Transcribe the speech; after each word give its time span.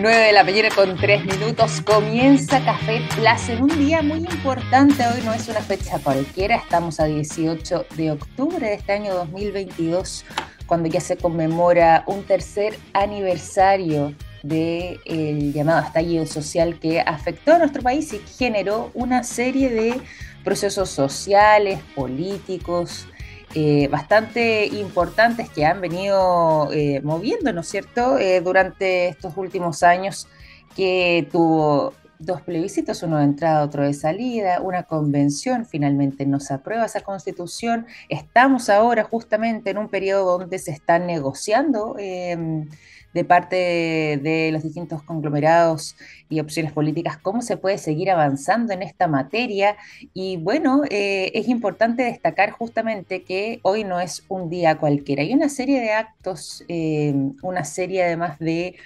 9 0.00 0.16
de 0.16 0.32
la 0.32 0.44
mañana 0.44 0.68
con 0.72 0.96
3 0.96 1.24
minutos 1.24 1.80
comienza 1.80 2.64
Café 2.64 3.02
Plaza 3.16 3.54
en 3.54 3.62
un 3.62 3.78
día 3.78 4.00
muy 4.00 4.18
importante. 4.18 5.04
Hoy 5.08 5.22
no 5.24 5.32
es 5.32 5.48
una 5.48 5.60
fecha 5.60 5.98
cualquiera, 5.98 6.54
estamos 6.54 7.00
a 7.00 7.06
18 7.06 7.86
de 7.96 8.12
octubre 8.12 8.64
de 8.64 8.74
este 8.74 8.92
año 8.92 9.14
2022, 9.14 10.24
cuando 10.66 10.88
ya 10.88 11.00
se 11.00 11.16
conmemora 11.16 12.04
un 12.06 12.22
tercer 12.22 12.78
aniversario 12.92 14.14
del 14.44 15.52
llamado 15.52 15.84
estallido 15.84 16.26
social 16.26 16.78
que 16.78 17.00
afectó 17.00 17.54
a 17.54 17.58
nuestro 17.58 17.82
país 17.82 18.12
y 18.12 18.20
generó 18.38 18.92
una 18.94 19.24
serie 19.24 19.68
de 19.68 20.00
procesos 20.44 20.90
sociales, 20.90 21.80
políticos, 21.96 23.08
eh, 23.54 23.88
bastante 23.88 24.66
importantes 24.66 25.48
que 25.48 25.64
han 25.64 25.80
venido 25.80 26.70
eh, 26.72 27.00
moviendo, 27.02 27.52
¿no 27.52 27.62
es 27.62 27.68
cierto?, 27.68 28.18
eh, 28.18 28.40
durante 28.40 29.08
estos 29.08 29.36
últimos 29.36 29.82
años 29.82 30.28
que 30.76 31.26
tuvo 31.32 31.94
dos 32.18 32.42
plebiscitos, 32.42 33.02
uno 33.02 33.18
de 33.18 33.24
entrada, 33.24 33.64
otro 33.64 33.84
de 33.84 33.94
salida, 33.94 34.60
una 34.60 34.82
convención, 34.82 35.66
finalmente 35.66 36.26
no 36.26 36.40
se 36.40 36.54
aprueba 36.54 36.84
esa 36.84 37.00
constitución. 37.00 37.86
Estamos 38.08 38.68
ahora 38.68 39.04
justamente 39.04 39.70
en 39.70 39.78
un 39.78 39.88
periodo 39.88 40.38
donde 40.38 40.58
se 40.58 40.72
están 40.72 41.06
negociando 41.06 41.96
em, 41.98 42.68
de 43.14 43.24
parte 43.24 43.56
de, 44.22 44.50
los 44.52 44.62
distintos 44.62 45.02
conglomerados 45.02 45.96
y 46.28 46.40
opciones 46.40 46.72
políticas 46.72 47.16
cómo 47.16 47.42
se 47.42 47.56
puede 47.56 47.78
seguir 47.78 48.10
avanzando 48.10 48.72
en 48.72 48.82
esta 48.82 49.08
materia. 49.08 49.76
Y 50.14 50.36
bueno, 50.36 50.82
eh, 50.90 51.30
es 51.34 51.48
importante 51.48 52.02
destacar 52.02 52.50
justamente 52.50 53.22
que 53.22 53.60
hoy 53.62 53.84
no 53.84 54.00
es 54.00 54.24
un 54.28 54.50
día 54.50 54.78
cualquiera. 54.78 55.22
Hay 55.22 55.32
una 55.32 55.48
serie 55.48 55.80
de 55.80 55.92
actos, 55.92 56.64
em, 56.68 57.34
una 57.42 57.64
serie 57.64 58.04
además 58.04 58.38
de 58.38 58.76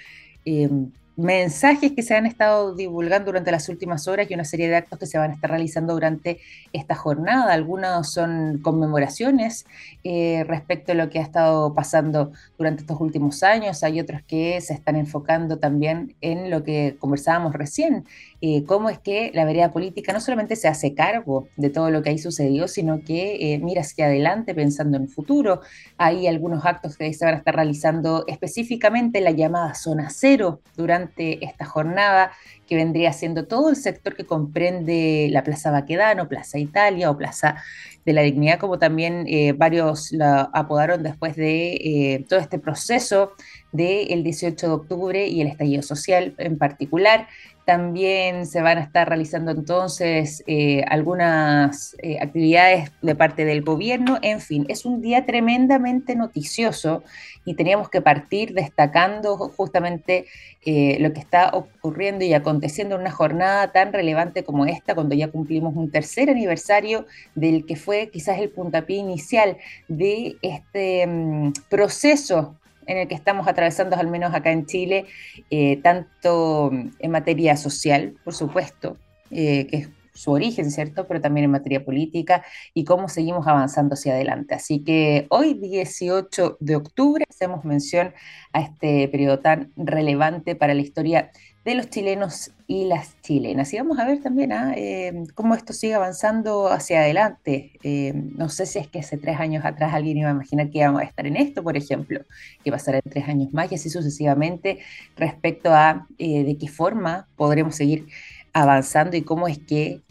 em, 0.45 0.91
mensajes 1.15 1.91
que 1.91 2.01
se 2.01 2.15
han 2.15 2.25
estado 2.25 2.73
divulgando 2.73 3.27
durante 3.27 3.51
las 3.51 3.69
últimas 3.69 4.07
horas 4.07 4.29
y 4.29 4.33
una 4.33 4.45
serie 4.45 4.67
de 4.67 4.75
actos 4.75 4.97
que 4.97 5.05
se 5.05 5.17
van 5.17 5.31
a 5.31 5.33
estar 5.35 5.49
realizando 5.49 5.93
durante 5.93 6.39
esta 6.71 6.95
jornada. 6.95 7.53
Algunos 7.53 8.11
son 8.11 8.59
conmemoraciones 8.63 9.65
eh, 10.03 10.43
respecto 10.47 10.91
a 10.91 10.95
lo 10.95 11.09
que 11.09 11.19
ha 11.19 11.21
estado 11.21 11.73
pasando 11.75 12.31
durante 12.57 12.81
estos 12.81 12.99
últimos 12.99 13.43
años. 13.43 13.83
Hay 13.83 13.99
otros 13.99 14.21
que 14.23 14.59
se 14.61 14.73
están 14.73 14.95
enfocando 14.95 15.59
también 15.59 16.15
en 16.21 16.49
lo 16.49 16.63
que 16.63 16.95
conversábamos 16.99 17.53
recién, 17.53 18.05
eh, 18.45 18.65
cómo 18.65 18.89
es 18.89 18.99
que 18.99 19.31
la 19.33 19.45
vereda 19.45 19.71
política 19.71 20.11
no 20.11 20.19
solamente 20.19 20.57
se 20.57 20.67
hace 20.67 20.93
cargo 20.93 21.47
de 21.55 21.69
todo 21.69 21.89
lo 21.91 22.01
que 22.01 22.09
ahí 22.09 22.17
sucedió, 22.17 22.67
sino 22.67 23.01
que 23.01 23.53
eh, 23.53 23.59
mira 23.59 23.79
hacia 23.83 24.07
adelante 24.07 24.53
pensando 24.53 24.97
en 24.97 25.07
futuro. 25.07 25.61
Hay 25.97 26.27
algunos 26.27 26.65
actos 26.65 26.97
que 26.97 27.13
se 27.13 27.23
van 27.23 27.35
a 27.35 27.37
estar 27.37 27.55
realizando 27.55 28.25
específicamente 28.27 29.19
en 29.19 29.23
la 29.23 29.31
llamada 29.31 29.75
zona 29.75 30.09
cero 30.09 30.59
durante 30.75 31.45
esta 31.45 31.63
jornada, 31.63 32.33
que 32.67 32.75
vendría 32.75 33.13
siendo 33.13 33.47
todo 33.47 33.69
el 33.69 33.77
sector 33.77 34.13
que 34.13 34.25
comprende 34.25 35.29
la 35.31 35.45
Plaza 35.45 35.71
Baquedano, 35.71 36.27
Plaza 36.27 36.59
Italia 36.59 37.11
o 37.11 37.17
Plaza 37.17 37.63
de 38.03 38.11
la 38.11 38.23
Dignidad, 38.23 38.59
como 38.59 38.77
también 38.77 39.23
eh, 39.27 39.53
varios 39.53 40.11
la 40.11 40.49
apodaron 40.53 41.01
después 41.01 41.37
de 41.37 42.25
todo 42.27 42.41
este 42.41 42.59
proceso 42.59 43.31
del 43.71 44.23
18 44.23 44.67
de 44.67 44.73
octubre 44.73 45.27
y 45.27 45.41
el 45.41 45.47
estallido 45.47 45.81
social 45.81 46.35
en 46.37 46.57
particular. 46.57 47.27
También 47.65 48.45
se 48.45 48.61
van 48.61 48.77
a 48.77 48.81
estar 48.81 49.07
realizando 49.07 49.51
entonces 49.51 50.43
eh, 50.47 50.83
algunas 50.87 51.95
eh, 51.99 52.17
actividades 52.21 52.91
de 53.01 53.15
parte 53.15 53.45
del 53.45 53.61
gobierno. 53.61 54.19
En 54.21 54.41
fin, 54.41 54.65
es 54.67 54.85
un 54.85 55.01
día 55.01 55.25
tremendamente 55.25 56.15
noticioso 56.15 57.03
y 57.45 57.53
teníamos 57.53 57.89
que 57.89 58.01
partir 58.01 58.53
destacando 58.53 59.37
justamente 59.37 60.25
eh, 60.65 60.97
lo 60.99 61.13
que 61.13 61.19
está 61.19 61.51
ocurriendo 61.53 62.25
y 62.25 62.33
aconteciendo 62.33 62.95
en 62.95 63.01
una 63.01 63.11
jornada 63.11 63.71
tan 63.71 63.93
relevante 63.93 64.43
como 64.43 64.65
esta, 64.65 64.93
cuando 64.93 65.15
ya 65.15 65.29
cumplimos 65.29 65.73
un 65.75 65.89
tercer 65.89 66.29
aniversario 66.29 67.05
del 67.35 67.65
que 67.65 67.77
fue 67.77 68.09
quizás 68.09 68.39
el 68.39 68.49
puntapié 68.49 68.97
inicial 68.97 69.57
de 69.87 70.35
este 70.41 71.07
mm, 71.07 71.53
proceso 71.69 72.55
en 72.87 72.97
el 72.97 73.07
que 73.07 73.15
estamos 73.15 73.47
atravesando, 73.47 73.95
al 73.95 74.07
menos 74.07 74.33
acá 74.33 74.51
en 74.51 74.65
Chile, 74.65 75.05
eh, 75.49 75.77
tanto 75.81 76.71
en 76.71 77.11
materia 77.11 77.57
social, 77.57 78.15
por 78.23 78.33
supuesto, 78.33 78.97
eh, 79.31 79.67
que 79.67 79.77
es 79.77 79.89
su 80.13 80.31
origen, 80.31 80.69
¿cierto? 80.71 81.07
Pero 81.07 81.21
también 81.21 81.45
en 81.45 81.51
materia 81.51 81.83
política 81.83 82.43
y 82.73 82.83
cómo 82.83 83.09
seguimos 83.09 83.47
avanzando 83.47 83.95
hacia 83.95 84.13
adelante. 84.13 84.53
Así 84.53 84.83
que 84.83 85.25
hoy, 85.29 85.55
18 85.55 86.57
de 86.59 86.75
octubre, 86.75 87.25
hacemos 87.29 87.65
mención 87.65 88.13
a 88.51 88.61
este 88.61 89.07
periodo 89.07 89.39
tan 89.39 89.71
relevante 89.75 90.55
para 90.55 90.73
la 90.73 90.81
historia 90.81 91.31
de 91.65 91.75
los 91.75 91.89
chilenos 91.89 92.51
y 92.67 92.85
las 92.85 93.19
chilenas. 93.21 93.73
Y 93.73 93.77
vamos 93.77 93.97
a 93.99 94.05
ver 94.05 94.21
también 94.21 94.51
¿ah? 94.51 94.73
eh, 94.75 95.23
cómo 95.33 95.55
esto 95.55 95.71
sigue 95.71 95.93
avanzando 95.93 96.67
hacia 96.67 96.99
adelante. 96.99 97.71
Eh, 97.83 98.13
no 98.13 98.49
sé 98.49 98.65
si 98.65 98.79
es 98.79 98.87
que 98.87 98.99
hace 98.99 99.17
tres 99.17 99.39
años 99.39 99.63
atrás 99.63 99.93
alguien 99.93 100.17
iba 100.17 100.29
a 100.29 100.33
imaginar 100.33 100.69
que 100.69 100.79
íbamos 100.79 101.01
a 101.01 101.05
estar 101.05 101.25
en 101.25 101.37
esto, 101.37 101.63
por 101.63 101.77
ejemplo, 101.77 102.21
que 102.63 102.71
pasará 102.71 103.01
tres 103.01 103.27
años 103.29 103.53
más 103.53 103.71
y 103.71 103.75
así 103.75 103.89
sucesivamente 103.89 104.79
respecto 105.15 105.73
a 105.73 106.07
eh, 106.17 106.43
de 106.43 106.57
qué 106.57 106.67
forma 106.67 107.27
podremos 107.37 107.75
seguir 107.75 108.07
avanzando 108.51 109.15
y 109.15 109.21
cómo 109.23 109.47
es 109.47 109.57
que 109.57 110.01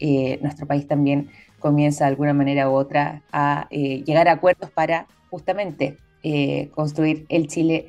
nuestro 0.41 0.67
país 0.67 0.89
también 0.89 1.31
comienza 1.61 2.05
de 2.05 2.11
alguna 2.11 2.35
manera 2.35 2.69
u 2.69 2.73
otra 2.73 3.23
a 3.31 3.69
llegar 3.71 4.27
a 4.27 4.33
acuerdos 4.33 4.69
para 4.73 5.07
justamente 5.31 5.97
construir 6.75 7.25
el 7.29 7.47
Chile 7.47 7.87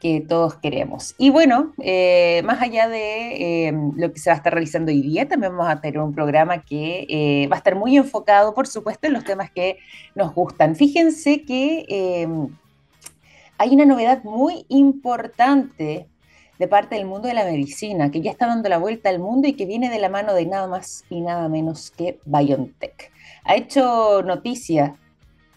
que 0.00 0.20
todos 0.20 0.56
queremos. 0.56 1.14
Y 1.18 1.30
bueno, 1.30 1.72
eh, 1.82 2.42
más 2.44 2.60
allá 2.60 2.88
de 2.88 3.68
eh, 3.68 3.72
lo 3.96 4.12
que 4.12 4.18
se 4.18 4.30
va 4.30 4.34
a 4.34 4.36
estar 4.36 4.52
realizando 4.52 4.92
hoy 4.92 5.00
día, 5.00 5.26
también 5.28 5.56
vamos 5.56 5.70
a 5.70 5.80
tener 5.80 6.00
un 6.00 6.14
programa 6.14 6.62
que 6.62 7.06
eh, 7.08 7.48
va 7.48 7.56
a 7.56 7.58
estar 7.58 7.76
muy 7.76 7.96
enfocado, 7.96 8.54
por 8.54 8.66
supuesto, 8.66 9.06
en 9.06 9.14
los 9.14 9.24
temas 9.24 9.50
que 9.50 9.78
nos 10.14 10.34
gustan. 10.34 10.76
Fíjense 10.76 11.44
que 11.44 12.28
hay 13.58 13.74
una 13.74 13.86
novedad 13.86 14.22
muy 14.24 14.66
importante 14.68 16.06
de 16.58 16.68
parte 16.68 16.94
del 16.94 17.06
mundo 17.06 17.28
de 17.28 17.34
la 17.34 17.44
medicina, 17.44 18.10
que 18.10 18.20
ya 18.20 18.30
está 18.30 18.46
dando 18.46 18.68
la 18.68 18.78
vuelta 18.78 19.10
al 19.10 19.18
mundo 19.18 19.48
y 19.48 19.54
que 19.54 19.66
viene 19.66 19.90
de 19.90 19.98
la 19.98 20.08
mano 20.08 20.34
de 20.34 20.46
nada 20.46 20.66
más 20.66 21.04
y 21.10 21.20
nada 21.20 21.48
menos 21.48 21.90
que 21.90 22.18
BioNTech. 22.24 23.12
Ha 23.44 23.56
hecho 23.56 24.22
noticia 24.22 24.96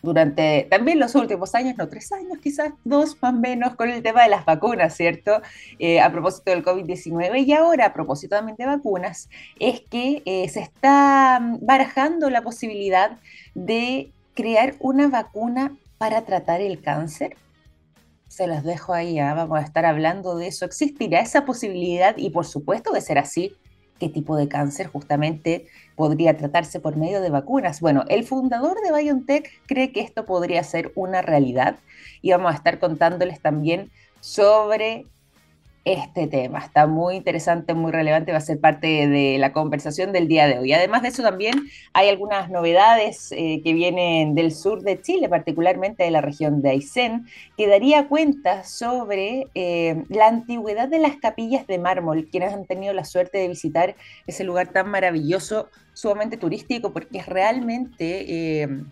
durante 0.02 0.68
también 0.70 1.00
los 1.00 1.16
últimos 1.16 1.56
años, 1.56 1.78
no 1.78 1.88
tres 1.88 2.12
años, 2.12 2.38
quizás 2.42 2.72
dos 2.84 3.18
más 3.22 3.34
o 3.34 3.38
menos, 3.38 3.76
con 3.76 3.90
el 3.90 4.02
tema 4.02 4.24
de 4.24 4.30
las 4.30 4.46
vacunas, 4.46 4.96
¿cierto? 4.96 5.42
Eh, 5.78 6.00
a 6.00 6.12
propósito 6.12 6.52
del 6.52 6.64
COVID-19 6.64 7.46
y 7.46 7.54
ahora 7.54 7.88
a 7.88 7.94
propósito 7.94 8.36
también 8.36 8.58
de 8.58 8.66
vacunas, 8.66 9.30
es 9.60 9.82
que 9.82 10.22
eh, 10.26 10.48
se 10.50 10.62
está 10.62 11.40
mm, 11.40 11.66
barajando 11.66 12.30
la 12.30 12.42
posibilidad 12.42 13.18
de 13.56 14.12
crear 14.34 14.76
una 14.80 15.08
vacuna 15.08 15.76
para 15.98 16.22
tratar 16.22 16.62
el 16.62 16.81
cáncer. 16.81 17.36
Se 18.28 18.48
los 18.48 18.64
dejo 18.64 18.94
ahí, 18.94 19.20
¿ah? 19.20 19.34
vamos 19.34 19.60
a 19.60 19.64
estar 19.64 19.86
hablando 19.86 20.36
de 20.36 20.48
eso. 20.48 20.66
¿Existirá 20.66 21.20
esa 21.20 21.46
posibilidad? 21.46 22.16
Y 22.18 22.30
por 22.30 22.46
supuesto 22.46 22.92
de 22.94 23.02
ser 23.02 23.18
así, 23.18 23.54
qué 24.00 24.10
tipo 24.10 24.36
de 24.36 24.48
cáncer 24.48 24.88
justamente 24.88 25.68
podría 25.96 26.38
tratarse 26.38 26.80
por 26.80 26.96
medio 26.96 27.22
de 27.22 27.30
vacunas. 27.30 27.82
Bueno, 27.82 28.06
el 28.10 28.24
fundador 28.24 28.78
de 28.82 28.92
BioNTech 28.92 29.50
cree 29.68 29.92
que 29.92 30.02
esto 30.02 30.26
podría 30.26 30.64
ser 30.64 30.92
una 30.96 31.22
realidad 31.22 31.80
y 32.22 32.32
vamos 32.32 32.52
a 32.52 32.56
estar 32.56 32.80
contándoles 32.80 33.42
también 33.42 33.92
sobre 34.22 35.06
este 35.94 36.28
tema. 36.28 36.60
Está 36.60 36.86
muy 36.86 37.16
interesante, 37.16 37.74
muy 37.74 37.92
relevante, 37.92 38.32
va 38.32 38.38
a 38.38 38.42
ser 38.42 38.60
parte 38.60 39.08
de 39.08 39.38
la 39.40 39.54
conversación 39.54 40.12
del 40.12 40.28
día 40.28 40.48
de 40.48 40.60
hoy. 40.60 40.72
Además 40.72 41.02
de 41.02 41.08
eso, 41.10 41.24
también 41.24 41.64
hay 41.94 42.10
algunas 42.10 42.50
novedades 42.50 43.32
eh, 43.32 43.62
que 43.64 43.74
vienen 43.74 44.36
del 44.36 44.54
sur 44.54 44.82
de 44.82 45.02
Chile, 45.02 45.28
particularmente 45.30 46.04
de 46.04 46.12
la 46.12 46.22
región 46.22 46.62
de 46.62 46.70
Aysén, 46.70 47.26
que 47.58 47.68
daría 47.68 48.08
cuenta 48.08 48.64
sobre 48.64 49.48
eh, 49.56 50.04
la 50.10 50.28
antigüedad 50.28 50.88
de 50.88 51.00
las 51.00 51.18
capillas 51.18 51.66
de 51.66 51.80
mármol, 51.80 52.28
quienes 52.31 52.54
han 52.54 52.66
tenido 52.66 52.94
la 52.94 53.06
suerte 53.06 53.40
de 53.40 53.48
visitar 53.48 53.96
ese 54.28 54.44
lugar 54.44 54.68
tan 54.68 54.90
maravilloso, 54.90 55.69
sumamente 55.94 56.38
turístico, 56.38 56.94
porque 56.94 57.18
es 57.18 57.25
realmente 57.25 58.62
eh, 58.62 58.84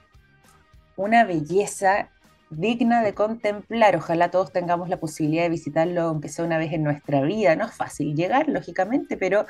una 0.95 1.24
belleza 1.25 2.10
digna 2.49 3.01
de 3.01 3.13
contemplar. 3.13 3.95
Ojalá 3.95 4.31
todos 4.31 4.51
tengamos 4.51 4.89
la 4.89 4.99
posibilidad 4.99 5.44
de 5.44 5.49
visitarlo, 5.49 6.01
aunque 6.01 6.29
sea 6.29 6.45
una 6.45 6.57
vez 6.57 6.73
en 6.73 6.83
nuestra 6.83 7.21
vida. 7.21 7.55
No 7.55 7.65
es 7.65 7.73
fácil 7.73 8.15
llegar, 8.15 8.47
lógicamente, 8.49 9.17
pero 9.17 9.45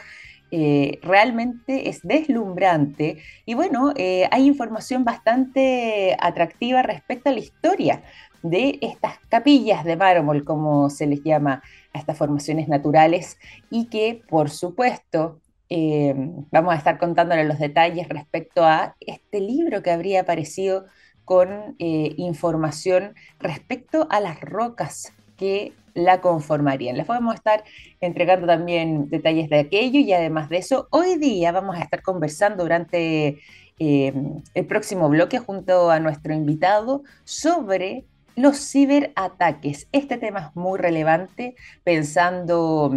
eh, 0.51 0.99
realmente 1.01 1.89
es 1.89 2.01
deslumbrante. 2.03 3.17
Y 3.45 3.53
bueno, 3.53 3.93
eh, 3.95 4.27
hay 4.31 4.47
información 4.47 5.03
bastante 5.03 6.15
atractiva 6.19 6.81
respecto 6.81 7.29
a 7.29 7.33
la 7.33 7.39
historia 7.39 8.03
de 8.43 8.79
estas 8.81 9.19
capillas 9.29 9.83
de 9.83 9.97
mármol, 9.97 10.45
como 10.45 10.89
se 10.89 11.07
les 11.07 11.23
llama 11.23 11.61
a 11.93 11.99
estas 11.99 12.17
formaciones 12.17 12.67
naturales, 12.67 13.37
y 13.69 13.87
que, 13.87 14.21
por 14.29 14.49
supuesto, 14.49 15.41
eh, 15.69 16.13
vamos 16.51 16.73
a 16.73 16.77
estar 16.77 16.97
contándole 16.97 17.43
los 17.43 17.59
detalles 17.59 18.07
respecto 18.07 18.63
a 18.63 18.95
este 19.01 19.41
libro 19.41 19.83
que 19.83 19.91
habría 19.91 20.21
aparecido 20.21 20.85
con 21.27 21.75
eh, 21.77 22.13
información 22.15 23.13
respecto 23.37 24.07
a 24.09 24.21
las 24.21 24.39
rocas 24.39 25.11
que 25.35 25.73
la 25.93 26.21
conformarían. 26.21 26.95
Les 26.95 27.05
podemos 27.05 27.35
estar 27.35 27.65
entregando 27.99 28.47
también 28.47 29.09
detalles 29.09 29.49
de 29.49 29.59
aquello 29.59 29.99
y 29.99 30.13
además 30.13 30.47
de 30.47 30.59
eso, 30.59 30.87
hoy 30.89 31.17
día 31.17 31.51
vamos 31.51 31.75
a 31.75 31.81
estar 31.81 32.01
conversando 32.01 32.63
durante 32.63 33.39
eh, 33.77 34.13
el 34.53 34.65
próximo 34.67 35.09
bloque 35.09 35.37
junto 35.37 35.91
a 35.91 35.99
nuestro 35.99 36.33
invitado 36.33 37.03
sobre 37.25 38.05
los 38.37 38.57
ciberataques. 38.71 39.89
Este 39.91 40.15
tema 40.15 40.39
es 40.39 40.55
muy 40.55 40.79
relevante 40.79 41.55
pensando, 41.83 42.89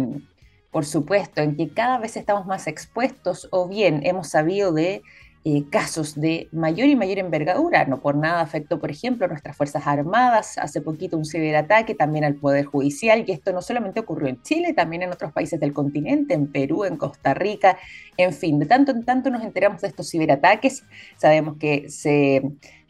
por 0.71 0.85
supuesto, 0.85 1.41
en 1.41 1.57
que 1.57 1.67
cada 1.67 1.97
vez 1.97 2.15
estamos 2.15 2.45
más 2.45 2.67
expuestos 2.67 3.49
o 3.51 3.67
bien 3.67 4.05
hemos 4.05 4.29
sabido 4.29 4.71
de 4.71 5.01
eh, 5.43 5.63
casos 5.71 6.19
de 6.19 6.47
mayor 6.51 6.87
y 6.87 6.95
mayor 6.95 7.17
envergadura. 7.17 7.85
No 7.85 7.99
por 7.99 8.15
nada 8.15 8.41
afectó, 8.41 8.79
por 8.79 8.91
ejemplo, 8.91 9.27
nuestras 9.27 9.57
Fuerzas 9.57 9.87
Armadas, 9.87 10.57
hace 10.57 10.81
poquito 10.81 11.17
un 11.17 11.25
ciberataque 11.25 11.95
también 11.95 12.23
al 12.23 12.35
Poder 12.35 12.65
Judicial, 12.65 13.23
y 13.25 13.31
esto 13.31 13.51
no 13.51 13.61
solamente 13.61 13.99
ocurrió 13.99 14.27
en 14.27 14.41
Chile, 14.43 14.73
también 14.73 15.01
en 15.01 15.11
otros 15.11 15.31
países 15.31 15.59
del 15.59 15.73
continente, 15.73 16.33
en 16.33 16.51
Perú, 16.51 16.85
en 16.85 16.97
Costa 16.97 17.33
Rica, 17.33 17.77
en 18.17 18.33
fin, 18.33 18.59
de 18.59 18.67
tanto 18.67 18.91
en 18.91 19.03
tanto 19.03 19.29
nos 19.29 19.43
enteramos 19.43 19.81
de 19.81 19.87
estos 19.87 20.09
ciberataques, 20.09 20.83
sabemos 21.17 21.57
que 21.57 21.89
se 21.89 22.43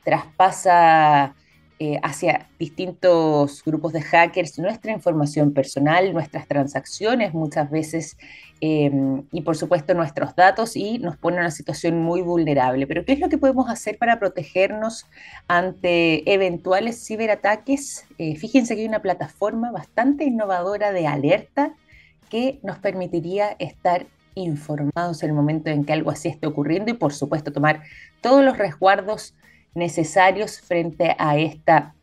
traspasa 0.04 1.36
eh, 1.84 2.00
hacia 2.04 2.48
distintos 2.60 3.64
grupos 3.66 3.92
de 3.92 4.04
hackers 4.04 4.60
nuestra 4.60 4.92
información 4.92 5.52
personal, 5.52 6.14
nuestras 6.14 6.48
transacciones 6.48 7.34
muchas 7.34 7.72
veces 7.72 8.18
em, 8.60 9.24
y 9.32 9.42
por 9.42 9.58
supuesto 9.58 9.96
nuestros 9.96 10.36
datos 10.36 10.76
y 10.76 11.00
nos 11.00 11.18
pone 11.18 11.38
en 11.38 11.42
una 11.42 11.50
situación 11.50 11.98
muy 11.98 12.22
vulnerable. 12.22 12.86
Pero 12.86 13.04
¿qué 13.04 13.14
es 13.14 13.20
lo 13.20 13.30
que 13.30 13.40
podemos 13.40 13.68
hacer 13.68 13.98
para 13.98 14.20
protegernos 14.20 15.08
ante 15.48 16.32
eventuales 16.32 17.04
ciberataques? 17.04 18.06
Eh, 18.20 18.36
fíjense 18.36 18.76
que 18.76 18.82
hay 18.82 18.88
una 18.88 19.02
plataforma 19.02 19.72
bastante 19.72 20.26
innovadora 20.26 20.92
de 20.92 21.08
alerta 21.08 21.74
que 22.30 22.60
nos 22.62 22.78
permitiría 22.78 23.56
estar 23.58 24.06
informados 24.36 25.24
en 25.24 25.30
el 25.32 25.36
momento 25.36 25.72
en 25.72 25.84
que 25.84 25.94
algo 25.94 26.12
así 26.12 26.28
esté 26.28 26.46
ocurriendo 26.46 26.92
y 26.92 26.94
por 26.94 27.12
supuesto 27.12 27.52
tomar 27.52 27.82
todos 28.22 28.46
los 28.46 28.60
resguardos 28.60 29.34
necesarios 29.74 30.60
frente 30.60 31.16
a 31.18 31.38
esta 31.38 31.96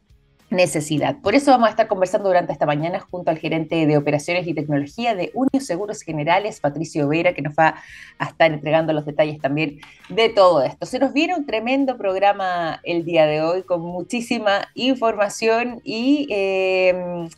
necesidad. 0.51 1.17
Por 1.21 1.35
eso 1.35 1.51
vamos 1.51 1.67
a 1.67 1.71
estar 1.71 1.89
conversando 1.89 2.29
durante 2.29 2.53
esta 2.53 2.65
mañana 2.65 3.01
junto 3.01 3.31
al 3.31 3.39
gerente 3.39 3.87
de 3.87 3.97
operaciones 3.99 4.47
y 4.47 4.55
tecnología 4.55 5.15
de 5.15 5.31
Unio 5.35 5.61
Seguros 5.61 6.01
Generales, 6.01 6.61
Patricio 6.61 7.07
Vera, 7.09 7.35
que 7.35 7.43
nos 7.43 7.55
va 7.55 7.75
a 8.19 8.25
estar 8.25 8.51
entregando 8.51 8.93
los 8.93 9.05
detalles 9.05 9.41
también 9.41 9.81
de 10.09 10.31
todo 10.31 10.63
esto. 10.63 10.87
Se 10.87 10.99
nos 10.99 11.13
viene 11.13 11.35
un 11.35 11.45
tremendo 11.45 11.99
programa 11.99 12.81
el 12.83 13.05
día 13.05 13.27
de 13.27 13.43
hoy 13.43 13.63
con 13.63 13.83
muchísima 13.83 14.69
información 14.75 15.83
y 15.85 16.27
eh, 16.31 17.29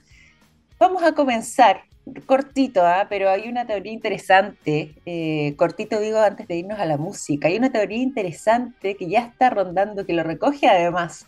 vamos 0.79 1.03
a 1.03 1.13
comenzar 1.13 1.83
cortito, 2.27 2.85
¿ah? 2.85 3.07
pero 3.09 3.31
hay 3.31 3.49
una 3.49 3.67
teoría 3.67 3.93
interesante, 3.93 4.95
eh, 5.07 5.55
cortito 5.57 6.01
digo 6.01 6.19
antes 6.19 6.49
de 6.49 6.57
irnos 6.57 6.79
a 6.79 6.87
la 6.87 6.97
música, 6.97 7.49
hay 7.49 7.57
una 7.57 7.71
teoría 7.71 7.99
interesante 7.99 8.97
que 8.97 9.09
ya 9.09 9.21
está 9.21 9.51
rondando, 9.51 10.07
que 10.07 10.13
lo 10.13 10.23
recoge 10.23 10.69
además 10.69 11.27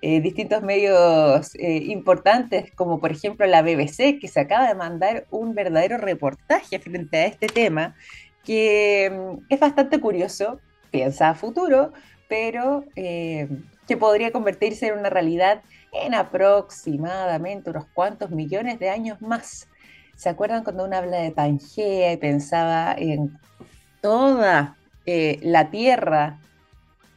eh, 0.00 0.20
distintos 0.20 0.62
medios 0.62 1.54
eh, 1.56 1.76
importantes, 1.86 2.72
como 2.74 3.00
por 3.00 3.12
ejemplo 3.12 3.46
la 3.46 3.62
BBC, 3.62 4.18
que 4.20 4.28
se 4.28 4.40
acaba 4.40 4.68
de 4.68 4.74
mandar 4.74 5.26
un 5.30 5.54
verdadero 5.54 5.98
reportaje 5.98 6.78
frente 6.78 7.18
a 7.18 7.26
este 7.26 7.46
tema, 7.46 7.94
que 8.44 9.10
mm, 9.12 9.46
es 9.48 9.60
bastante 9.60 10.00
curioso, 10.00 10.60
piensa 10.90 11.30
a 11.30 11.34
futuro, 11.34 11.92
pero 12.28 12.84
que 12.94 13.96
podría 13.98 14.32
convertirse 14.32 14.86
en 14.86 14.98
una 14.98 15.10
realidad 15.10 15.62
en 15.92 16.14
aproximadamente 16.14 17.68
unos 17.68 17.84
cuantos 17.92 18.30
millones 18.30 18.78
de 18.78 18.88
años 18.88 19.20
más. 19.20 19.68
¿Se 20.22 20.28
acuerdan 20.28 20.62
cuando 20.62 20.84
uno 20.84 20.96
habla 20.96 21.16
de 21.16 21.32
Pangea 21.32 22.12
y 22.12 22.16
pensaba 22.16 22.94
en 22.96 23.40
toda 24.00 24.76
eh, 25.04 25.40
la 25.42 25.68
Tierra 25.72 26.38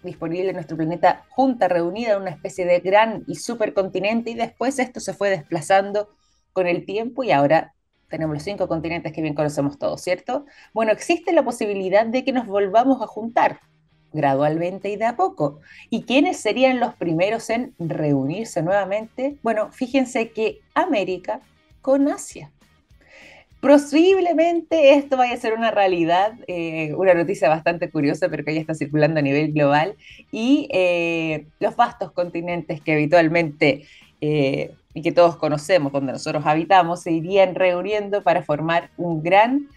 disponible 0.01 0.49
en 0.49 0.55
nuestro 0.55 0.75
planeta 0.75 1.23
junta, 1.29 1.67
reunida 1.67 2.13
en 2.13 2.23
una 2.23 2.31
especie 2.31 2.65
de 2.65 2.79
gran 2.79 3.23
y 3.27 3.35
supercontinente 3.35 4.31
y 4.31 4.33
después 4.33 4.79
esto 4.79 4.99
se 4.99 5.13
fue 5.13 5.29
desplazando 5.29 6.09
con 6.51 6.65
el 6.65 6.83
tiempo 6.83 7.23
y 7.23 7.31
ahora 7.31 7.75
tenemos 8.09 8.33
los 8.33 8.43
cinco 8.43 8.67
continentes 8.67 9.13
que 9.13 9.21
bien 9.21 9.35
conocemos 9.35 9.77
todos, 9.77 10.01
¿cierto? 10.01 10.47
Bueno, 10.73 10.91
existe 10.91 11.31
la 11.31 11.43
posibilidad 11.43 12.07
de 12.07 12.25
que 12.25 12.33
nos 12.33 12.47
volvamos 12.47 13.03
a 13.03 13.05
juntar 13.05 13.59
gradualmente 14.13 14.89
y 14.89 14.95
de 14.95 15.05
a 15.05 15.15
poco. 15.15 15.59
¿Y 15.91 16.05
quiénes 16.05 16.37
serían 16.37 16.79
los 16.79 16.95
primeros 16.95 17.51
en 17.51 17.75
reunirse 17.77 18.63
nuevamente? 18.63 19.37
Bueno, 19.43 19.71
fíjense 19.71 20.31
que 20.31 20.61
América 20.73 21.41
con 21.83 22.07
Asia. 22.07 22.49
Posiblemente 23.65 24.93
esto 24.93 25.17
vaya 25.17 25.33
a 25.33 25.37
ser 25.37 25.53
una 25.53 25.71
realidad, 25.71 26.33
eh, 26.45 26.93
una 26.93 27.15
noticia 27.15 27.49
bastante 27.49 27.89
curiosa, 27.89 28.29
pero 28.29 28.45
que 28.45 28.53
ya 28.53 28.59
está 28.59 28.75
circulando 28.75 29.19
a 29.19 29.23
nivel 29.23 29.53
global, 29.53 29.95
y 30.31 30.69
eh, 30.71 31.47
los 31.59 31.75
vastos 31.75 32.11
continentes 32.11 32.79
que 32.79 32.93
habitualmente 32.93 33.87
eh, 34.21 34.75
y 34.93 35.01
que 35.01 35.11
todos 35.11 35.37
conocemos, 35.37 35.91
donde 35.91 36.13
nosotros 36.13 36.45
habitamos, 36.45 37.01
se 37.01 37.11
irían 37.11 37.55
reuniendo 37.55 38.21
para 38.21 38.43
formar 38.43 38.91
un 38.97 39.23
gran 39.23 39.67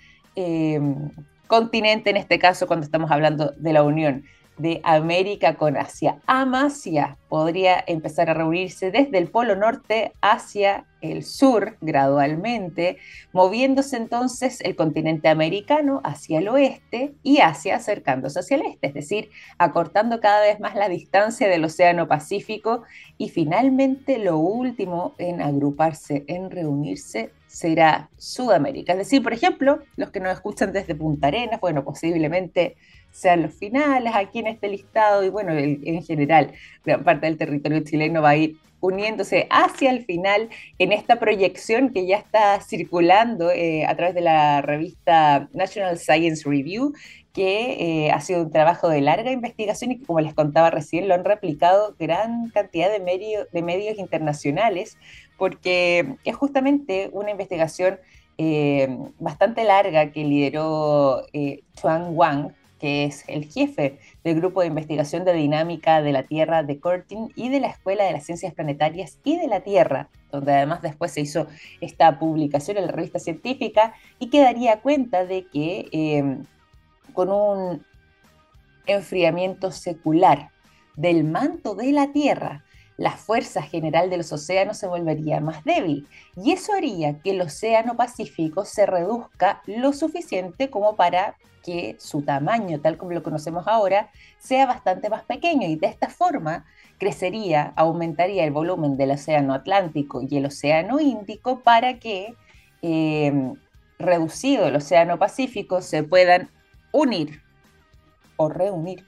continente, 1.47 2.11
en 2.11 2.19
este 2.19 2.39
caso 2.39 2.67
cuando 2.67 2.85
estamos 2.85 3.11
hablando 3.11 3.55
de 3.57 3.73
la 3.73 3.83
Unión 3.83 4.25
de 4.59 4.81
América 4.85 5.57
con 5.57 5.77
Asia. 5.77 6.19
Amasia 6.27 7.17
podría 7.29 7.83
empezar 7.87 8.31
a 8.31 8.35
reunirse 8.35 8.91
desde 8.91 9.19
el 9.19 9.29
Polo 9.31 9.57
Norte 9.57 10.13
hacia 10.21 10.87
el 11.01 11.23
sur 11.23 11.77
gradualmente, 11.81 12.99
moviéndose 13.33 13.97
entonces 13.97 14.61
el 14.63 14.75
continente 14.75 15.29
americano 15.29 16.01
hacia 16.05 16.39
el 16.39 16.49
oeste 16.49 17.15
y 17.23 17.39
Asia 17.39 17.77
acercándose 17.77 18.41
hacia 18.41 18.57
el 18.57 18.67
este, 18.67 18.89
es 18.89 18.95
decir, 18.95 19.31
acortando 19.59 20.21
cada 20.21 20.41
vez 20.41 20.59
más 20.59 20.75
la 20.75 20.89
distancia 20.89 21.49
del 21.49 21.65
Océano 21.65 22.09
Pacífico 22.09 22.83
y 23.17 23.29
finalmente 23.29 24.19
lo 24.19 24.39
último 24.39 25.15
en 25.19 25.41
agruparse, 25.41 26.25
en 26.27 26.51
reunirse, 26.51 27.31
será 27.47 28.11
Sudamérica. 28.17 28.93
Es 28.93 28.99
decir, 28.99 29.23
por 29.23 29.33
ejemplo, 29.33 29.81
los 29.97 30.11
que 30.11 30.21
nos 30.21 30.33
escuchan 30.33 30.73
desde 30.73 30.95
Punta 30.95 31.29
Arenas, 31.29 31.61
bueno, 31.61 31.85
posiblemente 31.85 32.77
sean 33.11 33.43
los 33.43 33.55
finales 33.55 34.13
aquí 34.15 34.41
en 34.41 34.47
este 34.49 34.69
listado 34.69 35.25
y 35.25 35.29
bueno, 35.29 35.53
en 35.53 36.03
general, 36.03 36.53
gran 36.85 37.05
parte 37.05 37.27
del 37.27 37.37
territorio 37.37 37.81
chileno 37.81 38.23
va 38.23 38.31
a 38.31 38.37
ir 38.37 38.57
uniéndose 38.81 39.47
hacia 39.51 39.91
el 39.91 40.05
final 40.05 40.49
en 40.79 40.93
esta 40.93 41.19
proyección 41.19 41.91
que 41.91 42.07
ya 42.07 42.17
está 42.17 42.61
circulando 42.61 43.51
eh, 43.51 43.85
a 43.87 43.97
través 43.97 44.15
de 44.15 44.21
la 44.21 44.63
revista 44.63 45.49
National 45.53 45.99
Science 45.99 46.49
Review, 46.49 46.93
que 47.33 48.07
eh, 48.07 48.11
ha 48.11 48.21
sido 48.21 48.43
un 48.43 48.51
trabajo 48.51 48.89
de 48.89 49.01
larga 49.01 49.31
investigación 49.31 49.93
y 49.93 49.99
que, 49.99 50.07
como 50.07 50.21
les 50.21 50.35
contaba 50.35 50.71
recién, 50.71 51.09
lo 51.09 51.15
han 51.15 51.25
replicado 51.25 51.95
gran 51.99 52.51
cantidad 52.51 52.91
de, 52.91 53.47
de 53.53 53.63
medios 53.63 53.99
internacionales, 53.99 54.97
porque 55.37 56.17
es 56.25 56.35
justamente 56.35 57.11
una 57.13 57.31
investigación 57.31 57.99
eh, 58.39 58.89
bastante 59.19 59.65
larga 59.65 60.13
que 60.13 60.25
lideró 60.25 61.27
Chuan 61.75 62.17
Wang, 62.17 62.53
que 62.79 63.05
es 63.05 63.25
el 63.29 63.45
jefe 63.47 63.99
del 64.25 64.37
Grupo 64.37 64.61
de 64.61 64.69
Investigación 64.69 65.25
de 65.25 65.33
Dinámica 65.33 66.03
de 66.03 66.13
la 66.13 66.23
Tierra 66.23 66.63
de 66.63 66.79
Curtin 66.81 67.33
y 67.35 67.49
de 67.49 67.61
la 67.61 67.69
Escuela 67.69 68.05
de 68.05 68.13
las 68.13 68.25
Ciencias 68.25 68.55
Planetarias 68.55 69.19
y 69.25 69.37
de 69.37 69.49
la 69.49 69.61
Tierra, 69.61 70.09
donde 70.31 70.53
además 70.53 70.83
después 70.83 71.13
se 71.13 71.21
hizo 71.21 71.47
esta 71.81 72.19
publicación 72.19 72.77
en 72.77 72.87
la 72.87 72.93
revista 72.93 73.19
científica 73.19 73.95
y 74.19 74.31
que 74.31 74.41
daría 74.41 74.81
cuenta 74.81 75.25
de 75.25 75.47
que 75.47 75.89
eh, 75.93 76.39
con 77.13 77.31
un 77.31 77.85
enfriamiento 78.87 79.71
secular 79.71 80.51
del 80.97 81.25
manto 81.25 81.75
de 81.75 81.93
la 81.93 82.13
Tierra, 82.13 82.65
la 82.99 83.13
fuerza 83.13 83.63
general 83.63 84.11
de 84.11 84.19
los 84.19 84.33
océanos 84.33 84.77
se 84.77 84.89
volvería 84.89 85.41
más 85.41 85.65
débil 85.65 86.09
y 86.37 86.51
eso 86.51 86.75
haría 86.75 87.21
que 87.21 87.31
el 87.31 87.41
océano 87.41 87.97
Pacífico 87.97 88.65
se 88.65 88.87
reduzca 88.87 89.63
lo 89.67 89.93
suficiente 89.93 90.69
como 90.69 90.97
para 90.97 91.37
que 91.63 91.97
su 91.99 92.23
tamaño, 92.23 92.81
tal 92.81 92.99
como 92.99 93.13
lo 93.13 93.23
conocemos 93.23 93.69
ahora, 93.69 94.11
sea 94.39 94.67
bastante 94.67 95.11
más 95.11 95.23
pequeño 95.23 95.69
y 95.69 95.77
de 95.77 95.87
esta 95.87 96.09
forma 96.09 96.67
crecería, 96.99 97.73
aumentaría 97.77 98.45
el 98.45 98.51
volumen 98.51 98.97
del 98.97 99.13
océano 99.13 99.55
Atlántico 99.55 100.21
y 100.29 100.37
el 100.37 100.47
océano 100.47 100.99
Índico 100.99 101.61
para 101.61 102.01
que, 102.01 102.35
eh, 102.83 103.53
reducido 104.01 104.67
el 104.67 104.75
océano 104.75 105.21
Pacífico, 105.21 105.83
se 105.83 106.03
puedan 106.03 106.51
unir 106.91 107.43
o 108.37 108.49
reunir 108.49 109.07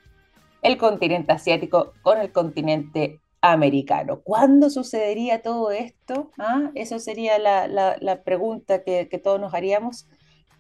el 0.63 0.77
continente 0.77 1.33
asiático 1.33 1.95
con 2.03 2.19
el 2.19 2.31
continente 2.31 3.21
americano. 3.43 4.21
¿Cuándo 4.23 4.71
sucedería 4.71 5.43
todo 5.43 5.71
esto? 5.71 6.31
¿Ah? 6.39 6.71
Esa 6.75 6.99
sería 6.99 7.39
la, 7.39 8.23
pregunta 8.25 8.83
que 8.85 9.21
todos 9.23 9.41
nos 9.41 9.55
haríamos 9.55 10.07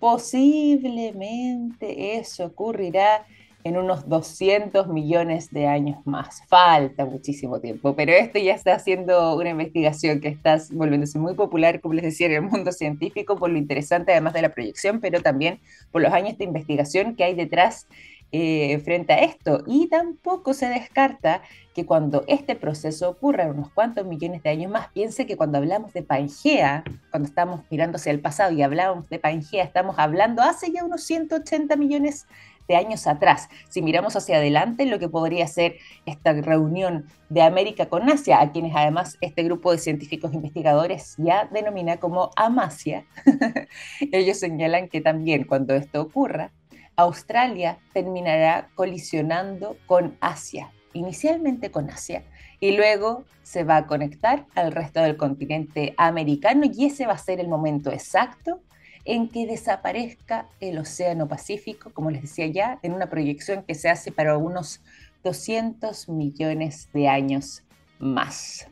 Posiblemente 0.01 2.17
eso 2.17 2.47
ocurrirá 2.47 3.27
en 3.65 3.77
unos 3.77 4.09
200 4.09 4.89
millones 4.89 5.51
de 5.51 5.67
años 5.67 5.99
más. 6.07 6.43
Falta 6.49 7.05
muchísimo 7.05 7.61
tiempo, 7.61 7.95
pero 7.95 8.13
esto 8.13 8.39
ya 8.39 8.55
está 8.55 8.75
haciendo 8.75 9.37
una 9.37 9.51
investigación 9.51 10.21
que 10.21 10.29
está 10.29 10.59
volviéndose 10.73 11.19
muy 11.19 11.35
popular, 11.35 11.83
como 11.83 11.93
les 11.93 12.05
decía, 12.05 12.29
en 12.29 12.33
el 12.33 12.43
mundo 12.43 12.73
científico, 12.73 13.37
por 13.37 13.51
lo 13.51 13.59
interesante 13.59 14.13
además 14.13 14.33
de 14.33 14.41
la 14.41 14.55
proyección, 14.55 15.01
pero 15.01 15.21
también 15.21 15.61
por 15.93 16.01
los 16.01 16.15
años 16.15 16.39
de 16.39 16.45
investigación 16.45 17.15
que 17.15 17.25
hay 17.25 17.35
detrás 17.35 17.87
eh, 18.33 18.79
frente 18.79 19.13
a 19.13 19.19
esto. 19.19 19.65
Y 19.67 19.89
tampoco 19.89 20.55
se 20.55 20.71
descarta 20.71 21.43
que 21.81 21.87
cuando 21.87 22.25
este 22.27 22.57
proceso 22.57 23.09
ocurra 23.09 23.47
unos 23.47 23.71
cuantos 23.71 24.07
millones 24.07 24.43
de 24.43 24.51
años 24.51 24.71
más, 24.71 24.89
piense 24.89 25.25
que 25.25 25.39
cuando 25.39 25.57
hablamos 25.57 25.95
de 25.95 26.03
Pangea, 26.03 26.85
cuando 27.11 27.27
estamos 27.27 27.63
mirando 27.71 27.97
hacia 27.97 28.13
el 28.13 28.21
pasado 28.21 28.53
y 28.53 28.61
hablamos 28.61 29.09
de 29.09 29.19
Pangea, 29.19 29.65
estamos 29.65 29.99
hablando 29.99 30.43
hace 30.43 30.71
ya 30.73 30.85
unos 30.85 31.03
180 31.05 31.75
millones 31.77 32.27
de 32.69 32.77
años 32.77 33.07
atrás. 33.07 33.49
Si 33.71 33.81
miramos 33.81 34.15
hacia 34.15 34.37
adelante, 34.37 34.85
lo 34.85 34.99
que 34.99 35.09
podría 35.09 35.47
ser 35.47 35.77
esta 36.05 36.35
reunión 36.35 37.07
de 37.31 37.41
América 37.41 37.87
con 37.87 38.11
Asia, 38.11 38.43
a 38.43 38.53
quienes 38.53 38.77
además 38.77 39.17
este 39.23 39.43
grupo 39.43 39.73
de 39.73 39.79
científicos 39.79 40.35
investigadores 40.35 41.15
ya 41.17 41.49
denomina 41.51 41.97
como 41.97 42.31
Amasia, 42.37 43.07
ellos 44.13 44.39
señalan 44.39 44.91
que 44.91 45.01
también 45.01 45.45
cuando 45.45 45.75
esto 45.75 46.03
ocurra, 46.03 46.53
Australia 46.97 47.79
terminará 47.95 48.69
colisionando 48.75 49.79
con 49.87 50.19
Asia, 50.21 50.71
inicialmente 50.93 51.71
con 51.71 51.91
Asia, 51.91 52.25
y 52.61 52.73
luego 52.77 53.25
se 53.43 53.65
va 53.65 53.79
a 53.79 53.87
conectar 53.87 54.47
al 54.55 54.73
resto 54.73 55.01
del 55.01 55.17
continente 55.17 55.95
americano 55.97 56.67
y 56.73 56.87
ese 56.87 57.07
va 57.07 57.15
a 57.15 57.19
ser 57.19 57.41
el 57.41 57.49
momento 57.49 57.91
exacto 57.91 58.61
en 59.05 59.29
que 59.29 59.47
desaparezca 59.47 60.47
el 60.61 60.79
Océano 60.79 61.27
Pacífico, 61.27 61.91
como 61.93 62.11
les 62.11 62.23
decía 62.23 62.47
ya, 62.47 62.79
en 62.83 62.93
una 62.93 63.09
proyección 63.09 63.65
que 63.65 63.75
se 63.75 63.89
hace 63.89 64.13
para 64.13 64.37
unos 64.37 64.81
200 65.25 66.09
millones 66.09 66.89
de 66.93 67.09
años 67.09 67.63
más. 67.99 68.67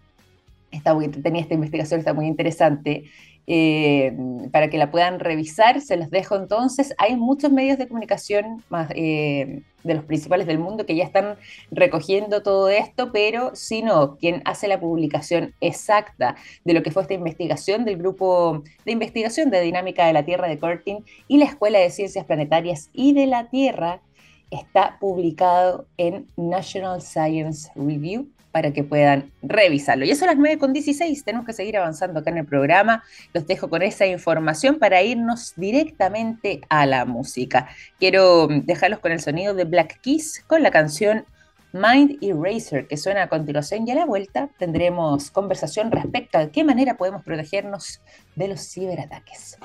Muy 0.94 1.08
tenía 1.08 1.42
esta 1.42 1.54
investigación, 1.54 2.00
está 2.00 2.12
muy 2.12 2.26
interesante 2.26 3.04
eh, 3.50 4.14
para 4.52 4.68
que 4.68 4.76
la 4.76 4.90
puedan 4.90 5.20
revisar. 5.20 5.80
Se 5.80 5.96
los 5.96 6.10
dejo 6.10 6.36
entonces. 6.36 6.94
Hay 6.98 7.16
muchos 7.16 7.50
medios 7.50 7.78
de 7.78 7.88
comunicación 7.88 8.62
eh, 8.90 9.62
de 9.82 9.94
los 9.94 10.04
principales 10.04 10.46
del 10.46 10.58
mundo 10.58 10.84
que 10.84 10.94
ya 10.94 11.04
están 11.04 11.36
recogiendo 11.70 12.42
todo 12.42 12.68
esto, 12.68 13.10
pero 13.10 13.52
si 13.54 13.80
no, 13.80 14.18
quien 14.18 14.42
hace 14.44 14.68
la 14.68 14.78
publicación 14.78 15.54
exacta 15.62 16.36
de 16.66 16.74
lo 16.74 16.82
que 16.82 16.90
fue 16.90 17.00
esta 17.00 17.14
investigación 17.14 17.86
del 17.86 17.96
grupo 17.96 18.64
de 18.84 18.92
investigación 18.92 19.48
de 19.48 19.62
dinámica 19.62 20.06
de 20.06 20.12
la 20.12 20.26
Tierra 20.26 20.46
de 20.46 20.58
Curtin 20.58 21.02
y 21.26 21.38
la 21.38 21.46
Escuela 21.46 21.78
de 21.78 21.88
Ciencias 21.88 22.26
Planetarias 22.26 22.90
y 22.92 23.14
de 23.14 23.26
la 23.26 23.48
Tierra 23.48 24.02
está 24.50 24.98
publicado 25.00 25.86
en 25.96 26.26
National 26.36 27.00
Science 27.00 27.70
Review 27.74 28.28
para 28.52 28.72
que 28.72 28.84
puedan 28.84 29.30
revisarlo. 29.42 30.04
Y 30.04 30.10
eso 30.10 30.24
a 30.24 30.28
las 30.28 30.36
9.16, 30.36 31.24
tenemos 31.24 31.46
que 31.46 31.52
seguir 31.52 31.76
avanzando 31.76 32.20
acá 32.20 32.30
en 32.30 32.38
el 32.38 32.46
programa. 32.46 33.04
Los 33.32 33.46
dejo 33.46 33.68
con 33.68 33.82
esa 33.82 34.06
información 34.06 34.78
para 34.78 35.02
irnos 35.02 35.54
directamente 35.56 36.60
a 36.68 36.86
la 36.86 37.04
música. 37.04 37.68
Quiero 37.98 38.48
dejarlos 38.48 39.00
con 39.00 39.12
el 39.12 39.20
sonido 39.20 39.54
de 39.54 39.64
Black 39.64 40.00
Keys 40.00 40.44
con 40.46 40.62
la 40.62 40.70
canción 40.70 41.24
Mind 41.72 42.18
Eraser, 42.22 42.86
que 42.86 42.96
suena 42.96 43.24
a 43.24 43.28
continuación 43.28 43.86
y 43.86 43.90
a 43.90 43.94
la 43.94 44.06
vuelta 44.06 44.48
tendremos 44.58 45.30
conversación 45.30 45.90
respecto 45.92 46.38
a 46.38 46.50
qué 46.50 46.64
manera 46.64 46.96
podemos 46.96 47.22
protegernos 47.22 48.00
de 48.36 48.48
los 48.48 48.72
ciberataques. 48.72 49.58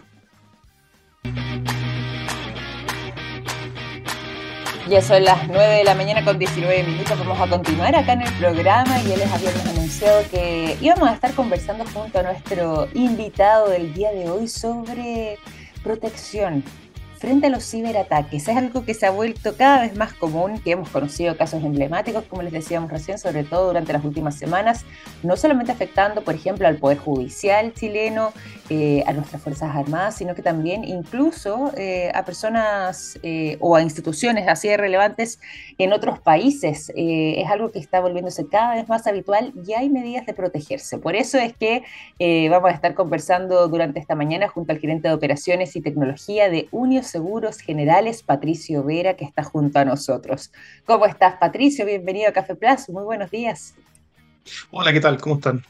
Ya 4.94 5.02
son 5.02 5.24
las 5.24 5.48
9 5.48 5.78
de 5.78 5.84
la 5.84 5.96
mañana 5.96 6.24
con 6.24 6.38
19 6.38 6.84
minutos. 6.84 7.18
Vamos 7.18 7.42
a 7.42 7.48
continuar 7.50 7.96
acá 7.96 8.14
en 8.14 8.22
el 8.22 8.34
programa 8.34 9.02
y 9.02 9.08
ya 9.08 9.18
les 9.18 9.32
habíamos 9.32 9.66
anunciado 9.66 10.22
que 10.30 10.78
íbamos 10.82 11.10
a 11.10 11.14
estar 11.14 11.34
conversando 11.34 11.84
junto 11.92 12.20
a 12.20 12.22
nuestro 12.22 12.88
invitado 12.94 13.70
del 13.70 13.92
día 13.92 14.12
de 14.12 14.30
hoy 14.30 14.48
sobre 14.48 15.40
protección 15.84 16.64
frente 17.24 17.48
a 17.48 17.50
los 17.50 17.64
ciberataques. 17.64 18.50
Es 18.50 18.58
algo 18.58 18.84
que 18.84 18.94
se 18.94 19.06
ha 19.06 19.10
vuelto 19.10 19.56
cada 19.56 19.84
vez 19.84 19.96
más 19.96 20.12
común, 20.12 20.60
que 20.60 20.72
hemos 20.72 20.90
conocido 20.90 21.38
casos 21.38 21.64
emblemáticos, 21.64 22.26
como 22.26 22.42
les 22.42 22.52
decíamos 22.52 22.92
recién, 22.92 23.18
sobre 23.18 23.46
todo 23.46 23.68
durante 23.68 23.94
las 23.94 24.04
últimas 24.04 24.36
semanas, 24.36 24.84
no 25.24 25.38
solamente 25.38 25.72
afectando, 25.72 26.22
por 26.22 26.36
ejemplo, 26.36 26.68
al 26.68 26.76
Poder 26.76 26.98
Judicial 26.98 27.74
chileno, 27.76 28.34
eh, 28.70 29.04
a 29.08 29.14
nuestras 29.14 29.42
Fuerzas 29.42 29.74
Armadas, 29.74 30.16
sino 30.16 30.36
que 30.36 30.42
también 30.42 30.84
incluso 30.84 31.72
eh, 31.78 32.12
a 32.14 32.26
personas 32.26 33.20
eh, 33.22 33.56
o 33.60 33.76
a 33.76 33.82
instituciones 33.82 34.48
así 34.48 34.68
de 34.68 34.78
relevantes 34.78 35.40
en 35.78 35.94
otros 35.94 36.20
países. 36.20 36.92
es 36.96 37.48
algo 37.50 37.72
que 37.72 37.80
está 37.80 38.00
volviéndose 38.00 38.48
cada 38.48 38.76
vez 38.76 38.90
más 38.90 39.06
habitual 39.08 39.54
y 39.66 39.74
hay 39.74 39.90
medidas 39.90 40.26
de 40.26 40.34
protegerse. 40.34 40.98
Por 40.98 41.16
eso 41.16 41.38
es 41.38 41.54
que 41.56 41.84
vamos 42.50 42.72
a 42.72 42.74
estar 42.74 42.96
conversando 42.96 43.68
durante 43.68 44.00
esta 44.00 44.16
mañana 44.16 44.48
junto 44.48 44.72
al 44.72 44.80
gerente 44.80 45.08
de 45.08 45.14
operaciones 45.14 45.76
y 45.76 45.82
tecnología 45.82 46.50
de 46.50 46.68
Unios 46.72 47.13
Seguros 47.14 47.60
Generales, 47.60 48.24
Patricio 48.24 48.84
Vera, 48.84 49.14
que 49.16 49.24
está 49.24 49.44
junto 49.44 49.78
a 49.78 49.86
nosotros. 49.86 50.52
¿Cómo 50.84 51.06
estás, 51.06 51.36
Patricio? 51.36 51.86
Bienvenido 51.86 52.28
a 52.28 52.34
Café 52.34 52.56
Plazo. 52.56 52.92
Muy 52.92 53.04
buenos 53.04 53.30
días. 53.30 53.76
Hola, 54.72 54.92
¿qué 54.92 55.00
tal? 55.00 55.22
¿Cómo 55.22 55.36
están? 55.36 55.62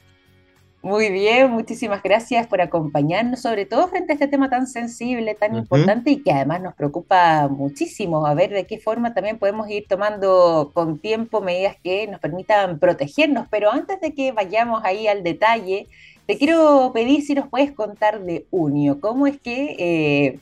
Muy 0.82 1.10
bien, 1.12 1.52
muchísimas 1.52 2.02
gracias 2.02 2.48
por 2.48 2.62
acompañarnos, 2.62 3.42
sobre 3.42 3.66
todo 3.66 3.90
frente 3.90 4.14
a 4.14 4.16
este 4.16 4.30
tema 4.30 4.50
tan 4.50 4.68
sensible, 4.68 5.36
tan 5.36 5.54
importante 5.56 6.12
y 6.12 6.24
que 6.24 6.32
además 6.32 6.62
nos 6.62 6.76
preocupa 6.76 7.50
muchísimo, 7.50 8.26
a 8.26 8.34
ver 8.34 8.52
de 8.52 8.66
qué 8.66 8.80
forma 8.80 9.14
también 9.14 9.38
podemos 9.38 9.70
ir 9.70 9.86
tomando 9.90 10.72
con 10.74 10.98
tiempo 11.00 11.42
medidas 11.42 11.76
que 11.84 12.08
nos 12.08 12.22
permitan 12.22 12.80
protegernos. 12.80 13.48
Pero 13.52 13.70
antes 13.70 14.00
de 14.00 14.14
que 14.14 14.32
vayamos 14.32 14.82
ahí 14.86 15.08
al 15.08 15.24
detalle, 15.24 15.90
te 16.26 16.38
quiero 16.38 16.92
pedir 16.94 17.22
si 17.22 17.36
nos 17.36 17.50
puedes 17.50 17.74
contar 17.74 18.22
de 18.22 18.46
Unio, 18.50 19.02
cómo 19.02 19.28
es 19.28 19.42
que 19.42 19.76
eh, 19.78 20.40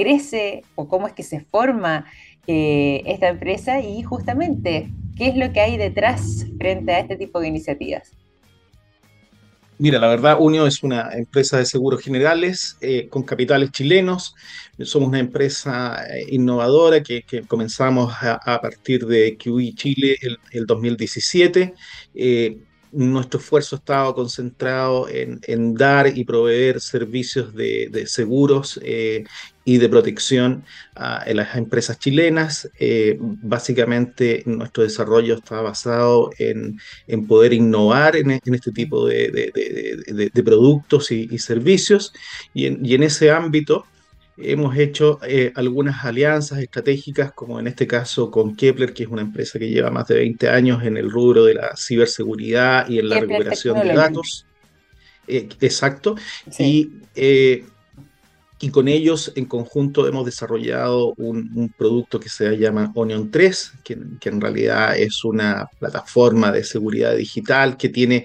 crece 0.00 0.62
o 0.74 0.88
cómo 0.88 1.06
es 1.06 1.12
que 1.12 1.22
se 1.22 1.40
forma 1.40 2.06
eh, 2.46 3.02
esta 3.04 3.28
empresa 3.28 3.80
y 3.80 4.02
justamente 4.02 4.90
qué 5.16 5.28
es 5.28 5.36
lo 5.36 5.52
que 5.52 5.60
hay 5.60 5.76
detrás 5.76 6.46
frente 6.58 6.92
a 6.92 7.00
este 7.00 7.16
tipo 7.16 7.38
de 7.38 7.48
iniciativas. 7.48 8.12
Mira, 9.78 9.98
la 9.98 10.08
verdad, 10.08 10.36
Unio 10.38 10.66
es 10.66 10.82
una 10.82 11.10
empresa 11.12 11.58
de 11.58 11.64
seguros 11.64 12.02
generales 12.02 12.76
eh, 12.80 13.08
con 13.08 13.22
capitales 13.22 13.70
chilenos. 13.72 14.34
Somos 14.82 15.08
una 15.08 15.18
empresa 15.18 16.04
eh, 16.06 16.26
innovadora 16.30 17.02
que, 17.02 17.24
comenzamos 17.46 18.12
a, 18.20 18.60
partir 18.60 19.06
de 19.06 19.36
QI 19.36 19.74
Chile 19.74 20.16
el, 20.20 20.38
el 20.52 20.66
2017 20.66 21.74
nuestro 22.92 23.40
esfuerzo 23.40 23.76
estaba 23.76 24.14
concentrado 24.14 25.06
en, 25.08 25.74
dar 25.74 26.16
y 26.16 26.24
proveer 26.24 26.80
servicios 26.80 27.54
de, 27.54 28.04
seguros 28.06 28.80
eh, 28.82 29.24
y 29.64 29.78
de 29.78 29.88
protección 29.88 30.64
a, 30.94 31.24
las 31.32 31.56
empresas 31.56 31.98
chilenas. 31.98 32.68
Eh, 32.78 33.16
básicamente 33.20 34.42
nuestro 34.46 34.82
desarrollo 34.82 35.36
está 35.36 35.60
basado 35.60 36.30
en, 36.38 36.78
poder 37.26 37.52
innovar 37.52 38.16
en, 38.16 38.30
este 38.30 38.72
tipo 38.72 39.06
de, 39.06 40.32
productos 40.44 41.10
y, 41.12 41.38
servicios 41.38 42.12
y 42.54 42.66
en 42.66 43.02
ese 43.02 43.30
ámbito 43.30 43.86
Hemos 44.42 44.76
hecho 44.76 45.18
eh, 45.26 45.52
algunas 45.54 46.04
alianzas 46.04 46.58
estratégicas, 46.58 47.32
como 47.32 47.60
en 47.60 47.66
este 47.66 47.86
caso 47.86 48.30
con 48.30 48.56
Kepler, 48.56 48.92
que 48.92 49.04
es 49.04 49.08
una 49.08 49.22
empresa 49.22 49.58
que 49.58 49.68
lleva 49.68 49.90
más 49.90 50.08
de 50.08 50.16
20 50.16 50.48
años 50.48 50.82
en 50.84 50.96
el 50.96 51.10
rubro 51.10 51.44
de 51.44 51.54
la 51.54 51.76
ciberseguridad 51.76 52.88
y 52.88 52.98
en 52.98 53.08
la 53.08 53.20
recuperación 53.20 53.80
de 53.80 53.94
datos. 53.94 54.46
Eh, 55.26 55.48
exacto. 55.60 56.16
Y, 56.58 56.90
eh, 57.14 57.64
y 58.62 58.70
con 58.70 58.88
ellos 58.88 59.32
en 59.36 59.46
conjunto 59.46 60.06
hemos 60.06 60.26
desarrollado 60.26 61.14
un, 61.16 61.72
producto 61.78 62.20
que 62.20 62.28
se 62.28 62.58
llama 62.58 62.92
Onion 62.94 63.30
3, 63.30 63.72
que, 63.82 63.94
en 63.94 64.40
realidad 64.40 64.98
es 64.98 65.24
una 65.24 65.66
plataforma 65.78 66.52
de 66.52 66.62
seguridad 66.62 67.16
digital 67.16 67.78
que 67.78 67.88
tiene 67.88 68.24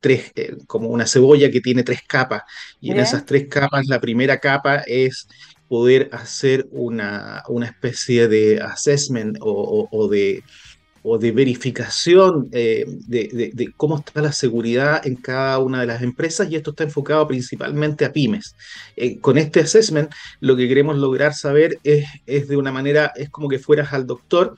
tres, 0.00 0.32
como 0.66 0.88
una 0.88 1.06
cebolla 1.06 1.50
que 1.50 1.60
tiene 1.60 1.84
tres 1.84 2.00
capas. 2.06 2.42
Y 2.80 2.90
en 2.90 2.98
esas 2.98 3.24
tres 3.24 3.46
capas, 3.48 3.86
la 3.86 4.00
primera 4.00 4.38
capa 4.38 4.78
es 4.84 5.28
poder 5.68 6.08
hacer 6.12 6.66
una, 6.72 7.44
especie 7.62 8.26
de 8.26 8.60
assessment 8.60 9.38
o, 9.40 10.08
de, 10.10 10.42
o 11.02 11.18
de 11.18 11.32
verificación 11.32 12.48
eh, 12.52 12.84
de, 12.86 13.72
cómo 13.76 13.98
está 13.98 14.20
la 14.20 14.32
seguridad 14.32 15.06
en 15.06 15.16
cada 15.16 15.58
una 15.58 15.80
de 15.80 15.86
las 15.86 16.02
empresas 16.02 16.50
y 16.50 16.56
esto 16.56 16.70
está 16.70 16.84
enfocado 16.84 17.26
principalmente 17.26 18.04
a 18.04 18.12
pymes. 18.12 18.54
Eh, 18.96 19.18
con 19.18 19.38
este 19.38 19.60
assessment 19.60 20.10
lo 20.40 20.56
que 20.56 20.68
queremos 20.68 20.96
lograr 20.96 21.34
saber 21.34 21.78
es, 21.84 22.06
es 22.26 22.48
de 22.48 22.56
una 22.56 22.72
manera, 22.72 23.12
es 23.16 23.30
como 23.30 23.48
que 23.48 23.58
fueras 23.58 23.92
al 23.92 24.06
doctor 24.06 24.56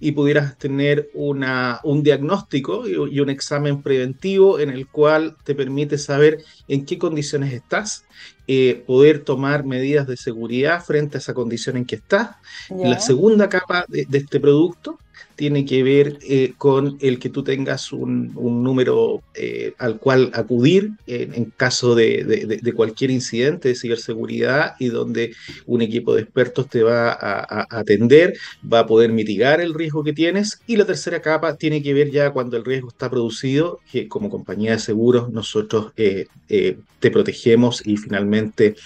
y 0.00 0.12
pudieras 0.12 0.58
tener 0.58 1.10
una, 1.14 1.80
un 1.84 2.02
diagnóstico 2.02 2.88
y, 2.88 3.20
un 3.20 3.30
examen 3.30 3.82
preventivo 3.82 4.58
en 4.58 4.70
el 4.70 4.88
cual 4.88 5.36
te 5.44 5.54
permite 5.54 5.96
saber 5.96 6.42
en 6.66 6.84
qué 6.84 6.98
condiciones 6.98 7.52
estás, 7.52 8.04
eh, 8.48 8.82
poder 8.84 9.20
tomar 9.20 9.64
medidas 9.64 10.08
de 10.08 10.16
seguridad 10.16 10.84
frente 10.84 11.16
a 11.16 11.20
esa 11.20 11.34
condición 11.34 11.76
en 11.76 11.84
que 11.84 11.96
estás. 11.96 12.30
La 12.68 12.98
segunda 12.98 13.48
capa 13.48 13.84
de, 13.88 14.04
de 14.08 14.18
este 14.18 14.40
producto 14.40 14.98
tiene 15.36 15.64
que 15.64 15.82
ver 15.82 16.18
eh, 16.22 16.54
con 16.58 16.98
el 17.00 17.18
que 17.18 17.28
tú 17.28 17.42
tengas 17.42 17.92
un, 17.92 18.32
número 18.62 19.22
eh, 19.34 19.74
al 19.78 19.98
cual 19.98 20.30
acudir 20.34 20.92
en, 21.06 21.52
caso 21.56 21.94
de, 21.94 22.60
cualquier 22.76 23.10
incidente 23.10 23.68
de 23.68 23.74
ciberseguridad 23.74 24.74
y 24.78 24.88
donde 24.88 25.34
un 25.66 25.82
equipo 25.82 26.14
de 26.14 26.22
expertos 26.22 26.68
te 26.68 26.82
va 26.82 27.12
a, 27.12 27.66
atender, 27.70 28.34
va 28.70 28.80
a 28.80 28.86
poder 28.86 29.12
mitigar 29.12 29.60
el 29.60 29.74
riesgo 29.74 30.04
que 30.04 30.12
tienes. 30.12 30.60
Y 30.66 30.76
la 30.76 30.84
tercera 30.84 31.20
capa 31.20 31.56
tiene 31.56 31.82
que 31.82 31.94
ver 31.94 32.10
ya 32.10 32.30
cuando 32.30 32.56
el 32.56 32.64
riesgo 32.64 32.88
está 32.88 33.10
producido, 33.10 33.80
que 33.90 34.08
como 34.08 34.30
compañía 34.30 34.72
de 34.72 34.78
seguros 34.78 35.30
nosotros 35.32 35.92
eh, 35.96 36.26
te 36.48 37.10
protegemos 37.10 37.84
y 37.86 37.96
finalmente 37.96 38.76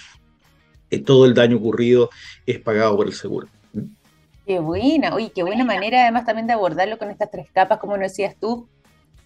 todo 1.05 1.25
el 1.25 1.33
daño 1.33 1.57
ocurrido 1.57 2.09
es 2.45 2.59
pagado 2.59 2.95
por 2.95 3.07
el 3.07 3.13
seguro. 3.13 3.47
Qué 4.47 4.59
buena, 4.59 5.13
oye, 5.13 5.29
qué 5.35 5.43
buena 5.43 5.65
manera 5.65 6.03
además 6.03 6.23
también 6.25 6.47
de 6.47 6.53
abordarlo 6.53 6.97
con 6.97 7.09
estas 7.09 7.29
tres 7.29 7.51
capas, 7.51 7.79
como 7.79 7.97
nos 7.97 8.13
decías 8.13 8.33
tú, 8.39 8.69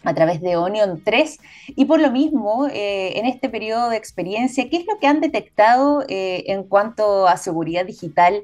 a 0.03 0.15
través 0.15 0.41
de 0.41 0.57
Onion 0.57 1.03
3. 1.03 1.37
Y 1.75 1.85
por 1.85 1.99
lo 2.01 2.09
mismo, 2.09 2.67
eh, 2.67 3.19
en 3.19 3.27
este 3.27 3.47
periodo 3.47 3.89
de 3.89 3.97
experiencia, 3.97 4.67
¿qué 4.67 4.77
es 4.77 4.87
lo 4.87 4.97
que 4.97 5.05
han 5.05 5.21
detectado 5.21 6.03
eh, 6.07 6.45
en 6.47 6.63
cuanto 6.63 7.27
a 7.27 7.37
seguridad 7.37 7.85
digital 7.85 8.41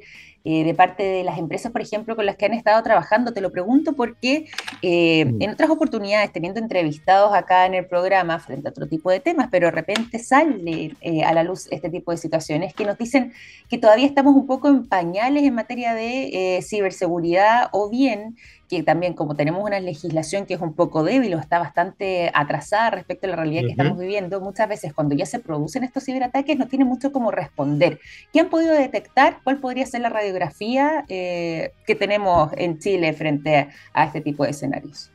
eh, 0.49 0.63
de 0.63 0.73
parte 0.73 1.03
de 1.03 1.25
las 1.25 1.37
empresas, 1.39 1.73
por 1.73 1.81
ejemplo, 1.81 2.15
con 2.15 2.25
las 2.25 2.37
que 2.37 2.45
han 2.45 2.53
estado 2.53 2.81
trabajando? 2.81 3.33
Te 3.33 3.41
lo 3.41 3.51
pregunto 3.51 3.91
porque 3.91 4.45
eh, 4.81 5.25
mm. 5.25 5.41
en 5.41 5.49
otras 5.49 5.69
oportunidades, 5.69 6.31
teniendo 6.31 6.61
entrevistados 6.61 7.33
acá 7.33 7.65
en 7.65 7.73
el 7.73 7.85
programa 7.85 8.39
frente 8.39 8.69
a 8.69 8.71
otro 8.71 8.87
tipo 8.87 9.11
de 9.11 9.19
temas, 9.19 9.49
pero 9.51 9.65
de 9.65 9.71
repente 9.71 10.19
sale 10.19 10.93
eh, 11.01 11.21
a 11.25 11.33
la 11.33 11.43
luz 11.43 11.67
este 11.69 11.89
tipo 11.89 12.11
de 12.11 12.17
situaciones 12.17 12.73
que 12.73 12.85
nos 12.85 12.97
dicen 12.97 13.33
que 13.69 13.77
todavía 13.77 14.05
estamos 14.05 14.37
un 14.37 14.47
poco 14.47 14.69
en 14.69 14.87
pañales 14.87 15.43
en 15.43 15.53
materia 15.53 15.93
de 15.93 16.63
ciberseguridad 16.65 17.67
o 17.73 17.89
bien 17.89 18.37
que 18.69 18.83
también 18.83 19.13
como 19.13 19.35
tenemos 19.35 19.63
una 19.63 19.79
legislación 19.79 20.45
que 20.45 20.55
es 20.55 20.61
un 20.61 20.73
poco 20.73 21.03
débil 21.03 21.33
o 21.35 21.39
está 21.39 21.59
bastante 21.59 22.31
atrasada 22.33 22.91
respecto 22.91 23.27
a 23.27 23.29
la 23.31 23.35
realidad 23.35 23.63
que 23.63 23.71
estamos 23.71 23.97
viviendo, 23.97 24.41
muchas 24.41 24.67
veces 24.67 24.93
cuando 24.93 25.15
ya 25.15 25.25
se 25.25 25.39
producen 25.39 25.83
estos 25.83 26.03
ciberataques 26.03 26.57
no 26.57 26.67
tiene 26.67 26.85
mucho 26.85 27.11
cómo 27.11 27.31
responder. 27.31 27.99
¿Qué 28.33 28.39
han 28.39 28.49
podido 28.49 28.73
detectar? 28.73 29.39
¿Cuál 29.43 29.59
podría 29.59 29.85
ser 29.85 30.01
la 30.01 30.09
radiografía 30.09 31.05
eh, 31.07 31.71
que 31.85 31.95
tenemos 31.95 32.51
en 32.57 32.79
Chile 32.79 33.13
frente 33.13 33.69
a 33.93 34.05
este 34.05 34.21
tipo 34.21 34.43
de 34.43 34.51
escenarios? 34.51 35.11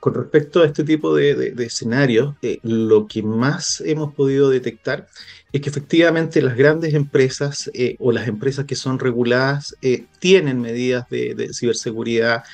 con 0.00 0.14
respecto 0.14 0.62
a 0.62 0.66
este 0.66 0.84
tipo 0.84 1.14
de, 1.14 1.54
escenarios, 1.58 2.34
eh, 2.40 2.58
lo 2.62 3.06
que 3.06 3.22
más 3.22 3.82
hemos 3.84 4.14
podido 4.14 4.48
detectar 4.48 5.06
es 5.52 5.60
que 5.60 5.68
efectivamente 5.68 6.40
las 6.40 6.56
grandes 6.56 6.94
empresas 6.94 7.70
eh, 7.74 7.96
o 7.98 8.10
las 8.10 8.26
empresas 8.26 8.64
que 8.64 8.74
son 8.74 8.98
reguladas 8.98 9.76
eh, 9.82 10.06
tienen 10.18 10.60
medidas 10.60 11.08
de, 11.10 11.50
ciberseguridad, 11.52 12.44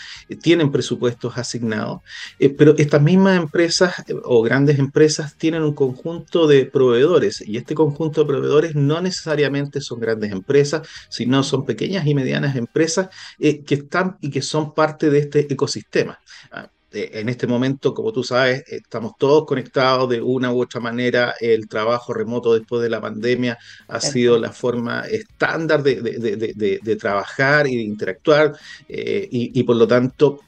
tienen 0.41 0.73
presupuestos 0.73 1.37
asignados, 1.37 2.01
pero 2.57 2.75
estas 2.79 3.03
mismas 3.03 3.39
empresas 3.39 3.95
o 4.25 4.43
grandes 4.43 4.79
empresas 4.79 5.37
tienen 5.37 5.63
un 5.63 5.75
conjunto 5.75 6.47
de 6.47 6.65
proveedores 6.65 7.43
y 7.47 7.59
este 7.59 7.75
conjunto 7.75 8.23
de 8.23 8.27
proveedores 8.27 8.75
no 8.75 9.01
necesariamente 9.01 9.81
son 9.83 10.01
grandes 10.01 10.33
empresas, 10.33 10.89
sino 11.11 11.43
son 11.43 11.67
pequeñas 11.67 12.07
y 12.07 12.15
medianas 12.15 12.57
empresas 12.57 13.09
que 13.39 13.75
están 13.75 14.17
y 14.21 14.31
que 14.31 14.43
son 14.43 14.73
parte 14.75 15.11
de 15.11 15.19
este 15.19 15.53
ecosistema. 15.53 16.19
Ah, 16.51 16.71
eh, 16.71 16.78
en 16.93 17.29
este 17.29 17.47
momento, 17.47 17.93
como 17.93 18.13
tú 18.13 18.25
sabes, 18.25 18.65
estamos 18.69 19.13
todos 19.19 19.45
conectados 19.45 20.09
de 20.09 20.23
una 20.23 20.53
u 20.53 20.63
otra 20.63 20.81
manera. 20.81 21.35
El 21.41 21.69
trabajo 21.69 22.15
remoto 22.15 22.55
después 22.55 22.83
de 22.83 22.89
la 22.89 23.01
pandemia 23.01 23.59
ha 23.89 24.01
sido 24.01 24.39
la 24.39 24.53
forma 24.53 25.03
estándar 25.03 25.83
de, 25.83 26.97
trabajar 26.99 27.67
y 27.67 27.77
de 27.77 27.83
interactuar 27.83 28.57
eh, 28.89 29.29
y, 29.31 29.63
por 29.65 29.77
lo 29.77 29.87
tanto 29.87 30.41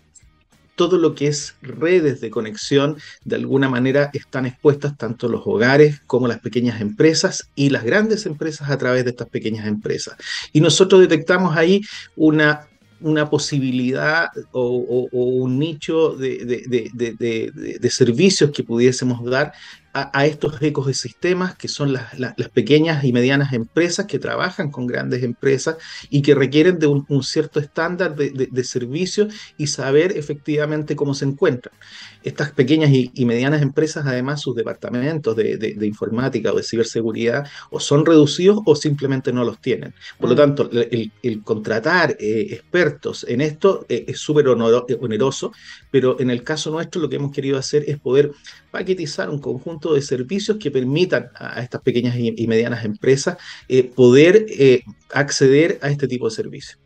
todo 0.75 0.97
lo 0.97 1.15
que 1.15 1.27
es 1.27 1.57
redes 1.61 2.23
de 2.23 2.31
conexión, 2.31 2.97
de 3.23 3.37
alguna 3.37 3.69
manera 3.69 4.09
están 4.15 4.47
expuestas 4.47 4.97
tanto 4.97 5.29
los 5.29 5.43
hogares 5.45 6.01
como 6.07 6.27
las 6.27 6.41
pequeñas 6.41 6.81
empresas 6.81 7.51
y 7.55 7.69
las 7.69 7.85
grandes 7.85 8.25
empresas 8.25 8.71
a 8.71 8.79
través 8.79 9.05
de 9.05 9.11
estas 9.11 9.29
pequeñas 9.29 9.67
empresas. 9.67 10.17
Y 10.55 10.63
nosotros 10.63 11.03
detectamos 11.03 11.55
ahí 11.55 11.83
una 12.17 12.70
una 13.01 13.29
posibilidad 13.29 14.29
o, 14.53 15.09
un 15.13 15.59
nicho 15.59 16.11
de, 16.17 17.91
servicios 17.91 18.51
que 18.51 18.63
pudiésemos 18.63 19.25
dar 19.25 19.53
a, 19.93 20.27
estos 20.27 20.61
ecosistemas 20.63 21.57
que 21.57 21.67
son 21.67 21.93
las, 21.93 22.15
pequeñas 22.53 23.03
y 23.05 23.13
medianas 23.13 23.53
empresas 23.53 24.07
que 24.07 24.19
trabajan 24.19 24.71
con 24.71 24.87
grandes 24.87 25.23
empresas 25.23 25.77
y 26.11 26.23
que 26.23 26.35
requieren 26.35 26.79
de 26.79 26.87
un, 26.87 27.23
cierto 27.23 27.59
estándar 27.59 28.15
de, 28.15 28.65
servicio 28.65 29.29
y 29.57 29.67
saber 29.67 30.17
efectivamente 30.17 30.95
cómo 30.95 31.15
se 31.15 31.25
encuentran. 31.25 31.75
Estas 32.23 32.53
pequeñas 32.53 32.91
y, 32.93 33.25
medianas 33.25 33.63
empresas, 33.63 34.07
además, 34.07 34.41
sus 34.41 34.55
departamentos 34.55 35.35
de, 35.35 35.77
informática 35.83 36.53
o 36.53 36.57
de 36.57 36.63
ciberseguridad 36.63 37.47
o 37.71 37.81
son 37.81 38.07
reducidos 38.07 38.61
o 38.67 38.77
simplemente 38.77 39.33
no 39.33 39.45
los 39.45 39.61
tienen. 39.61 39.95
Por 40.19 40.31
lo 40.31 40.37
tanto, 40.37 40.71
el, 40.73 41.43
contratar 41.43 42.17
eh, 42.21 42.49
expertos 42.51 43.25
en 43.29 43.41
esto 43.41 43.87
eh, 43.89 44.05
es 44.09 44.19
súper 44.19 44.49
oneroso, 44.49 45.53
pero 45.91 46.21
en 46.21 46.31
el 46.31 46.45
caso 46.45 46.71
nuestro 46.71 47.01
lo 47.01 47.09
que 47.09 47.17
hemos 47.17 47.33
querido 47.33 47.59
hacer 47.59 47.85
es 47.89 47.99
poder 47.99 48.33
paquetizar 48.71 49.31
un 49.31 49.41
conjunto 49.41 49.80
de 49.89 50.03
servicios 50.03 50.59
que 50.59 50.71
permitan 50.71 51.31
a 51.35 51.61
estas 51.61 51.81
pequeñas 51.81 52.15
y, 52.17 52.47
medianas 52.47 52.85
empresas 52.85 53.39
eh, 53.69 53.85
poder 53.85 54.47
eh, 54.49 54.83
acceder 55.13 55.79
a 55.83 55.89
este 55.89 56.07
tipo 56.07 56.29
de 56.29 56.35
servicios. 56.35 56.79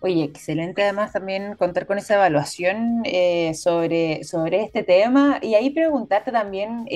Oye, 0.00 0.24
excelente 0.24 0.82
además 0.82 1.12
también 1.12 1.54
contar 1.56 1.86
con 1.86 1.98
esa 1.98 2.14
evaluación 2.14 3.02
eh, 3.04 3.54
sobre, 3.54 4.24
sobre 4.24 4.62
este 4.62 4.82
tema 4.82 5.38
y 5.42 5.54
ahí 5.54 5.70
preguntarte 5.70 6.30
también, 6.30 6.86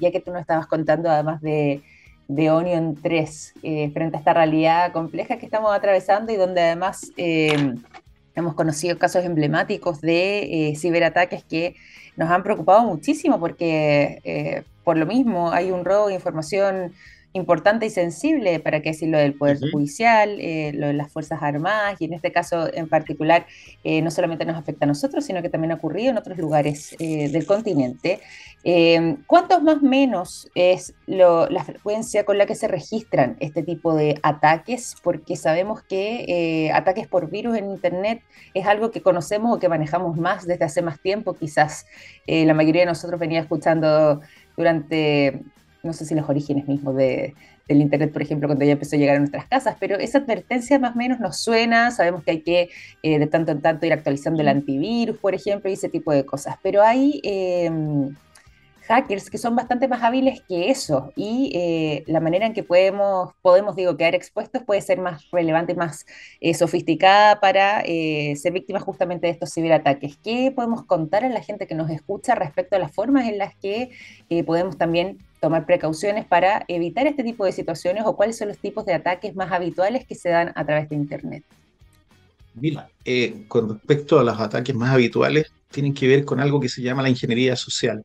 ya 0.00 0.10
que 0.10 0.20
tú 0.20 0.30
nos 0.30 0.40
estabas 0.40 0.66
contando 0.66 1.10
además 1.10 1.40
de, 1.42 1.82
de 2.28 2.50
Onion 2.50 2.96
3, 3.02 3.54
frente 3.92 4.16
a 4.16 4.18
esta 4.18 4.32
realidad 4.32 4.92
compleja 4.92 5.36
que 5.36 5.46
estamos 5.46 5.74
atravesando 5.74 6.32
y 6.32 6.36
donde 6.36 6.62
además 6.62 7.10
hemos 7.16 8.54
conocido 8.54 8.98
casos 8.98 9.24
emblemáticos 9.24 10.00
de 10.00 10.74
ciberataques 10.78 11.44
que 11.44 11.74
nos 12.16 12.30
han 12.30 12.42
preocupado 12.42 12.82
muchísimo 12.84 13.40
porque 13.40 14.20
eh, 14.24 14.64
por 14.84 14.96
lo 14.96 15.06
mismo 15.06 15.50
hay 15.50 15.70
un 15.70 15.84
robo 15.84 16.08
de 16.08 16.14
información 16.14 16.92
importante 17.34 17.86
y 17.86 17.90
sensible, 17.90 18.60
para 18.60 18.80
qué 18.80 18.90
decir 18.90 19.08
lo 19.08 19.18
del 19.18 19.34
Poder 19.34 19.58
Judicial, 19.72 20.38
eh, 20.40 20.72
lo 20.72 20.86
de 20.86 20.92
las 20.92 21.12
Fuerzas 21.12 21.42
Armadas, 21.42 22.00
y 22.00 22.04
en 22.04 22.14
este 22.14 22.30
caso 22.30 22.72
en 22.72 22.88
particular 22.88 23.46
eh, 23.82 24.00
no 24.02 24.12
solamente 24.12 24.44
nos 24.44 24.56
afecta 24.56 24.84
a 24.84 24.88
nosotros, 24.88 25.24
sino 25.24 25.42
que 25.42 25.48
también 25.48 25.72
ha 25.72 25.74
ocurrido 25.74 26.10
en 26.10 26.16
otros 26.18 26.38
lugares 26.38 26.96
del 26.98 27.44
continente. 27.44 28.20
¿Cuántos 29.26 29.62
más 29.62 29.78
o 29.78 29.86
menos 29.86 30.48
es 30.54 30.94
la 31.06 31.64
frecuencia 31.64 32.24
con 32.24 32.38
la 32.38 32.46
que 32.46 32.54
se 32.54 32.68
registran 32.68 33.36
este 33.40 33.62
tipo 33.62 33.94
de 33.94 34.18
ataques? 34.22 34.94
Porque 35.02 35.36
sabemos 35.36 35.82
que 35.82 36.70
ataques 36.72 37.08
por 37.08 37.30
virus 37.30 37.58
en 37.58 37.68
Internet 37.68 38.22
es 38.54 38.64
algo 38.66 38.90
que 38.92 39.02
conocemos 39.02 39.56
o 39.56 39.58
que 39.58 39.68
manejamos 39.68 40.16
más 40.16 40.46
desde 40.46 40.64
hace 40.64 40.82
más 40.82 41.00
tiempo, 41.00 41.34
quizás 41.34 41.86
la 42.26 42.54
mayoría 42.54 42.82
de 42.82 42.86
nosotros 42.86 43.18
venía 43.18 43.40
escuchando 43.40 44.20
durante, 44.56 45.42
no 45.84 45.92
sé 45.92 46.04
si 46.04 46.14
los 46.14 46.28
orígenes 46.28 46.66
mismos 46.66 46.96
de, 46.96 47.34
del 47.68 47.80
Internet, 47.80 48.12
por 48.12 48.22
ejemplo, 48.22 48.48
cuando 48.48 48.64
ya 48.64 48.72
empezó 48.72 48.96
a 48.96 48.98
llegar 48.98 49.16
a 49.16 49.18
nuestras 49.20 49.46
casas, 49.46 49.76
pero 49.78 49.96
esa 49.96 50.18
advertencia 50.18 50.78
más 50.78 50.94
o 50.94 50.98
menos 50.98 51.20
nos 51.20 51.38
suena, 51.38 51.90
sabemos 51.90 52.24
que 52.24 52.30
hay 52.32 52.40
que 52.40 52.70
eh, 53.02 53.18
de 53.18 53.26
tanto 53.26 53.52
en 53.52 53.62
tanto 53.62 53.86
ir 53.86 53.92
actualizando 53.92 54.42
el 54.42 54.48
antivirus, 54.48 55.18
por 55.18 55.34
ejemplo, 55.34 55.70
y 55.70 55.74
ese 55.74 55.88
tipo 55.88 56.12
de 56.12 56.24
cosas, 56.24 56.56
pero 56.62 56.82
hay... 56.82 57.20
Em, 57.22 58.14
hackers 58.86 59.30
que 59.30 59.38
son 59.38 59.56
bastante 59.56 59.88
más 59.88 60.02
hábiles 60.02 60.42
que 60.42 60.70
eso 60.70 61.12
y 61.16 61.52
eh, 61.54 62.04
la 62.06 62.20
manera 62.20 62.46
en 62.46 62.52
que 62.52 62.62
podemos, 62.62 63.32
podemos, 63.40 63.76
digo, 63.76 63.96
quedar 63.96 64.14
expuestos 64.14 64.62
puede 64.62 64.80
ser 64.80 64.98
más 64.98 65.30
relevante 65.30 65.72
y 65.72 65.76
más 65.76 66.06
eh, 66.40 66.54
sofisticada 66.54 67.40
para 67.40 67.82
eh, 67.86 68.34
ser 68.36 68.52
víctimas 68.52 68.82
justamente 68.82 69.26
de 69.26 69.32
estos 69.32 69.52
ciberataques. 69.54 70.18
¿Qué 70.18 70.52
podemos 70.54 70.84
contar 70.84 71.24
a 71.24 71.28
la 71.28 71.40
gente 71.40 71.66
que 71.66 71.74
nos 71.74 71.90
escucha 71.90 72.34
respecto 72.34 72.76
a 72.76 72.78
las 72.78 72.92
formas 72.92 73.26
en 73.26 73.38
las 73.38 73.54
que 73.56 73.90
podemos 74.46 74.76
también 74.76 75.18
tomar 75.44 75.66
precauciones 75.66 76.24
para 76.24 76.64
evitar 76.68 77.06
este 77.06 77.22
tipo 77.22 77.44
de 77.44 77.52
situaciones 77.52 78.04
o 78.06 78.16
cuáles 78.16 78.38
son 78.38 78.48
los 78.48 78.56
tipos 78.56 78.86
de 78.86 78.94
ataques 78.94 79.36
más 79.36 79.52
habituales 79.52 80.06
que 80.06 80.14
se 80.14 80.30
dan 80.30 80.52
a 80.54 80.64
través 80.64 80.88
de 80.88 80.96
Internet? 80.96 81.44
Mira, 82.54 82.88
con 83.46 83.68
respecto 83.68 84.18
a 84.18 84.24
los 84.24 84.40
ataques 84.40 84.74
más 84.74 84.94
habituales, 84.94 85.52
tienen 85.74 85.92
que 85.92 86.06
ver 86.06 86.24
con 86.24 86.40
algo 86.40 86.60
que 86.60 86.68
se 86.68 86.80
llama 86.80 87.02
la 87.02 87.10
ingeniería 87.10 87.56
social. 87.56 88.04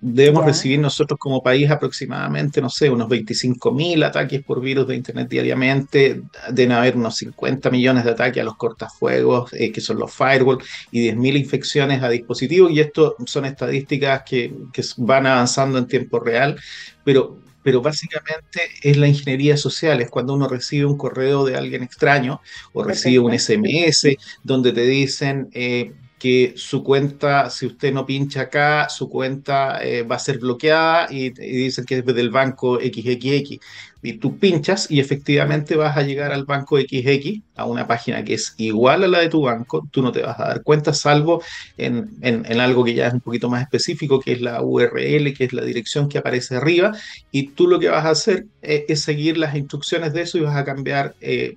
Debemos 0.00 0.46
recibir 0.46 0.78
nosotros 0.78 1.18
como 1.18 1.42
país 1.42 1.70
aproximadamente, 1.70 2.62
no 2.62 2.70
sé, 2.70 2.88
unos 2.88 3.08
25.000 3.08 4.02
ataques 4.04 4.42
por 4.42 4.60
virus 4.60 4.86
de 4.86 4.96
Internet 4.96 5.28
diariamente. 5.28 6.22
Deben 6.50 6.72
haber 6.72 6.96
unos 6.96 7.16
50 7.16 7.68
millones 7.70 8.04
de 8.04 8.12
ataques 8.12 8.40
a 8.40 8.44
los 8.44 8.56
cortafuegos, 8.56 9.52
eh, 9.52 9.70
que 9.72 9.80
son 9.80 9.98
los 9.98 10.14
firewall, 10.14 10.62
y 10.90 11.10
10.000 11.10 11.36
infecciones 11.36 12.02
a 12.02 12.08
dispositivos. 12.08 12.70
Y 12.70 12.80
esto 12.80 13.16
son 13.26 13.44
estadísticas 13.44 14.22
que, 14.24 14.54
que 14.72 14.82
van 14.98 15.26
avanzando 15.26 15.76
en 15.76 15.86
tiempo 15.86 16.20
real, 16.20 16.58
pero 17.04 17.38
pero 17.62 17.82
básicamente 17.82 18.62
es 18.82 18.96
la 18.96 19.06
ingeniería 19.06 19.56
social, 19.56 20.00
es 20.00 20.08
cuando 20.08 20.34
uno 20.34 20.48
recibe 20.48 20.86
un 20.86 20.96
correo 20.96 21.44
de 21.44 21.56
alguien 21.56 21.82
extraño 21.82 22.40
o 22.72 22.82
recibe 22.82 23.18
un 23.18 23.38
SMS 23.38 24.16
donde 24.42 24.72
te 24.72 24.82
dicen 24.86 25.50
eh, 25.52 25.92
que 26.20 26.52
su 26.54 26.84
cuenta, 26.84 27.48
si 27.48 27.66
usted 27.66 27.92
no 27.94 28.04
pincha 28.04 28.42
acá, 28.42 28.88
su 28.90 29.08
cuenta 29.08 29.82
eh, 29.82 30.02
va 30.02 30.16
a 30.16 30.18
ser 30.18 30.38
bloqueada 30.38 31.08
y, 31.10 31.28
y, 31.28 31.64
dicen 31.64 31.86
que 31.86 31.98
es 31.98 32.04
del 32.04 32.30
banco 32.30 32.78
XXX 32.78 33.58
y 34.02 34.14
tú 34.14 34.38
pinchas 34.38 34.90
y 34.90 35.00
efectivamente 35.00 35.76
vas 35.76 35.96
a 35.96 36.02
llegar 36.02 36.32
al 36.32 36.44
banco 36.44 36.78
XX, 36.78 37.42
a 37.56 37.66
una 37.66 37.86
página 37.86 38.24
que 38.24 38.34
es 38.34 38.54
igual 38.56 39.04
a 39.04 39.08
la 39.08 39.20
de 39.20 39.28
tu 39.28 39.42
banco, 39.42 39.86
tú 39.90 40.02
no 40.02 40.12
te 40.12 40.22
vas 40.22 40.38
a 40.40 40.48
dar 40.48 40.62
cuenta, 40.62 40.94
salvo 40.94 41.42
en, 41.76 42.10
en, 42.22 42.60
algo 42.60 42.84
que 42.84 42.94
ya 42.94 43.08
es 43.08 43.12
un 43.12 43.20
poquito 43.20 43.50
más 43.50 43.62
específico, 43.62 44.20
que 44.20 44.32
es 44.32 44.40
la 44.40 44.62
URL, 44.62 45.34
que 45.34 45.44
es 45.44 45.52
la 45.52 45.62
dirección 45.62 46.08
que 46.08 46.18
aparece 46.18 46.56
arriba, 46.56 46.92
y 47.30 47.48
tú 47.48 47.66
lo 47.66 47.78
que 47.78 47.88
vas 47.88 48.06
a 48.06 48.10
hacer 48.10 48.46
es, 48.62 49.02
seguir 49.02 49.36
las 49.36 49.54
instrucciones 49.54 50.12
de 50.12 50.22
eso 50.22 50.38
y 50.38 50.42
vas 50.42 50.56
a 50.56 50.64
cambiar 50.64 51.14
eh, 51.20 51.54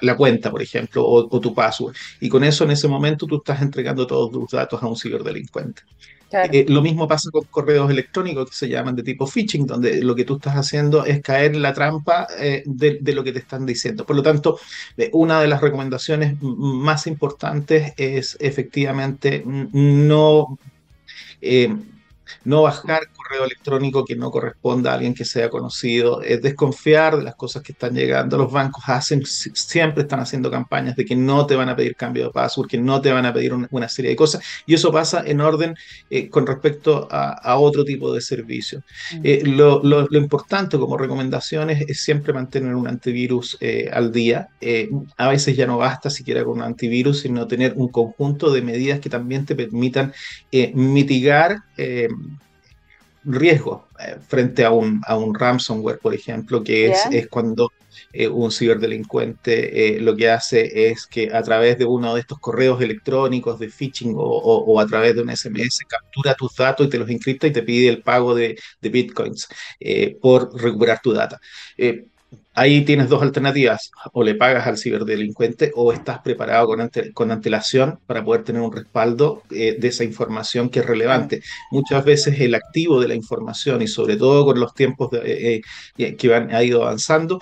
la, 0.00 0.16
cuenta, 0.16 0.50
por 0.50 0.62
ejemplo, 0.62 1.06
o 1.06 1.40
tu 1.40 1.54
password. 1.54 1.94
Y 2.20 2.28
con 2.28 2.44
eso 2.44 2.64
en 2.64 2.72
ese 2.72 2.88
momento 2.88 3.26
tú 3.26 3.36
estás 3.36 3.62
entregando 3.62 4.06
todos 4.06 4.30
tus 4.30 4.50
datos 4.50 4.82
a 4.82 4.86
un 4.86 4.96
ciberdelincuente. 4.96 5.82
Eh, 6.34 6.66
lo 6.68 6.82
mismo 6.82 7.06
pasa 7.06 7.30
con 7.30 7.44
correos 7.44 7.90
electrónicos 7.90 8.50
que 8.50 8.56
se 8.56 8.68
llaman 8.68 8.96
de 8.96 9.02
tipo 9.02 9.26
phishing, 9.26 9.66
donde 9.66 10.02
lo 10.02 10.14
que 10.14 10.24
tú 10.24 10.36
estás 10.36 10.54
haciendo 10.54 11.04
es 11.04 11.22
caer 11.22 11.54
en 11.54 11.62
la 11.62 11.72
trampa 11.72 12.26
eh, 12.38 12.62
de, 12.66 13.12
lo 13.12 13.22
que 13.22 13.32
te 13.32 13.38
están 13.38 13.64
diciendo. 13.64 14.04
Por 14.04 14.16
lo 14.16 14.22
tanto, 14.22 14.58
eh, 14.96 15.10
una 15.12 15.40
de 15.40 15.48
las 15.48 15.60
recomendaciones 15.60 16.36
más 16.40 17.06
importantes 17.06 17.92
es 17.96 18.36
efectivamente 18.40 19.44
no 19.46 20.58
no 22.44 22.62
bajar 22.62 23.08
correo 23.14 23.44
electrónico 23.44 24.04
que 24.04 24.16
no 24.16 24.30
corresponda 24.30 24.90
a 24.90 24.94
alguien 24.94 25.14
que 25.14 25.24
sea 25.24 25.48
conocido, 25.48 26.22
es 26.22 26.42
desconfiar 26.42 27.16
de 27.16 27.22
las 27.22 27.34
cosas 27.34 27.62
que 27.62 27.72
están 27.72 27.94
llegando. 27.94 28.36
Los 28.36 28.52
bancos 28.52 28.84
hacen, 28.86 29.24
siempre 29.24 30.02
están 30.02 30.20
haciendo 30.20 30.50
campañas 30.50 30.96
de 30.96 31.04
que 31.04 31.16
no 31.16 31.46
te 31.46 31.56
van 31.56 31.68
a 31.68 31.76
pedir 31.76 31.96
cambio 31.96 32.24
de 32.24 32.30
password, 32.30 32.68
que 32.68 32.78
no 32.78 33.00
te 33.00 33.12
van 33.12 33.26
a 33.26 33.32
pedir 33.32 33.54
una, 33.54 33.88
serie 33.88 34.10
de 34.10 34.16
cosas, 34.16 34.42
y 34.66 34.74
eso 34.74 34.90
pasa 34.90 35.22
en 35.24 35.40
orden 35.40 35.76
eh, 36.10 36.28
con 36.28 36.46
respecto 36.46 37.06
a, 37.10 37.54
otro 37.58 37.84
tipo 37.84 38.12
de 38.12 38.20
servicio. 38.20 38.82
Mm. 39.12 39.20
Eh, 39.22 39.42
lo, 39.44 39.82
lo, 39.82 40.18
importante 40.18 40.78
como 40.78 40.96
recomendaciones 40.96 41.84
es 41.88 42.02
siempre 42.02 42.32
mantener 42.32 42.74
un 42.74 42.88
antivirus 42.88 43.56
eh, 43.60 43.88
al 43.92 44.10
día. 44.10 44.48
a 45.16 45.28
veces 45.28 45.56
ya 45.56 45.66
no 45.66 45.78
basta 45.78 46.10
siquiera 46.10 46.44
con 46.44 46.58
un 46.58 46.62
antivirus, 46.62 47.20
sino 47.20 47.46
tener 47.46 47.74
un 47.76 47.88
conjunto 47.88 48.50
de 48.50 48.62
medidas 48.62 49.00
que 49.00 49.08
también 49.08 49.46
te 49.46 49.54
permitan 49.54 50.12
mitigar 50.74 51.62
riesgo 53.24 53.88
eh, 53.98 54.16
frente 54.26 54.64
a 54.64 54.70
un, 54.70 55.00
a 55.06 55.16
un 55.16 55.34
ransomware, 55.34 55.98
por 55.98 56.14
ejemplo, 56.14 56.62
que 56.62 56.90
es, 56.90 56.98
es 57.10 57.28
cuando 57.28 57.72
eh, 58.12 58.28
un 58.28 58.50
ciberdelincuente 58.50 59.96
eh, 59.96 60.00
lo 60.00 60.14
que 60.16 60.30
hace 60.30 60.90
es 60.90 61.06
que 61.06 61.30
a 61.32 61.42
través 61.42 61.78
de 61.78 61.84
uno 61.84 62.14
de 62.14 62.20
estos 62.20 62.38
correos 62.38 62.80
electrónicos 62.80 63.58
de 63.58 63.68
phishing 63.68 64.14
o, 64.16 64.20
o, 64.20 64.80
a 64.80 64.86
través 64.86 65.14
de 65.14 65.22
un 65.22 65.34
SMS 65.34 65.78
captura 65.88 66.34
tus 66.34 66.54
datos 66.54 66.86
y 66.86 66.90
te 66.90 66.98
los 66.98 67.08
encripta 67.08 67.46
y 67.46 67.52
te 67.52 67.62
pide 67.62 67.88
el 67.88 68.02
pago 68.02 68.34
de, 68.34 68.58
de 68.80 68.88
bitcoins 68.88 69.48
por 70.20 70.54
recuperar 70.60 71.00
tu 71.02 71.12
data. 71.12 71.40
Ahí 72.56 72.84
tienes 72.84 73.08
dos 73.08 73.20
alternativas, 73.20 73.90
o 74.12 74.22
le 74.22 74.36
pagas 74.36 74.66
al 74.68 74.78
ciberdelincuente 74.78 75.72
o 75.74 75.92
estás 75.92 76.20
preparado 76.20 76.68
con, 76.68 76.90
con 77.12 77.30
antelación 77.32 77.98
para 78.06 78.24
poder 78.24 78.44
tener 78.44 78.62
un 78.62 78.72
respaldo 78.72 79.42
eh, 79.50 79.76
de 79.78 79.88
esa 79.88 80.04
información 80.04 80.68
que 80.68 80.80
es 80.80 80.86
relevante. 80.86 81.42
Muchas 81.72 82.04
veces 82.04 82.38
el 82.40 82.54
activo 82.54 83.00
de 83.00 83.08
la 83.08 83.14
información 83.16 83.82
y 83.82 83.88
sobre 83.88 84.16
todo 84.16 84.44
con 84.44 84.60
los 84.60 84.72
tiempos 84.72 85.10
eh, 85.14 85.62
eh, 85.98 86.14
que 86.14 86.28
van, 86.28 86.54
ha 86.54 86.62
ido 86.62 86.82
avanzando, 86.82 87.40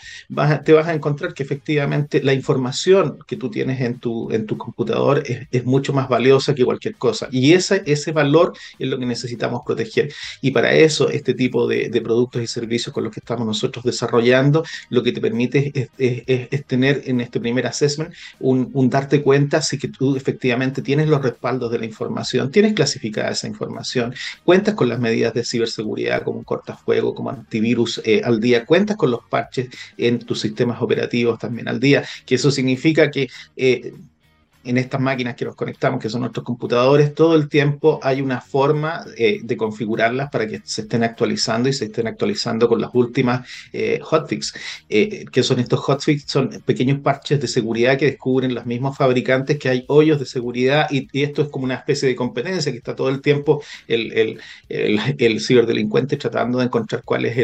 te 0.65 0.73
vas 0.73 0.89
a 0.89 0.95
encontrar 0.95 1.35
que 1.35 1.43
efectivamente 1.43 2.23
la 2.23 2.33
información 2.33 3.19
que 3.27 3.37
tú 3.37 3.51
tienes 3.51 3.81
en 3.83 3.99
tu, 3.99 4.31
en 4.31 4.47
tu 4.47 4.57
computador 4.57 5.23
es, 5.27 5.63
mucho 5.65 5.93
más 5.93 6.09
valiosa 6.09 6.55
que 6.55 6.65
cualquier 6.65 6.97
cosa. 6.97 7.29
Y 7.31 7.53
ese, 7.53 7.83
ese 7.87 8.13
valor 8.13 8.53
es 8.79 8.89
lo 8.89 8.99
que 8.99 9.07
necesitamos 9.07 9.63
proteger. 9.65 10.13
Y 10.41 10.51
para 10.51 10.73
eso 10.73 11.09
este 11.09 11.35
tipo 11.35 11.67
de, 11.69 11.89
de 11.89 12.01
productos 12.01 12.43
y 12.43 12.47
servicios 12.47 12.93
con 12.93 13.05
los 13.05 13.13
que 13.13 13.21
estamos 13.21 13.47
nosotros 13.47 13.85
desarrollando, 13.85 14.65
lo 14.89 15.02
que 15.03 15.13
te 15.13 15.21
permite 15.21 15.91
es, 15.99 16.67
tener 16.67 17.03
en 17.07 17.21
este 17.21 17.41
primer 17.41 17.67
assessment 17.67 18.13
un, 18.41 18.91
darte 18.91 19.23
cuenta 19.23 19.63
si 19.63 19.79
tú 19.79 20.17
efectivamente 20.17 20.83
tienes 20.83 21.09
los 21.09 21.23
respaldos 21.23 21.71
de 21.71 21.79
la 21.79 21.87
información, 21.87 22.51
tienes 22.51 22.75
clasificada 22.75 23.31
esa 23.31 23.47
información, 23.47 24.15
cuentas 24.45 24.75
con 24.75 24.89
las 24.89 24.99
medidas 24.99 25.35
de 25.35 25.45
ciberseguridad 25.45 26.23
como 26.23 26.39
un 26.39 26.45
cortafuego, 26.45 27.15
como 27.15 27.31
antivirus 27.31 28.01
eh, 28.05 28.23
al 28.25 28.41
día, 28.41 28.65
cuentas 28.65 28.97
con 28.97 29.11
los 29.11 29.25
parches 29.29 29.69
en 29.97 30.19
tus 30.21 30.41
sistemas 30.41 30.81
operativos 30.81 31.39
también 31.39 31.69
al 31.69 31.81
día, 31.81 32.05
que 32.27 32.35
eso 32.37 32.51
significa 32.51 33.11
que 33.11 33.29
eh, 33.57 33.93
en 34.65 34.79
estas 34.79 35.01
máquinas 35.01 35.35
que 35.35 35.45
nos 35.45 35.57
conectamos, 35.57 36.01
que 36.01 36.09
son 36.09 36.21
nuestros 36.21 36.45
computadores, 36.45 37.15
todo 37.15 37.35
el 37.35 37.49
tiempo 37.49 37.99
hay 38.03 38.21
una 38.21 38.41
forma 38.41 39.05
eh, 39.17 39.41
de 39.43 39.57
configurarlas 39.57 40.31
para 40.31 40.47
que 40.47 40.61
se 40.65 40.83
estén 40.83 41.03
actualizando 41.03 41.69
y 41.69 41.73
se 41.73 41.87
estén 41.87 42.07
actualizando 42.07 42.69
con 42.69 42.81
las 42.81 42.91
últimas 42.93 43.49
eh, 43.73 43.99
hotfix. 44.03 44.55
Eh, 44.89 45.25
que 45.31 45.43
son 45.43 45.59
estos 45.59 45.81
hotfix? 45.81 46.25
Son 46.27 46.49
pequeños 46.65 47.01
parches 47.01 47.41
de 47.41 47.49
seguridad 47.49 47.99
que 47.99 48.07
descubren 48.07 48.55
los 48.55 48.67
mismos 48.67 48.97
fabricantes 48.97 49.59
que 49.59 49.69
hay 49.69 49.85
hoyos 49.89 50.19
de 50.19 50.27
seguridad 50.27 50.87
y, 50.91 51.09
esto 51.23 51.43
es 51.43 51.49
como 51.49 51.65
una 51.65 51.75
especie 51.75 52.09
de 52.09 52.17
competencia 52.17 52.73
que 52.73 52.79
está 52.79 52.97
todo 52.97 53.09
el 53.09 53.21
tiempo 53.21 53.63
el, 53.87 54.13
el, 54.13 54.41
el, 55.19 55.41
ciberdelincuente 55.41 56.17
tratando 56.17 56.59
de 56.59 56.65
encontrar 56.65 57.03
cuál 57.05 57.27
es 57.27 57.37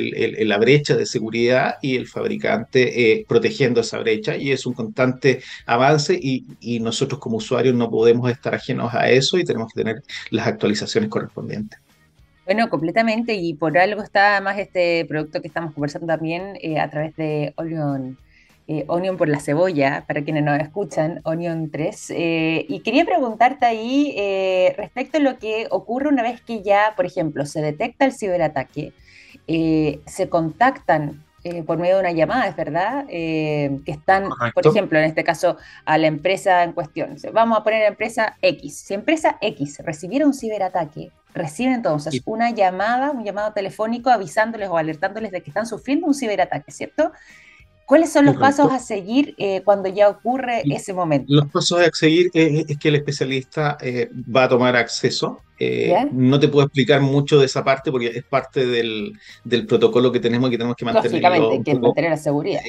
la 0.46 0.58
brecha 0.58 0.96
de 0.96 1.06
seguridad 1.06 1.76
y 1.80 1.96
el 1.96 2.08
fabricante 2.08 3.24
protegiendo 3.28 3.80
esa 3.82 3.98
brecha 3.98 4.36
y 4.36 4.50
es 4.50 4.66
un 4.66 4.74
constante 4.74 5.42
avance 5.66 6.18
y, 6.20 6.44
y 6.60 6.80
nosotros 6.80 7.07
como 7.16 7.38
usuarios 7.38 7.74
no 7.74 7.90
podemos 7.90 8.30
estar 8.30 8.54
ajenos 8.54 8.92
a 8.92 9.08
eso 9.08 9.38
y 9.38 9.44
tenemos 9.44 9.72
que 9.72 9.82
tener 9.82 10.02
las 10.30 10.46
actualizaciones 10.46 11.08
correspondientes. 11.08 11.80
Bueno, 12.48 12.70
completamente, 12.70 13.34
y 13.34 13.52
por 13.52 13.76
algo 13.76 14.02
está 14.02 14.40
más 14.40 14.58
este 14.58 15.04
producto 15.04 15.42
que 15.42 15.48
estamos 15.48 15.74
conversando 15.74 16.06
también 16.06 16.58
eh, 16.62 16.80
a 16.80 16.88
través 16.88 17.14
de 17.16 17.52
Onion, 17.56 18.16
eh, 18.66 18.84
Onion 18.88 19.18
por 19.18 19.28
la 19.28 19.38
cebolla, 19.38 20.04
para 20.08 20.24
quienes 20.24 20.44
nos 20.44 20.58
escuchan, 20.58 21.20
Onion 21.24 21.70
3. 21.70 22.10
Eh, 22.16 22.64
y 22.66 22.80
quería 22.80 23.04
preguntarte 23.04 23.66
ahí 23.66 24.14
respecto 24.78 25.18
a 25.18 25.20
lo 25.20 25.38
que 25.38 25.66
ocurre 25.70 26.08
una 26.08 26.22
vez 26.22 26.40
que 26.40 26.62
ya, 26.62 26.94
por 26.96 27.04
ejemplo, 27.04 27.44
se 27.44 27.60
detecta 27.60 28.06
el 28.06 28.14
ciberataque, 28.14 28.94
se 29.46 30.28
contactan 30.30 31.22
eh, 31.44 31.62
por 31.62 31.78
medio 31.78 31.94
de 31.94 32.00
una 32.00 32.12
llamada, 32.12 32.48
es 32.48 32.56
verdad, 32.56 33.04
eh, 33.08 33.80
que 33.84 33.92
están, 33.92 34.28
por 34.54 34.66
ejemplo, 34.66 34.98
en 34.98 35.04
este 35.04 35.22
caso, 35.22 35.56
a 35.84 35.96
la 35.96 36.06
empresa 36.08 36.64
en 36.64 36.72
cuestión. 36.72 37.16
Vamos 37.32 37.58
a 37.58 37.62
poner 37.62 37.82
empresa 37.84 38.36
X. 38.42 38.76
Si 38.76 38.94
empresa 38.94 39.38
X 39.40 39.78
recibiera 39.84 40.26
un 40.26 40.34
ciberataque, 40.34 41.12
recibe 41.34 41.74
entonces 41.74 42.20
una 42.24 42.50
llamada, 42.50 43.12
un 43.12 43.24
llamado 43.24 43.52
telefónico 43.52 44.10
avisándoles 44.10 44.68
o 44.68 44.76
alertándoles 44.76 45.30
de 45.30 45.42
que 45.42 45.50
están 45.50 45.66
sufriendo 45.66 46.06
un 46.06 46.14
ciberataque, 46.14 46.72
¿cierto? 46.72 47.12
¿Cuáles 47.88 48.12
son 48.12 48.26
los 48.26 48.36
pasos 48.36 48.70
a 48.70 48.80
seguir 48.80 49.34
eh, 49.38 49.62
cuando 49.64 49.88
ya 49.88 50.10
ocurre 50.10 50.60
ese 50.66 50.92
momento? 50.92 51.32
Los 51.32 51.46
pasos 51.46 51.80
a 51.80 51.88
seguir 51.90 52.30
es, 52.34 52.76
que 52.76 52.88
el 52.88 52.96
especialista 52.96 53.78
eh, 53.80 54.10
va 54.14 54.44
a 54.44 54.48
tomar 54.50 54.76
acceso. 54.76 55.40
Eh, 55.58 55.94
no 56.12 56.38
te 56.38 56.48
puedo 56.48 56.66
explicar 56.66 57.00
mucho 57.00 57.38
de 57.38 57.46
esa 57.46 57.64
parte 57.64 57.90
porque 57.90 58.08
es 58.08 58.24
parte 58.24 58.66
del, 58.66 59.14
del 59.42 59.66
protocolo 59.66 60.12
que 60.12 60.20
tenemos 60.20 60.48
y 60.48 60.50
que 60.50 60.58
tenemos 60.58 60.76
que 60.76 60.84
mantener. 60.84 61.10
Lógicamente, 61.12 61.64
que 61.64 61.78
mantener 61.78 62.10
la 62.10 62.16
seguridad 62.18 62.60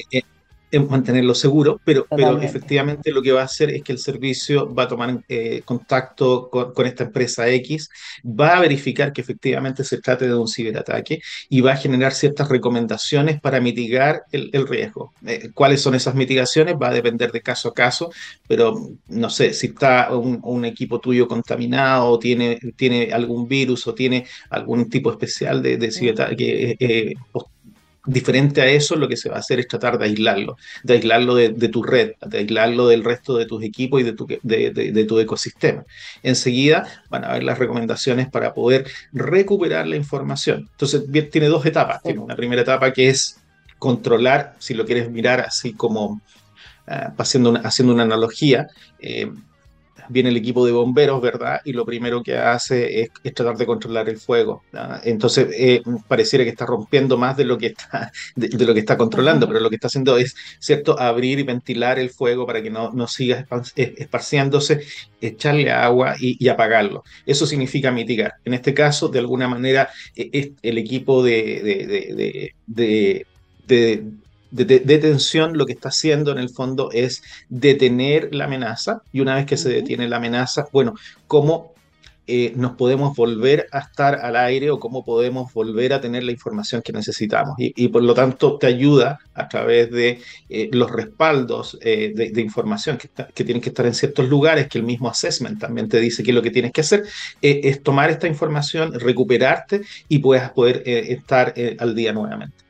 mantenerlo 0.78 1.34
seguro, 1.34 1.80
pero, 1.84 2.06
pero 2.08 2.40
efectivamente 2.40 3.10
lo 3.10 3.22
que 3.22 3.32
va 3.32 3.42
a 3.42 3.44
hacer 3.44 3.70
es 3.70 3.82
que 3.82 3.92
el 3.92 3.98
servicio 3.98 4.72
va 4.72 4.84
a 4.84 4.88
tomar 4.88 5.22
eh, 5.28 5.62
contacto 5.64 6.48
con, 6.48 6.86
esta 6.86 7.04
empresa 7.04 7.48
X, 7.48 7.90
va 8.24 8.56
a 8.56 8.60
verificar 8.60 9.12
que 9.12 9.20
efectivamente 9.20 9.84
se 9.84 9.98
trate 9.98 10.26
de 10.26 10.34
un 10.34 10.48
ciberataque 10.48 11.20
y 11.48 11.60
va 11.60 11.72
a 11.72 11.76
generar 11.76 12.12
ciertas 12.12 12.48
recomendaciones 12.48 13.40
para 13.40 13.60
mitigar 13.60 14.22
el, 14.32 14.66
riesgo. 14.68 15.12
Eh, 15.26 15.50
¿Cuáles 15.54 15.80
son 15.80 15.94
esas 15.94 16.14
mitigaciones? 16.14 16.76
Va 16.80 16.88
a 16.88 16.94
depender 16.94 17.32
de 17.32 17.40
caso 17.40 17.70
a 17.70 17.74
caso, 17.74 18.10
pero 18.46 18.90
no 19.08 19.30
sé, 19.30 19.52
si 19.52 19.68
está 19.68 20.14
un, 20.14 20.64
equipo 20.64 21.00
tuyo 21.00 21.26
contaminado 21.26 22.06
o 22.06 22.18
tiene, 22.18 22.58
tiene 22.76 23.12
algún 23.12 23.48
virus 23.48 23.86
o 23.86 23.94
tiene 23.94 24.26
algún 24.50 24.90
tipo 24.90 25.10
especial 25.10 25.62
de, 25.62 25.78
de 25.78 25.90
ciberataque. 25.90 26.76
Eh, 26.78 27.14
Diferente 28.06 28.62
a 28.62 28.66
eso, 28.66 28.96
lo 28.96 29.08
que 29.08 29.16
se 29.16 29.28
va 29.28 29.36
a 29.36 29.40
hacer 29.40 29.60
es 29.60 29.68
tratar 29.68 29.98
de 29.98 30.06
aislarlo, 30.06 30.56
de 30.82 30.94
aislarlo 30.94 31.34
de, 31.34 31.68
tu 31.68 31.82
red, 31.82 32.12
de 32.24 32.38
aislarlo 32.38 32.88
del 32.88 33.04
resto 33.04 33.36
de 33.36 33.44
tus 33.44 33.62
equipos 33.62 34.00
y 34.00 34.04
de 34.04 34.12
tu, 34.14 34.26
de, 34.42 35.04
tu 35.06 35.18
ecosistema. 35.18 35.84
Enseguida 36.22 36.86
van 37.10 37.24
a 37.24 37.32
ver 37.34 37.42
las 37.42 37.58
recomendaciones 37.58 38.28
para 38.30 38.54
poder 38.54 38.86
recuperar 39.12 39.86
la 39.86 39.96
información. 39.96 40.68
Entonces, 40.70 41.02
tiene 41.30 41.48
dos 41.48 41.66
etapas. 41.66 42.02
Tiene 42.02 42.20
una 42.20 42.36
primera 42.36 42.62
etapa 42.62 42.90
que 42.92 43.10
es 43.10 43.38
controlar, 43.78 44.54
si 44.58 44.72
lo 44.74 44.86
quieres 44.86 45.10
mirar 45.10 45.40
así 45.40 45.74
como 45.74 46.22
ah, 46.86 47.12
haciendo, 47.18 47.50
una, 47.50 47.60
haciendo 47.60 47.92
una 47.92 48.04
analogía, 48.04 48.68
eh, 48.98 49.30
viene 50.10 50.28
el 50.28 50.36
equipo 50.36 50.66
de 50.66 50.72
bomberos, 50.72 51.20
¿verdad? 51.22 51.60
Y 51.64 51.72
lo 51.72 51.84
primero 51.84 52.22
que 52.22 52.36
hace 52.36 53.02
es, 53.02 53.10
tratar 53.34 53.56
de 53.56 53.66
controlar 53.66 54.08
el 54.08 54.18
fuego. 54.18 54.62
Entonces, 55.04 55.48
eh, 55.52 55.82
pareciera 56.08 56.44
que 56.44 56.50
está 56.50 56.66
rompiendo 56.66 57.16
más 57.16 57.36
de 57.36 57.44
lo 57.44 57.56
que 57.56 57.66
está, 57.68 58.12
de, 58.36 58.66
lo 58.66 58.74
que 58.74 58.80
está 58.80 58.96
controlando, 58.96 59.46
pero 59.46 59.60
lo 59.60 59.68
que 59.68 59.76
está 59.76 59.86
haciendo 59.86 60.16
es, 60.16 60.36
¿cierto?, 60.58 60.98
abrir 60.98 61.38
y 61.38 61.44
ventilar 61.44 61.98
el 61.98 62.10
fuego 62.10 62.46
para 62.46 62.62
que 62.62 62.70
no, 62.70 62.92
no 62.92 63.06
siga 63.06 63.46
esparciéndose, 63.76 64.82
echarle 65.20 65.70
agua 65.70 66.14
y, 66.18 66.48
apagarlo. 66.48 67.04
Eso 67.26 67.46
significa 67.46 67.90
mitigar. 67.92 68.34
En 68.44 68.54
este 68.54 68.74
caso, 68.74 69.08
de 69.08 69.20
alguna 69.20 69.48
manera, 69.48 69.88
e, 70.16 70.54
el 70.62 70.78
equipo 70.78 71.22
de, 71.22 72.52
de 72.66 73.26
de 73.70 74.04
detención 74.50 75.56
lo 75.56 75.66
que 75.66 75.72
está 75.72 75.90
haciendo 75.90 76.32
en 76.32 76.38
el 76.38 76.50
fondo 76.50 76.90
es 76.92 77.22
detener 77.48 78.34
la 78.34 78.44
amenaza 78.44 79.02
y 79.12 79.20
una 79.20 79.36
vez 79.36 79.46
que 79.46 79.56
se 79.56 79.68
detiene 79.68 80.08
la 80.08 80.16
amenaza, 80.16 80.66
bueno, 80.72 80.94
¿cómo 81.26 81.74
eh, 82.32 82.52
nos 82.54 82.76
podemos 82.76 83.16
volver 83.16 83.66
a 83.72 83.80
estar 83.80 84.14
al 84.14 84.36
aire 84.36 84.70
o 84.70 84.78
cómo 84.78 85.04
podemos 85.04 85.52
volver 85.52 85.92
a 85.92 86.00
tener 86.00 86.22
la 86.22 86.30
información 86.30 86.80
que 86.80 86.92
necesitamos? 86.92 87.56
Y, 87.58 87.88
por 87.88 88.04
lo 88.04 88.14
tanto 88.14 88.56
te 88.56 88.68
ayuda 88.68 89.18
a 89.34 89.48
través 89.48 89.90
de 89.90 90.20
eh, 90.48 90.68
los 90.72 90.92
respaldos 90.92 91.76
eh, 91.80 92.12
de, 92.14 92.40
información 92.40 92.98
que, 92.98 93.08
que, 93.34 93.44
tienen 93.44 93.60
que 93.60 93.70
estar 93.70 93.84
en 93.84 93.94
ciertos 93.94 94.28
lugares, 94.28 94.68
que 94.68 94.78
el 94.78 94.84
mismo 94.84 95.08
assessment 95.08 95.58
también 95.58 95.88
te 95.88 95.98
dice 95.98 96.22
que 96.22 96.32
lo 96.32 96.40
que 96.40 96.52
tienes 96.52 96.70
que 96.70 96.82
hacer 96.82 97.02
es 97.42 97.82
tomar 97.82 98.10
esta 98.10 98.28
información, 98.28 98.92
recuperarte 99.00 99.82
y 100.08 100.20
puedas 100.20 100.52
poder 100.52 100.84
estar 100.86 101.52
al 101.80 101.96
día 101.96 102.12
nuevamente. 102.12 102.69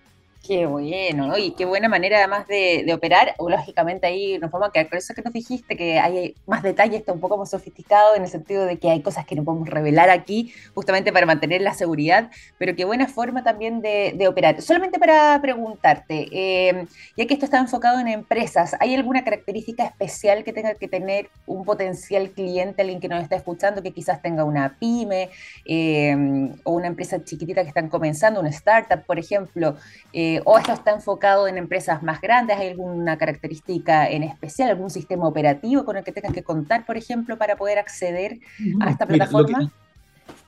Qué 0.51 0.67
bueno, 0.67 1.39
y 1.39 1.53
qué 1.53 1.65
buena 1.65 1.89
manera 1.89 2.19
además 2.19 2.49
de, 2.49 2.85
operar. 2.93 3.37
Lógicamente 3.39 4.09
ahí 4.09 4.37
nos 4.41 4.51
vamos 4.51 4.69
a 4.69 4.73
quedar 4.73 4.89
con 4.89 4.99
eso 4.99 5.15
que 5.15 5.23
nos 5.23 5.33
dijiste, 5.33 5.77
que 5.77 6.01
hay 6.01 6.35
más 6.45 6.65
detalles, 6.65 6.99
está 6.99 7.13
un 7.13 7.21
poco 7.21 7.39
más 7.39 7.51
sofisticado 7.51 8.17
en 8.17 8.25
el 8.25 8.29
sentido 8.29 8.65
de 8.67 8.77
que 8.77 8.91
hay 8.91 9.01
cosas 9.01 9.25
que 9.25 9.37
no 9.37 9.45
podemos 9.45 9.69
revelar 9.69 10.11
aquí 10.11 10.53
justamente 10.75 11.13
para 11.13 11.25
mantener 11.25 11.61
la 11.61 11.73
seguridad, 11.73 12.33
pero 12.59 12.75
qué 12.75 12.85
buena 12.85 13.07
forma 13.07 13.45
también 13.45 13.81
de, 13.81 14.27
operar. 14.27 14.61
Solamente 14.61 14.99
para 14.99 15.39
preguntarte, 15.41 16.27
eh, 16.33 16.85
ya 17.17 17.27
que 17.27 17.35
esto 17.35 17.45
está 17.45 17.59
enfocado 17.59 18.01
en 18.01 18.09
empresas, 18.09 18.75
¿hay 18.81 18.97
alguna 18.97 19.23
característica 19.23 19.85
especial 19.85 20.43
que 20.43 20.53
tenga 20.53 20.75
que 20.75 20.89
tener 20.89 21.31
un 21.47 21.65
potencial 21.65 22.29
cliente, 22.31 22.83
alguien 22.83 22.99
que 22.99 23.07
nos 23.07 23.23
está 23.23 23.37
escuchando, 23.37 23.85
que 23.85 23.93
quizás 23.93 24.21
tenga 24.21 24.43
una 24.43 24.77
pyme 24.81 25.31
eh, 25.65 26.51
o 26.65 26.73
una 26.73 26.89
empresa 26.89 27.23
chiquitita 27.23 27.63
que 27.63 27.69
están 27.69 27.89
comenzando, 27.89 28.41
una 28.41 28.51
startup, 28.51 29.07
por 29.07 29.21
ejemplo? 29.21 29.77
Eh, 30.13 30.40
o 30.45 30.59
esto 30.59 30.73
está 30.73 30.93
enfocado 30.93 31.49
en 31.49 31.59
empresas 31.59 32.03
más 32.03 32.21
grandes? 32.21 32.59
¿Hay 32.59 32.69
alguna 32.69 33.19
característica 33.19 34.09
en 34.09 34.23
especial, 34.23 34.71
algún 34.71 34.91
sistema 34.91 35.27
operativo 35.27 35.85
con 35.85 35.97
el 35.97 36.05
que 36.05 36.13
tengas 36.13 36.33
que 36.33 36.43
contar, 36.43 36.87
por 36.87 36.97
ejemplo, 36.97 37.39
para 37.39 37.57
poder 37.57 37.79
acceder 37.79 38.39
a 38.81 38.91
esta 38.91 39.07
plataforma? 39.07 39.71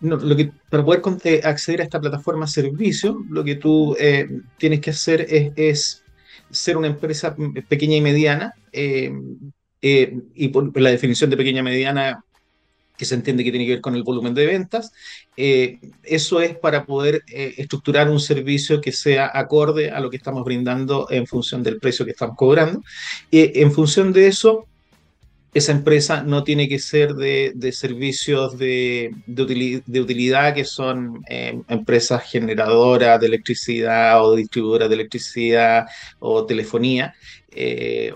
lo 0.01 0.37
que, 0.37 0.53
para 0.69 0.85
poder 0.85 1.03
eh, 1.25 1.41
acceder 1.45 1.81
a 1.81 1.85
esta 1.85 2.01
plataforma 2.01 2.47
servicio, 2.47 3.25
lo 3.29 3.45
que 3.45 3.57
tú 3.57 3.97
eh, 3.99 4.29
tienes 4.59 4.81
que 4.81 4.91
hacer 4.91 5.27
es, 5.57 6.03
ser 6.51 6.77
una 6.77 6.89
empresa 6.89 7.35
pequeña 7.69 7.97
y 7.97 8.01
mediana. 8.01 8.55
Eh, 8.73 9.13
y 9.81 10.49
por 10.49 10.81
la 10.81 10.91
definición 10.91 11.29
de 11.31 11.37
pequeña 11.37 11.59
y 11.59 11.65
mediana 11.65 12.25
que 13.03 13.07
se 13.07 13.17
entiende 13.17 13.43
que 13.43 13.51
tiene 13.51 13.67
que 13.67 13.73
ver 13.73 13.81
con 13.81 13.97
el 13.97 14.05
volumen 14.05 14.33
de 14.33 14.47
ventas. 14.47 14.93
Eh, 15.37 15.81
eso 16.05 16.41
es 16.41 16.57
para 16.57 16.87
poder 16.87 17.25
eh, 17.27 17.53
estructurar 17.57 18.09
un 18.09 18.21
servicio 18.21 18.81
que 18.81 18.93
sea 18.93 19.29
acorde 19.35 19.91
a 19.91 19.99
lo 19.99 20.09
que 20.09 20.19
estamos 20.19 20.45
brindando 20.45 21.09
en 21.11 21.27
función 21.27 21.65
del 21.65 21.81
precio 21.81 22.05
que 22.05 22.13
estamos 22.13 22.37
cobrando. 22.37 22.81
y 23.29 23.59
en 23.61 23.73
función 23.73 24.13
de 24.13 24.29
eso, 24.29 24.67
esa 25.53 25.73
empresa 25.73 26.23
no 26.23 26.45
tiene 26.45 26.69
que 26.69 26.79
ser 26.79 27.15
de, 27.15 27.73
servicios 27.73 28.57
de, 28.57 29.13
de, 29.27 30.01
utilidad, 30.01 30.55
que 30.55 30.65
son 30.65 31.25
eh, 31.29 31.61
empresas 31.69 32.23
generadoras 32.23 33.19
de 33.21 33.27
electricidad 33.27 34.25
o 34.25 34.37
distribuidoras 34.37 34.89
de 34.89 34.95
electricidad 34.95 35.87
o 36.21 36.47
telefonía 36.47 37.15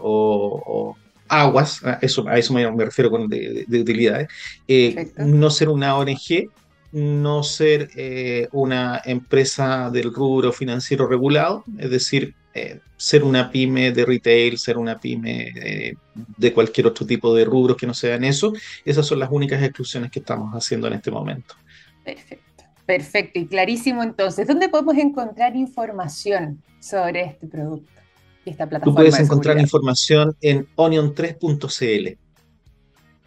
o 0.01 0.97
aguas, 1.29 1.85
a 1.85 1.99
eso, 2.03 2.27
a 2.29 2.39
eso 2.39 2.53
me, 2.53 2.85
refiero 2.85 3.11
con 3.11 3.29
de, 3.29 3.67
utilidades, 3.69 4.29
eh, 4.69 5.13
no 5.19 5.51
ser 5.51 5.69
una 5.69 5.97
ONG, 5.97 6.51
no 6.93 7.43
ser 7.43 7.91
eh, 7.97 8.49
una 8.53 9.03
empresa 9.05 9.91
del 9.91 10.13
rubro 10.13 10.53
financiero 10.53 11.07
regulado, 11.07 11.65
es 11.79 11.91
decir, 11.91 12.35
eh, 12.55 12.81
ser 12.97 13.23
una 13.23 13.51
pyme 13.51 13.93
de 13.93 14.07
retail, 14.07 14.59
ser 14.59 14.79
una 14.79 14.99
pyme 14.99 15.53
de 16.39 16.53
cualquier 16.55 16.87
otro 16.87 17.07
tipo 17.07 17.35
de 17.35 17.45
rubros 17.45 17.77
que 17.77 17.87
no 17.87 17.93
sean 17.93 18.25
eso, 18.25 18.53
esas 18.85 19.07
son 19.07 19.19
las 19.19 19.31
únicas 19.31 19.63
exclusiones 19.63 20.11
que 20.11 20.21
estamos 20.21 20.55
haciendo 20.55 20.87
en 20.87 20.95
este 20.95 21.11
momento. 21.11 21.55
Perfecto, 22.03 22.65
perfecto 22.87 23.39
y 23.41 23.47
clarísimo 23.47 24.03
entonces. 24.03 24.47
¿Dónde 24.47 24.69
podemos 24.69 24.97
encontrar 24.97 25.55
información 25.57 26.63
sobre 26.81 27.25
este 27.25 27.47
producto? 27.47 27.96
Tú 28.85 28.95
puedes 28.95 29.19
encontrar 29.19 29.59
información 29.59 30.37
en 30.41 30.67
onion3.cl. 30.77 32.19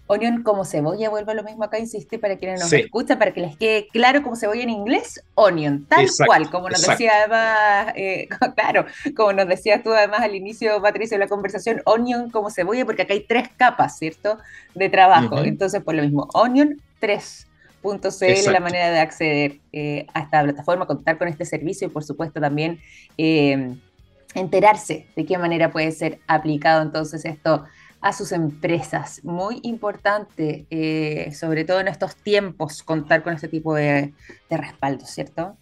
Onion 0.08 0.42
como 0.42 0.66
cebolla, 0.66 1.08
vuelvo 1.10 1.30
a 1.30 1.34
lo 1.36 1.44
mismo 1.44 1.64
acá, 1.64 1.78
insiste, 1.78 2.18
para 2.18 2.38
quienes 2.38 2.62
nos 2.62 2.74
escuchan, 2.74 3.20
para 3.20 3.32
que 3.32 3.42
les 3.42 3.56
quede 3.58 3.88
claro 3.90 4.24
como 4.24 4.36
cebolla 4.36 4.64
en 4.64 4.72
inglés, 4.72 5.24
onion, 5.36 5.86
tal 5.86 6.08
cual, 6.26 6.50
como 6.50 6.68
nos 6.68 6.82
decía 6.82 7.12
además, 7.18 7.94
eh, 7.96 8.28
claro, 8.56 8.86
como 9.16 9.34
nos 9.34 9.48
decías 9.48 9.84
tú 9.84 9.94
además 9.94 10.22
al 10.22 10.34
inicio, 10.34 10.82
Patricio, 10.82 11.16
de 11.16 11.26
la 11.26 11.28
conversación, 11.28 11.84
onion 11.86 12.32
como 12.32 12.50
cebolla, 12.50 12.86
porque 12.86 13.04
acá 13.04 13.14
hay 13.14 13.26
tres 13.28 13.50
capas, 13.56 14.00
¿cierto?, 14.00 14.40
de 14.74 14.90
trabajo. 14.90 15.44
Entonces, 15.44 15.84
por 15.84 15.94
lo 15.94 16.02
mismo, 16.02 16.28
onion 16.34 16.82
3.cl 17.02 18.52
la 18.52 18.60
manera 18.62 18.90
de 18.90 19.00
acceder 19.00 19.60
eh, 19.74 20.08
a 20.16 20.22
esta 20.22 20.42
plataforma, 20.42 20.88
contar 20.88 21.20
con 21.20 21.28
este 21.28 21.46
servicio 21.46 21.88
y 21.88 21.92
por 21.92 22.04
supuesto 22.04 22.42
también 22.42 22.80
eh, 23.16 23.78
enterarse 24.34 25.08
de 25.16 25.26
qué 25.26 25.38
manera 25.38 25.72
puede 25.72 25.92
ser 25.92 26.20
aplicado 26.28 26.82
entonces 26.82 27.26
esto 27.26 27.66
a 28.02 28.14
sus 28.14 28.32
empresas. 28.32 29.24
Muy 29.24 29.60
importante, 29.64 30.66
eh, 30.70 31.34
sobre 31.34 31.66
todo 31.66 31.80
en 31.80 31.88
estos 31.88 32.16
tiempos, 32.16 32.84
contar 32.84 33.24
con 33.24 33.34
este 33.34 33.48
tipo 33.48 33.76
de, 33.76 34.14
de 34.50 34.58
respaldo, 34.58 35.06
¿cierto? 35.06 35.58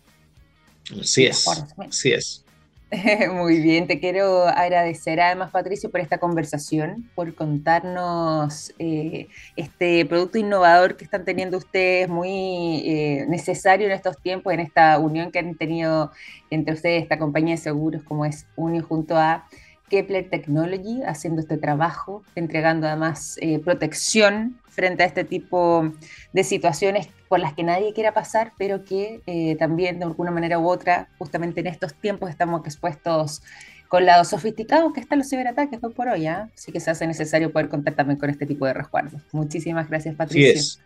Sí 1.03 1.25
es, 1.25 1.45
sí 1.89 2.13
es. 2.13 2.45
Muy 3.33 3.59
bien, 3.59 3.85
te 3.85 3.99
quiero 3.99 4.47
agradecer 4.47 5.19
además 5.19 5.51
Patricio 5.51 5.91
por 5.91 5.99
esta 5.99 6.19
conversación, 6.19 7.09
por 7.15 7.35
contarnos 7.35 8.73
eh, 8.79 9.27
este 9.57 10.05
producto 10.05 10.37
innovador 10.37 10.95
que 10.95 11.03
están 11.03 11.25
teniendo 11.25 11.57
ustedes, 11.57 12.07
muy 12.07 12.83
eh, 12.85 13.25
necesario 13.27 13.87
en 13.87 13.91
estos 13.91 14.17
tiempos, 14.21 14.53
en 14.53 14.61
esta 14.61 14.99
unión 14.99 15.31
que 15.31 15.39
han 15.39 15.55
tenido 15.55 16.11
entre 16.49 16.75
ustedes, 16.75 17.03
esta 17.03 17.19
compañía 17.19 17.55
de 17.55 17.61
seguros 17.61 18.03
como 18.03 18.23
es 18.23 18.45
Unio 18.55 18.83
junto 18.83 19.17
a 19.17 19.49
Kepler 19.89 20.29
Technology, 20.29 21.01
haciendo 21.05 21.41
este 21.41 21.57
trabajo, 21.57 22.23
entregando 22.35 22.87
además 22.87 23.37
eh, 23.41 23.59
protección 23.59 24.61
frente 24.77 25.01
a 25.01 25.07
este 25.07 25.23
tipo 25.23 25.91
de 26.33 26.43
situaciones 26.43 27.09
por 27.27 27.39
las 27.39 27.53
que 27.53 27.63
nadie 27.63 27.93
quiera 27.93 28.13
pasar, 28.13 28.51
pero 28.59 28.85
que 28.85 29.21
eh, 29.25 29.55
también 29.57 29.97
de 29.97 30.05
alguna 30.05 30.29
manera 30.29 30.59
u 30.59 30.69
otra, 30.69 31.09
justamente 31.17 31.61
en 31.61 31.67
estos 31.67 31.95
tiempos 31.95 32.29
estamos 32.29 32.61
expuestos 32.63 33.41
con 33.87 34.05
lado 34.05 34.23
sofisticado 34.23 34.93
que 34.93 34.99
están 34.99 35.17
los 35.17 35.29
ciberataques 35.29 35.79
hoy 35.81 35.93
por 35.93 36.09
hoy, 36.09 36.27
¿ah? 36.27 36.49
así 36.53 36.71
que 36.71 36.79
se 36.79 36.91
hace 36.91 37.07
necesario 37.07 37.51
poder 37.51 37.69
contar 37.69 37.95
también 37.95 38.19
con 38.19 38.29
este 38.29 38.45
tipo 38.45 38.67
de 38.67 38.73
resguardos. 38.75 39.19
Muchísimas 39.31 39.89
gracias, 39.89 40.13
Patricia. 40.13 40.53
es. 40.53 40.79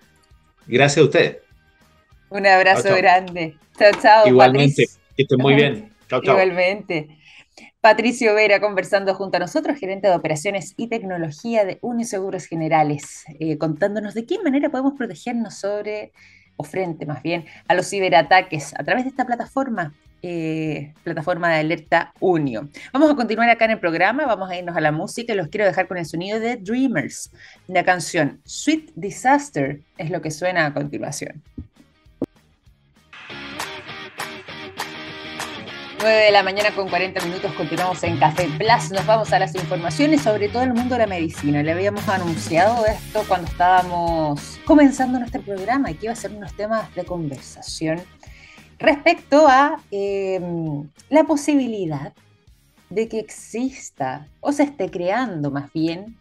Gracias 0.67 0.97
a 0.97 1.03
usted. 1.03 1.39
Un 2.29 2.47
abrazo 2.47 2.95
grande. 2.95 3.57
Chao, 3.77 3.91
chao. 4.01 4.27
Igualmente, 4.27 4.87
que 5.17 5.23
estén 5.23 5.37
muy 5.37 5.55
bien. 5.55 5.91
Chao, 6.07 6.21
chao. 6.21 6.35
Igualmente. 6.35 7.09
Patricio 7.81 8.35
Vera 8.35 8.61
conversando 8.61 9.15
junto 9.15 9.37
a 9.37 9.39
nosotros, 9.39 9.79
gerente 9.79 10.07
de 10.07 10.13
operaciones 10.13 10.75
y 10.77 10.87
tecnología 10.87 11.65
de 11.65 11.79
Uniseguros 11.81 12.45
Generales, 12.45 13.23
eh, 13.39 13.57
contándonos 13.57 14.13
de 14.13 14.27
qué 14.27 14.37
manera 14.43 14.69
podemos 14.69 14.93
protegernos 14.93 15.55
sobre, 15.55 16.11
o 16.57 16.63
frente 16.63 17.07
más 17.07 17.23
bien, 17.23 17.45
a 17.67 17.73
los 17.73 17.89
ciberataques 17.89 18.75
a 18.77 18.83
través 18.83 19.05
de 19.05 19.09
esta 19.09 19.25
plataforma, 19.25 19.95
eh, 20.21 20.93
plataforma 21.03 21.49
de 21.49 21.55
alerta 21.61 22.13
Unio. 22.19 22.69
Vamos 22.93 23.09
a 23.09 23.15
continuar 23.15 23.49
acá 23.49 23.65
en 23.65 23.71
el 23.71 23.79
programa, 23.79 24.27
vamos 24.27 24.51
a 24.51 24.55
irnos 24.55 24.77
a 24.77 24.81
la 24.81 24.91
música 24.91 25.33
y 25.33 25.35
los 25.35 25.47
quiero 25.47 25.65
dejar 25.65 25.87
con 25.87 25.97
el 25.97 26.05
sonido 26.05 26.39
de 26.39 26.57
Dreamers. 26.57 27.31
La 27.67 27.83
canción 27.83 28.41
Sweet 28.45 28.91
Disaster 28.93 29.81
es 29.97 30.11
lo 30.11 30.21
que 30.21 30.29
suena 30.29 30.67
a 30.67 30.73
continuación. 30.75 31.41
9 36.01 36.17
de 36.25 36.31
la 36.31 36.41
mañana 36.41 36.73
con 36.73 36.89
40 36.89 37.23
minutos 37.25 37.53
continuamos 37.53 38.03
en 38.03 38.17
Café 38.17 38.49
Plus. 38.57 38.89
Nos 38.89 39.05
vamos 39.05 39.31
a 39.33 39.37
las 39.37 39.53
informaciones 39.53 40.21
sobre 40.21 40.49
todo 40.49 40.63
el 40.63 40.73
mundo 40.73 40.95
de 40.95 41.01
la 41.01 41.05
medicina. 41.05 41.61
Le 41.61 41.73
habíamos 41.73 42.07
anunciado 42.09 42.87
esto 42.87 43.23
cuando 43.27 43.47
estábamos 43.47 44.59
comenzando 44.65 45.19
nuestro 45.19 45.43
programa 45.43 45.91
y 45.91 45.93
que 45.93 46.07
iba 46.07 46.13
a 46.13 46.15
ser 46.15 46.31
unos 46.31 46.55
temas 46.55 46.93
de 46.95 47.05
conversación 47.05 48.01
respecto 48.79 49.47
a 49.47 49.79
em, 49.91 50.89
la 51.09 51.23
posibilidad 51.25 52.13
de 52.89 53.07
que 53.07 53.19
exista 53.19 54.27
o 54.39 54.51
se 54.51 54.63
esté 54.63 54.89
creando 54.89 55.51
más 55.51 55.71
bien 55.71 56.17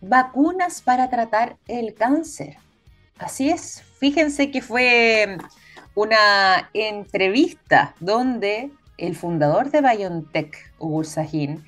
vacunas 0.00 0.80
para 0.80 1.10
tratar 1.10 1.58
el 1.68 1.92
cáncer. 1.92 2.56
Así 3.18 3.50
es, 3.50 3.82
fíjense 3.98 4.50
que 4.50 4.62
fue 4.62 5.36
una 5.94 6.70
entrevista 6.72 7.94
donde 8.00 8.70
el 9.00 9.16
fundador 9.16 9.70
de 9.70 9.80
BioNTech, 9.80 10.72
Ugur 10.78 11.06
Sahin, 11.06 11.64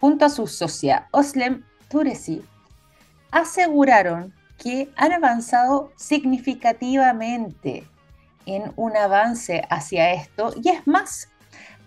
junto 0.00 0.24
a 0.24 0.30
su 0.30 0.46
socia 0.46 1.08
Oslem 1.10 1.64
Turesi, 1.88 2.42
aseguraron 3.30 4.32
que 4.58 4.88
han 4.96 5.12
avanzado 5.12 5.92
significativamente 5.96 7.84
en 8.46 8.72
un 8.76 8.96
avance 8.96 9.62
hacia 9.70 10.12
esto 10.12 10.54
y 10.62 10.68
es 10.68 10.86
más, 10.86 11.28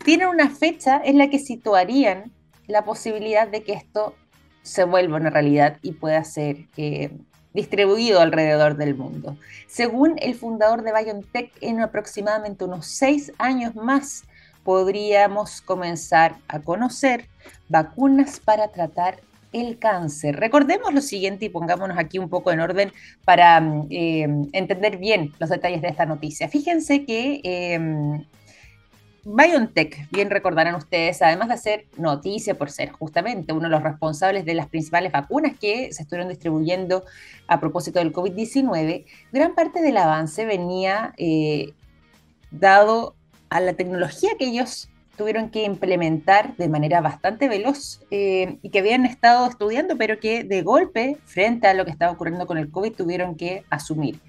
tienen 0.04 0.28
una 0.28 0.50
fecha 0.50 1.00
en 1.04 1.18
la 1.18 1.30
que 1.30 1.40
situarían 1.40 2.32
la 2.68 2.84
posibilidad 2.84 3.48
de 3.48 3.64
que 3.64 3.74
esto 3.74 4.16
se 4.64 4.84
vuelva 4.84 5.18
una 5.18 5.30
realidad 5.30 5.78
y 5.82 5.94
pueda 5.94 6.24
ser 6.24 6.68
eh, 6.76 7.18
distribuido 7.54 8.20
alrededor 8.20 8.76
del 8.76 8.96
mundo. 8.96 9.38
Según 9.68 10.16
el 10.20 10.36
fundador 10.36 10.84
de 10.84 10.92
BioNTech, 10.92 11.52
en 11.62 11.82
aproximadamente 11.82 12.66
unos 12.66 12.88
seis 12.88 13.32
años 13.38 13.76
más 13.76 14.26
podríamos 14.68 15.62
comenzar 15.62 16.36
a 16.50 16.60
conocer 16.60 17.30
vacunas 17.70 18.42
para 18.42 18.68
tratar 18.68 19.22
el 19.54 19.80
cáncer. 19.80 20.36
Recordemos 20.36 20.94
lo 20.94 21.00
siguiente 21.00 21.46
y 21.46 21.50
pongámonos 21.50 21.98
aquí 21.98 22.20
un 22.20 22.28
poco 22.28 22.52
en 22.52 22.60
orden 22.60 22.92
para 23.24 23.62
mm, 23.62 23.88
em, 23.90 24.50
entender 24.52 24.98
bien 24.98 25.32
los 25.40 25.50
detalles 25.50 25.82
de 25.82 25.88
esta 25.88 26.06
noticia. 26.06 26.50
Fíjense 26.50 27.06
que 27.06 27.40
em, 27.46 28.26
BioNTech, 29.24 30.12
bien 30.12 30.30
recordarán 30.30 30.76
ustedes, 30.76 31.22
además 31.22 31.48
de 31.48 31.54
hacer 31.54 31.86
noticia 31.96 32.56
por 32.56 32.70
ser 32.70 32.90
justamente 32.90 33.54
uno 33.54 33.70
de 33.70 33.70
los 33.70 33.84
responsables 33.84 34.44
de 34.44 34.54
las 34.54 34.68
principales 34.68 35.14
vacunas 35.14 35.54
que 35.58 35.94
se 35.94 36.02
estuvieron 36.02 36.28
distribuyendo 36.28 37.06
a 37.48 37.62
propósito 37.62 38.00
del 38.00 38.12
COVID-19, 38.12 39.06
gran 39.32 39.56
parte 39.56 39.82
del 39.82 39.96
avance 39.96 40.46
venía 40.46 41.14
eh, 41.16 41.72
dado 42.52 43.17
a 43.50 43.60
la 43.60 43.74
tecnología 43.74 44.32
que 44.38 44.46
ellos 44.46 44.90
tuvieron 45.18 45.50
que 45.50 45.64
implementar 45.64 46.56
de 46.58 46.70
manera 46.70 47.02
bastante 47.02 47.50
veloz 47.50 48.02
eh, 48.12 48.60
y 48.62 48.70
que 48.70 48.80
habían 48.80 49.06
estado 49.06 49.48
estudiando, 49.48 49.98
pero 49.98 50.20
que 50.20 50.44
de 50.44 50.62
golpe, 50.62 51.18
frente 51.26 51.68
a 51.68 51.74
lo 51.74 51.86
que 51.86 51.92
estaba 51.92 52.12
ocurriendo 52.12 52.46
con 52.46 52.58
el 52.58 52.70
COVID, 52.70 52.94
tuvieron 52.94 53.36
que 53.36 53.64
asumir, 53.70 54.20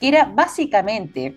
que 0.00 0.08
era 0.08 0.24
básicamente 0.24 1.36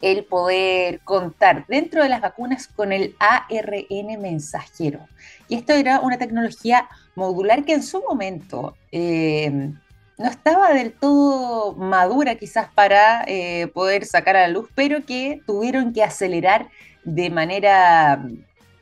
el 0.00 0.24
poder 0.24 1.00
contar 1.00 1.66
dentro 1.66 2.02
de 2.02 2.08
las 2.08 2.20
vacunas 2.20 2.68
con 2.68 2.92
el 2.92 3.16
ARN 3.18 4.20
mensajero. 4.20 5.00
Y 5.48 5.56
esto 5.56 5.72
era 5.72 6.00
una 6.00 6.18
tecnología 6.18 6.88
modular 7.14 7.64
que 7.64 7.74
en 7.74 7.82
su 7.82 8.02
momento 8.02 8.76
eh, 8.92 9.72
no 10.18 10.26
estaba 10.26 10.72
del 10.72 10.92
todo 10.92 11.74
madura 11.74 12.36
quizás 12.36 12.68
para 12.74 13.24
eh, 13.26 13.68
poder 13.68 14.04
sacar 14.04 14.36
a 14.36 14.42
la 14.42 14.48
luz, 14.48 14.68
pero 14.74 15.04
que 15.04 15.40
tuvieron 15.46 15.92
que 15.92 16.02
acelerar 16.02 16.68
de 17.04 17.30
manera 17.30 18.24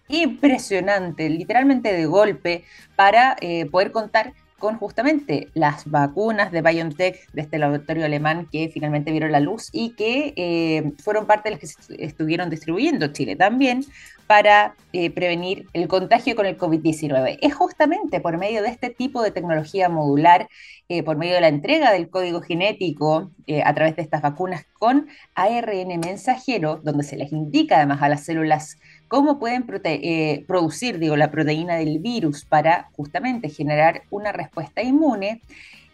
impresionante, 0.08 1.28
literalmente 1.30 1.92
de 1.92 2.06
golpe, 2.06 2.64
para 2.96 3.36
eh, 3.40 3.66
poder 3.66 3.92
contar 3.92 4.34
con 4.62 4.78
justamente 4.78 5.48
las 5.54 5.90
vacunas 5.90 6.52
de 6.52 6.62
BioNTech 6.62 7.32
de 7.32 7.42
este 7.42 7.58
laboratorio 7.58 8.04
alemán 8.04 8.46
que 8.52 8.70
finalmente 8.72 9.10
vieron 9.10 9.32
la 9.32 9.40
luz 9.40 9.68
y 9.72 9.90
que 9.96 10.34
eh, 10.36 10.92
fueron 11.02 11.26
parte 11.26 11.48
de 11.48 11.56
las 11.56 11.60
que 11.60 11.66
se 11.66 12.04
estuvieron 12.04 12.48
distribuyendo 12.48 13.08
Chile 13.08 13.34
también 13.34 13.84
para 14.26 14.74
eh, 14.92 15.10
prevenir 15.10 15.66
el 15.72 15.88
contagio 15.88 16.34
con 16.36 16.46
el 16.46 16.56
COVID-19. 16.56 17.38
Es 17.42 17.54
justamente 17.54 18.20
por 18.20 18.38
medio 18.38 18.62
de 18.62 18.68
este 18.68 18.90
tipo 18.90 19.22
de 19.22 19.30
tecnología 19.30 19.88
modular, 19.88 20.48
eh, 20.88 21.02
por 21.02 21.16
medio 21.16 21.34
de 21.34 21.40
la 21.42 21.48
entrega 21.48 21.92
del 21.92 22.08
código 22.08 22.40
genético 22.40 23.30
a 23.64 23.74
través 23.74 23.96
de 23.96 24.02
estas 24.02 24.22
vacunas 24.22 24.64
con 24.78 25.08
ARN 25.34 26.00
mensajero, 26.00 26.80
donde 26.82 27.04
se 27.04 27.16
les 27.16 27.32
indica 27.32 27.76
además 27.76 28.02
a 28.02 28.08
las 28.08 28.24
células 28.24 28.78
cómo 29.12 29.38
pueden 29.38 29.66
eh, 29.84 30.42
producir 30.48 30.98
digo, 30.98 31.18
la 31.18 31.30
proteína 31.30 31.76
del 31.76 31.98
virus 31.98 32.46
para 32.46 32.88
justamente 32.92 33.50
generar 33.50 34.04
una 34.08 34.32
respuesta 34.32 34.80
inmune, 34.80 35.42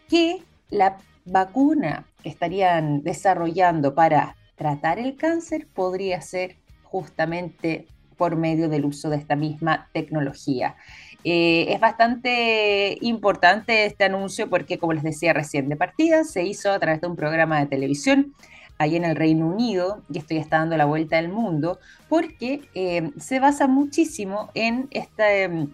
que 0.09 0.41
la 0.71 0.99
vacuna 1.25 2.07
que 2.23 2.29
estarían 2.29 3.03
desarrollando 3.03 3.97
para 3.97 4.37
tratar 4.55 5.01
el 5.01 5.17
cáncer 5.17 5.67
podría 5.75 6.21
ser 6.21 6.59
justamente 6.85 7.89
por 8.19 8.37
medio 8.37 8.69
del 8.69 8.85
uso 8.85 9.09
de 9.09 9.17
esta 9.17 9.37
misma 9.37 9.89
tecnología. 9.95 10.77
Eh, 11.25 11.67
es 11.73 11.81
bastante 11.81 12.99
importante 13.01 13.87
este 13.87 14.05
anuncio 14.05 14.51
porque, 14.51 14.79
como 14.79 14.93
les 14.93 15.03
decía 15.03 15.33
recién 15.33 15.69
de 15.71 15.77
partida, 15.77 16.25
se 16.25 16.43
hizo 16.43 16.71
a 16.71 16.79
través 16.79 17.01
de 17.01 17.07
un 17.07 17.17
programa 17.17 17.59
de 17.61 17.67
televisión 17.67 18.35
ahí 18.79 18.97
en 18.97 19.05
el 19.05 19.17
Reino 19.17 19.47
Unido, 19.49 20.03
y 20.13 20.19
esto 20.19 20.35
ya 20.35 20.41
está 20.41 20.59
dando 20.59 20.77
la 20.77 20.85
vuelta 20.85 21.19
al 21.19 21.29
mundo, 21.29 21.81
porque 22.09 22.69
eh, 22.75 23.11
se 23.19 23.41
basa 23.41 23.67
muchísimo 23.67 24.51
en 24.55 24.87
esta 24.93 25.35
em, 25.35 25.73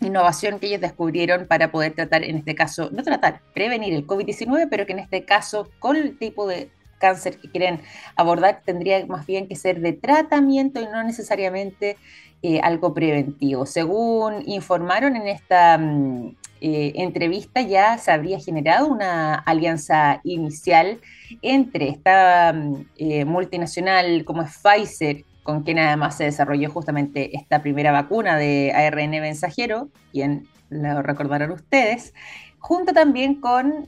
innovación 0.00 0.60
que 0.60 0.68
ellos 0.68 0.80
descubrieron 0.80 1.46
para 1.48 1.72
poder 1.72 1.94
tratar, 1.94 2.22
en 2.22 2.36
este 2.36 2.54
caso, 2.54 2.90
no 2.92 3.02
tratar, 3.02 3.40
prevenir 3.54 3.92
el 3.92 4.06
COVID-19, 4.06 4.68
pero 4.70 4.86
que 4.86 4.92
en 4.92 5.00
este 5.00 5.24
caso, 5.24 5.68
con 5.80 5.96
el 5.96 6.16
tipo 6.16 6.46
de 6.46 6.70
cáncer 7.04 7.38
que 7.38 7.50
quieren 7.50 7.80
abordar, 8.16 8.62
tendría 8.64 9.04
más 9.04 9.26
bien 9.26 9.46
que 9.46 9.56
ser 9.56 9.80
de 9.80 9.92
tratamiento 9.92 10.80
y 10.80 10.86
no 10.86 11.04
necesariamente 11.04 11.98
eh, 12.42 12.60
algo 12.62 12.94
preventivo. 12.94 13.66
Según 13.66 14.42
informaron 14.46 15.16
en 15.16 15.28
esta 15.28 15.76
mm, 15.76 16.36
eh, 16.62 16.92
entrevista, 16.96 17.60
ya 17.60 17.98
se 17.98 18.10
habría 18.10 18.40
generado 18.40 18.86
una 18.86 19.34
alianza 19.34 20.20
inicial 20.24 20.98
entre 21.42 21.90
esta 21.90 22.54
mm, 22.54 22.86
eh, 22.96 23.24
multinacional 23.26 24.24
como 24.24 24.40
es 24.40 24.50
Pfizer, 24.62 25.24
con 25.42 25.62
quien 25.62 25.78
además 25.78 26.16
se 26.16 26.24
desarrolló 26.24 26.70
justamente 26.70 27.36
esta 27.36 27.60
primera 27.60 27.92
vacuna 27.92 28.38
de 28.38 28.72
ARN 28.72 29.10
mensajero, 29.10 29.88
quien 30.10 30.48
lo 30.70 31.02
recordarán 31.02 31.50
ustedes, 31.50 32.14
junto 32.58 32.94
también 32.94 33.42
con 33.42 33.86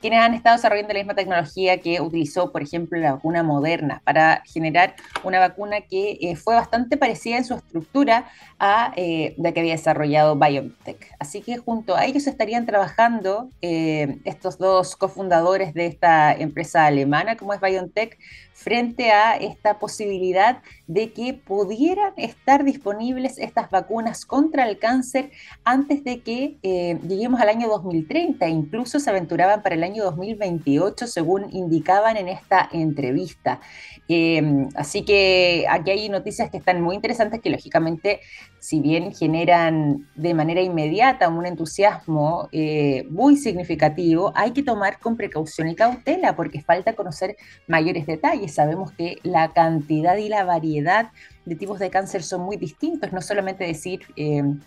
quienes 0.00 0.20
han 0.20 0.34
estado 0.34 0.56
desarrollando 0.56 0.92
la 0.94 1.00
misma 1.00 1.14
tecnología 1.14 1.80
que 1.80 2.00
utilizó, 2.00 2.52
por 2.52 2.62
ejemplo, 2.62 2.98
la 2.98 3.12
vacuna 3.12 3.42
moderna 3.42 4.00
para 4.04 4.42
generar 4.46 4.94
una 5.24 5.38
vacuna 5.38 5.82
que 5.82 6.18
eh, 6.20 6.36
fue 6.36 6.54
bastante 6.54 6.96
parecida 6.96 7.36
en 7.36 7.44
su 7.44 7.54
estructura 7.54 8.30
a 8.58 8.92
eh, 8.96 9.34
la 9.38 9.52
que 9.52 9.60
había 9.60 9.72
desarrollado 9.72 10.36
BioNTech. 10.36 11.14
Así 11.18 11.42
que 11.42 11.58
junto 11.58 11.96
a 11.96 12.04
ellos 12.04 12.26
estarían 12.26 12.66
trabajando 12.66 13.50
eh, 13.62 14.18
estos 14.24 14.58
dos 14.58 14.96
cofundadores 14.96 15.74
de 15.74 15.86
esta 15.86 16.32
empresa 16.32 16.86
alemana 16.86 17.36
como 17.36 17.52
es 17.52 17.60
BioNTech 17.60 18.18
frente 18.60 19.10
a 19.10 19.36
esta 19.36 19.78
posibilidad 19.78 20.62
de 20.86 21.12
que 21.12 21.32
pudieran 21.32 22.12
estar 22.18 22.62
disponibles 22.62 23.38
estas 23.38 23.70
vacunas 23.70 24.26
contra 24.26 24.68
el 24.68 24.78
cáncer 24.78 25.30
antes 25.64 26.04
de 26.04 26.20
que 26.20 26.58
eh, 26.62 26.98
lleguemos 27.08 27.40
al 27.40 27.48
año 27.48 27.68
2030. 27.68 28.46
Incluso 28.48 29.00
se 29.00 29.08
aventuraban 29.08 29.62
para 29.62 29.76
el 29.76 29.82
año 29.82 30.04
2028, 30.04 31.06
según 31.06 31.46
indicaban 31.54 32.18
en 32.18 32.28
esta 32.28 32.68
entrevista. 32.70 33.60
Em, 34.08 34.68
así 34.74 35.04
que 35.04 35.64
aquí 35.70 35.92
hay 35.92 36.08
noticias 36.10 36.50
que 36.50 36.58
están 36.58 36.82
muy 36.82 36.96
interesantes 36.96 37.40
que 37.40 37.48
lógicamente, 37.48 38.20
si 38.58 38.80
bien 38.80 39.14
generan 39.14 40.06
de 40.16 40.34
manera 40.34 40.60
inmediata 40.60 41.28
un 41.28 41.46
entusiasmo 41.46 42.48
eh, 42.52 43.06
muy 43.08 43.36
significativo, 43.36 44.32
hay 44.34 44.50
que 44.50 44.62
tomar 44.62 44.98
con 44.98 45.16
precaución 45.16 45.68
y 45.68 45.74
cautela 45.74 46.36
porque 46.36 46.60
falta 46.60 46.92
conocer 46.94 47.36
mayores 47.66 48.04
detalles. 48.04 48.49
Sabemos 48.50 48.92
que 48.92 49.18
la 49.22 49.52
cantidad 49.52 50.16
y 50.16 50.28
la 50.28 50.44
variedad 50.44 51.10
de 51.44 51.56
tipos 51.56 51.78
de 51.78 51.90
cáncer 51.90 52.22
son 52.22 52.42
muy 52.42 52.56
distintos, 52.56 53.12
no 53.12 53.22
solamente 53.22 53.64
decir... 53.64 54.00
Em, 54.16 54.60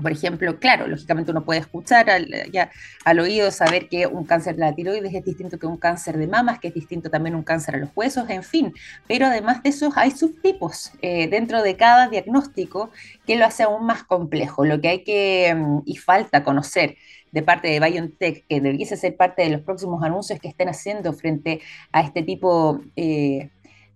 por 0.00 0.10
ejemplo, 0.10 0.58
claro, 0.58 0.88
lógicamente 0.88 1.30
uno 1.30 1.44
puede 1.44 1.60
escuchar 1.60 2.10
al 2.10 3.20
oído, 3.20 3.50
saber 3.50 3.88
que 3.88 4.06
un 4.06 4.24
cáncer 4.24 4.56
de 4.56 4.62
la 4.62 4.74
tiroides 4.74 5.14
es 5.14 5.24
distinto 5.24 5.58
que 5.58 5.66
un 5.66 5.76
cáncer 5.76 6.16
de 6.16 6.26
mamas, 6.26 6.58
que 6.58 6.68
es 6.68 6.74
distinto 6.74 7.10
también 7.10 7.36
un 7.36 7.44
cáncer 7.44 7.76
a 7.76 7.78
los 7.78 7.90
huesos, 7.94 8.28
en 8.28 8.42
fin. 8.42 8.72
Pero 9.06 9.26
además 9.26 9.62
de 9.62 9.68
eso 9.68 9.92
hay 9.94 10.10
subtipos 10.10 10.92
eh, 11.00 11.28
dentro 11.28 11.62
de 11.62 11.76
cada 11.76 12.08
diagnóstico 12.08 12.90
que 13.24 13.36
lo 13.36 13.44
hace 13.44 13.62
aún 13.62 13.86
más 13.86 14.02
complejo. 14.02 14.64
Lo 14.64 14.80
que 14.80 14.88
hay 14.88 15.04
que 15.04 15.54
mm, 15.54 15.82
y 15.84 15.96
falta 15.96 16.42
conocer 16.42 16.96
de 17.34 17.42
parte 17.42 17.66
de 17.66 17.80
BioNTech, 17.80 18.46
que 18.46 18.60
debiese 18.60 18.96
ser 18.96 19.16
parte 19.16 19.42
de 19.42 19.50
los 19.50 19.60
próximos 19.62 20.02
anuncios 20.04 20.38
que 20.38 20.46
estén 20.46 20.68
haciendo 20.68 21.12
frente 21.12 21.60
a 21.90 22.02
este 22.02 22.22
tipo 22.22 22.80
eh, 22.94 23.50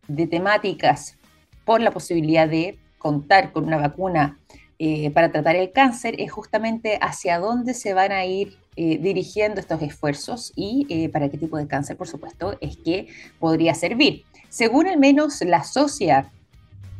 de 0.08 0.26
temáticas 0.26 1.16
por 1.64 1.80
la 1.80 1.92
posibilidad 1.92 2.48
de 2.48 2.76
contar 2.98 3.52
con 3.52 3.64
una 3.64 3.76
vacuna 3.76 4.40
eh, 4.80 5.12
para 5.12 5.30
tratar 5.30 5.54
el 5.54 5.70
cáncer 5.70 6.16
es 6.18 6.32
justamente 6.32 6.98
hacia 7.00 7.38
dónde 7.38 7.74
se 7.74 7.94
van 7.94 8.10
a 8.10 8.24
ir 8.24 8.58
eh, 8.74 8.98
dirigiendo 8.98 9.60
estos 9.60 9.82
esfuerzos 9.82 10.52
y 10.56 11.08
para 11.08 11.28
qué 11.28 11.38
tipo 11.38 11.58
de 11.58 11.68
cáncer, 11.68 11.96
por 11.96 12.08
supuesto, 12.08 12.58
es 12.60 12.76
que 12.76 13.06
podría 13.38 13.74
servir. 13.74 14.24
Según 14.48 14.88
al 14.88 14.98
menos 14.98 15.40
la 15.42 15.62
socia 15.62 16.32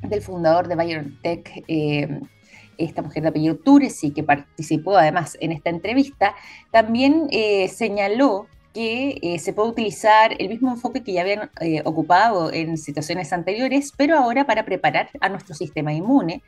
del 0.02 0.22
fundador 0.22 0.68
de 0.68 0.76
BioNTech, 0.76 1.64
esta 2.78 3.02
mujer 3.02 3.24
de 3.24 3.28
apellido 3.28 3.56
Turesi, 3.56 4.12
que 4.12 4.22
participó 4.22 4.96
además 4.96 5.36
en 5.40 5.52
esta 5.52 5.70
entrevista, 5.70 6.34
también 6.70 7.28
señaló 7.68 8.46
que 8.72 9.38
se 9.40 9.52
puede 9.52 9.70
utilizar 9.70 10.34
el 10.38 10.48
mismo 10.48 10.70
enfoque 10.70 11.02
que 11.02 11.12
ya 11.12 11.22
habían 11.22 11.50
ocupado 11.84 12.52
en 12.52 12.76
situaciones 12.76 13.32
anteriores, 13.32 13.92
pero 13.96 14.16
ahora 14.16 14.46
para 14.46 14.64
preparar 14.64 15.10
a 15.20 15.28
nuestro 15.28 15.54
sistema 15.54 15.92
inmune 15.92 16.42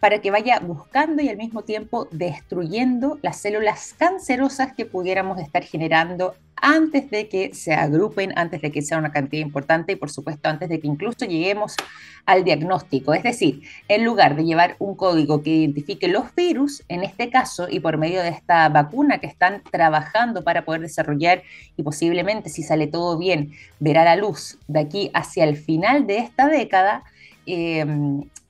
para 0.00 0.20
que 0.20 0.30
vaya 0.30 0.60
buscando 0.60 1.22
y 1.22 1.28
al 1.28 1.36
mismo 1.36 1.62
tiempo 1.62 2.08
destruyendo 2.10 3.18
las 3.22 3.38
células 3.38 3.94
cancerosas 3.98 4.74
que 4.74 4.86
pudiéramos 4.86 5.40
estar 5.40 5.62
generando 5.64 6.34
antes 6.56 7.10
de 7.10 7.28
que 7.28 7.54
se 7.54 7.74
agrupen, 7.74 8.32
antes 8.36 8.62
de 8.62 8.72
que 8.72 8.82
sea 8.82 8.98
una 8.98 9.12
cantidad 9.12 9.42
importante 9.42 9.92
y 9.92 9.96
por 9.96 10.10
supuesto 10.10 10.48
antes 10.48 10.68
de 10.68 10.80
que 10.80 10.86
incluso 10.86 11.26
lleguemos 11.26 11.76
al 12.24 12.44
diagnóstico. 12.44 13.14
Es 13.14 13.22
decir, 13.22 13.62
en 13.88 14.04
lugar 14.04 14.36
de 14.36 14.44
llevar 14.44 14.76
un 14.78 14.96
código 14.96 15.42
que 15.42 15.50
identifique 15.50 16.08
los 16.08 16.34
virus, 16.34 16.82
en 16.88 17.04
este 17.04 17.30
caso, 17.30 17.68
y 17.70 17.80
por 17.80 17.98
medio 17.98 18.22
de 18.22 18.30
esta 18.30 18.68
vacuna 18.68 19.18
que 19.18 19.26
están 19.26 19.62
trabajando 19.70 20.44
para 20.44 20.64
poder 20.64 20.80
desarrollar 20.80 21.42
y 21.76 21.82
posiblemente, 21.82 22.48
si 22.48 22.62
sale 22.62 22.86
todo 22.86 23.18
bien, 23.18 23.52
verá 23.78 24.04
la 24.04 24.16
luz 24.16 24.58
de 24.66 24.80
aquí 24.80 25.10
hacia 25.14 25.44
el 25.44 25.56
final 25.56 26.06
de 26.06 26.18
esta 26.18 26.48
década, 26.48 27.04
eh, 27.44 27.84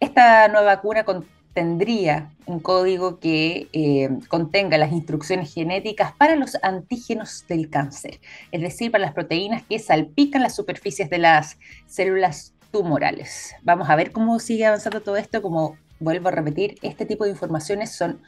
esta 0.01 0.49
nueva 0.49 0.77
vacuna 0.77 1.05
con 1.05 1.27
tendría 1.57 2.31
un 2.45 2.61
código 2.61 3.19
que 3.19 3.69
eh, 3.73 4.11
contenga 4.29 4.77
las 4.77 4.93
instrucciones 4.93 5.55
genéticas 5.55 6.13
para 6.13 6.37
los 6.37 6.59
antígenos 6.63 7.47
del 7.49 7.71
cáncer, 7.71 8.21
es 8.53 8.61
decir, 8.61 8.93
para 8.93 9.07
las 9.07 9.15
proteínas 9.15 9.63
que 9.63 9.79
salpican 9.79 10.43
las 10.43 10.55
superficies 10.55 11.09
de 11.09 11.17
las 11.17 11.57
células 11.87 12.53
tumorales. 12.71 13.55
Vamos 13.63 13.89
a 13.89 13.97
ver 13.97 14.13
cómo 14.13 14.39
sigue 14.39 14.67
avanzando 14.67 15.01
todo 15.01 15.17
esto, 15.17 15.41
como 15.41 15.79
vuelvo 15.99 16.29
a 16.29 16.33
repetir, 16.33 16.77
este 16.83 17.07
tipo 17.07 17.25
de 17.25 17.31
informaciones 17.31 17.91
son 17.91 18.21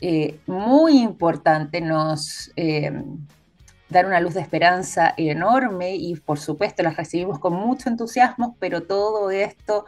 eh, 0.00 0.38
muy 0.46 1.02
importantes, 1.02 1.82
nos 1.82 2.50
eh, 2.56 2.90
dan 3.90 4.06
una 4.06 4.20
luz 4.20 4.32
de 4.32 4.40
esperanza 4.40 5.12
enorme 5.18 5.96
y 5.96 6.16
por 6.16 6.38
supuesto 6.38 6.82
las 6.82 6.96
recibimos 6.96 7.38
con 7.38 7.52
mucho 7.52 7.90
entusiasmo, 7.90 8.56
pero 8.58 8.84
todo 8.84 9.30
esto 9.30 9.84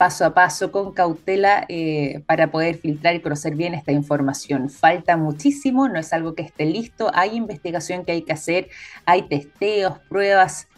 paso 0.00 0.24
a 0.24 0.32
paso, 0.32 0.72
con 0.72 0.94
cautela, 0.94 1.66
eh, 1.68 2.22
para 2.24 2.50
poder 2.50 2.78
filtrar 2.78 3.14
y 3.14 3.20
conocer 3.20 3.54
bien 3.54 3.74
esta 3.74 3.92
información. 3.92 4.70
Falta 4.70 5.18
muchísimo, 5.18 5.90
no 5.90 5.98
es 5.98 6.14
algo 6.14 6.34
que 6.34 6.40
esté 6.40 6.64
listo, 6.64 7.10
hay 7.12 7.36
investigación 7.36 8.06
que 8.06 8.12
hay 8.12 8.22
que 8.22 8.32
hacer, 8.32 8.70
hay 9.04 9.28
testeos, 9.28 9.98
pruebas, 10.08 10.68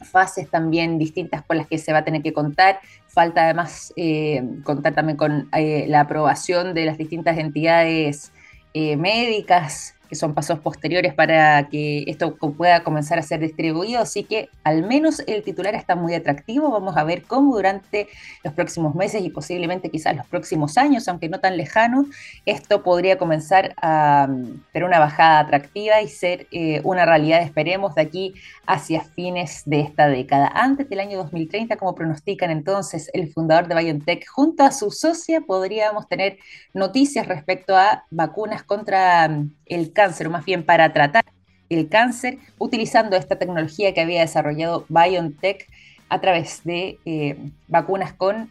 fases 0.00 0.48
también 0.48 0.98
distintas 0.98 1.42
por 1.42 1.56
las 1.56 1.66
que 1.66 1.76
se 1.76 1.92
va 1.92 1.98
a 1.98 2.04
tener 2.04 2.22
que 2.22 2.32
contar. 2.32 2.80
Falta 3.08 3.44
además 3.44 3.92
eh, 3.96 4.42
contar 4.64 4.94
también 4.94 5.18
con 5.18 5.50
eh, 5.52 5.84
la 5.86 6.00
aprobación 6.00 6.72
de 6.72 6.86
las 6.86 6.96
distintas 6.96 7.36
entidades 7.36 8.32
médicas, 8.74 9.97
que 10.08 10.16
son 10.16 10.34
pasos 10.34 10.58
posteriores 10.60 11.14
para 11.14 11.68
que 11.68 12.04
esto 12.06 12.36
pueda 12.36 12.82
comenzar 12.82 13.18
a 13.18 13.22
ser 13.22 13.40
distribuido. 13.40 14.00
Así 14.00 14.24
que 14.24 14.48
al 14.64 14.82
menos 14.86 15.22
el 15.26 15.42
titular 15.42 15.74
está 15.74 15.96
muy 15.96 16.14
atractivo. 16.14 16.70
Vamos 16.70 16.96
a 16.96 17.04
ver 17.04 17.22
cómo 17.22 17.54
durante 17.54 18.08
los 18.42 18.54
próximos 18.54 18.94
meses 18.94 19.22
y 19.22 19.30
posiblemente 19.30 19.90
quizás 19.90 20.16
los 20.16 20.26
próximos 20.26 20.78
años, 20.78 21.06
aunque 21.08 21.28
no 21.28 21.40
tan 21.40 21.56
lejanos, 21.56 22.06
esto 22.46 22.82
podría 22.82 23.18
comenzar 23.18 23.74
a 23.80 24.26
mm, 24.28 24.64
tener 24.72 24.88
una 24.88 24.98
bajada 24.98 25.40
atractiva 25.40 26.00
y 26.00 26.08
ser 26.08 26.46
eh, 26.50 26.80
una 26.84 27.04
realidad, 27.04 27.42
esperemos, 27.42 27.94
de 27.94 28.02
aquí 28.02 28.34
hacia 28.66 29.02
fines 29.02 29.62
de 29.66 29.80
esta 29.80 30.08
década. 30.08 30.50
Antes 30.54 30.88
del 30.88 31.00
año 31.00 31.18
2030, 31.18 31.76
como 31.76 31.94
pronostican 31.94 32.50
entonces 32.50 33.10
el 33.12 33.32
fundador 33.32 33.68
de 33.68 33.74
BioNTech, 33.74 34.26
junto 34.28 34.62
a 34.62 34.72
su 34.72 34.90
socia, 34.90 35.40
podríamos 35.40 36.08
tener 36.08 36.38
noticias 36.74 37.26
respecto 37.26 37.76
a 37.76 38.04
vacunas 38.10 38.62
contra 38.62 39.28
mm, 39.28 39.50
el 39.66 39.92
cáncer, 39.98 40.28
o 40.28 40.30
más 40.30 40.44
bien 40.44 40.62
para 40.62 40.92
tratar 40.92 41.24
el 41.68 41.88
cáncer, 41.88 42.38
utilizando 42.56 43.16
esta 43.16 43.36
tecnología 43.36 43.92
que 43.92 44.00
había 44.00 44.20
desarrollado 44.20 44.86
BioNTech 44.88 45.68
a 46.08 46.20
través 46.20 46.62
de 46.62 47.00
eh, 47.04 47.36
vacunas 47.66 48.12
con 48.12 48.48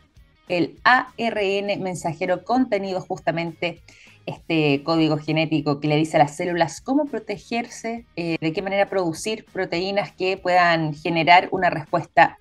el 0.49 0.77
ARN 0.83 1.81
mensajero 1.81 2.43
contenido 2.43 2.99
justamente 2.99 3.81
este 4.25 4.83
código 4.83 5.17
genético 5.17 5.79
que 5.79 5.87
le 5.87 5.95
dice 5.95 6.17
a 6.17 6.19
las 6.19 6.35
células 6.35 6.81
cómo 6.81 7.05
protegerse, 7.05 8.05
eh, 8.17 8.35
de 8.41 8.51
qué 8.51 8.61
manera 8.61 8.89
producir 8.89 9.45
proteínas 9.53 10.11
que 10.11 10.35
puedan 10.35 10.93
generar 10.93 11.47
una 11.51 11.69
respuesta 11.69 12.37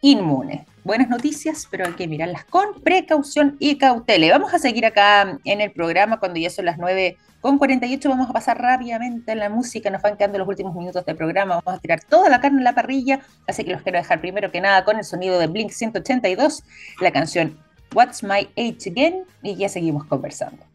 inmune. 0.00 0.66
Buenas 0.84 1.08
noticias, 1.08 1.68
pero 1.70 1.86
hay 1.86 1.92
que 1.92 2.08
mirarlas 2.08 2.44
con 2.44 2.80
precaución 2.82 3.56
y 3.58 3.76
cautela. 3.76 4.30
vamos 4.30 4.54
a 4.54 4.58
seguir 4.58 4.86
acá 4.86 5.38
en 5.44 5.60
el 5.60 5.70
programa 5.70 6.18
cuando 6.18 6.38
ya 6.38 6.50
son 6.50 6.64
las 6.64 6.78
9 6.78 7.16
con 7.40 7.58
48. 7.58 8.08
Vamos 8.08 8.30
a 8.30 8.32
pasar 8.32 8.60
rápidamente 8.60 9.32
en 9.32 9.38
la 9.38 9.48
música. 9.50 9.90
Nos 9.90 10.02
van 10.02 10.16
quedando 10.16 10.38
los 10.38 10.48
últimos 10.48 10.74
minutos 10.74 11.04
del 11.04 11.16
programa. 11.16 11.60
Vamos 11.62 11.78
a 11.78 11.82
tirar 11.82 12.00
toda 12.02 12.28
la 12.28 12.40
carne 12.40 12.58
en 12.58 12.64
la 12.64 12.74
parrilla. 12.74 13.20
Así 13.46 13.64
que 13.64 13.72
los 13.72 13.82
quiero 13.82 13.98
dejar 13.98 14.20
primero 14.20 14.50
que 14.50 14.60
nada 14.60 14.84
con 14.84 14.96
el 14.96 15.04
sonido 15.04 15.38
de 15.38 15.46
Blink 15.46 15.70
182, 15.70 16.64
la 17.00 17.12
canción 17.12 17.58
What's 17.94 18.22
My 18.22 18.48
Age 18.56 18.90
Again. 18.90 19.24
Y 19.42 19.56
ya 19.56 19.68
seguimos 19.68 20.04
conversando. 20.04 20.67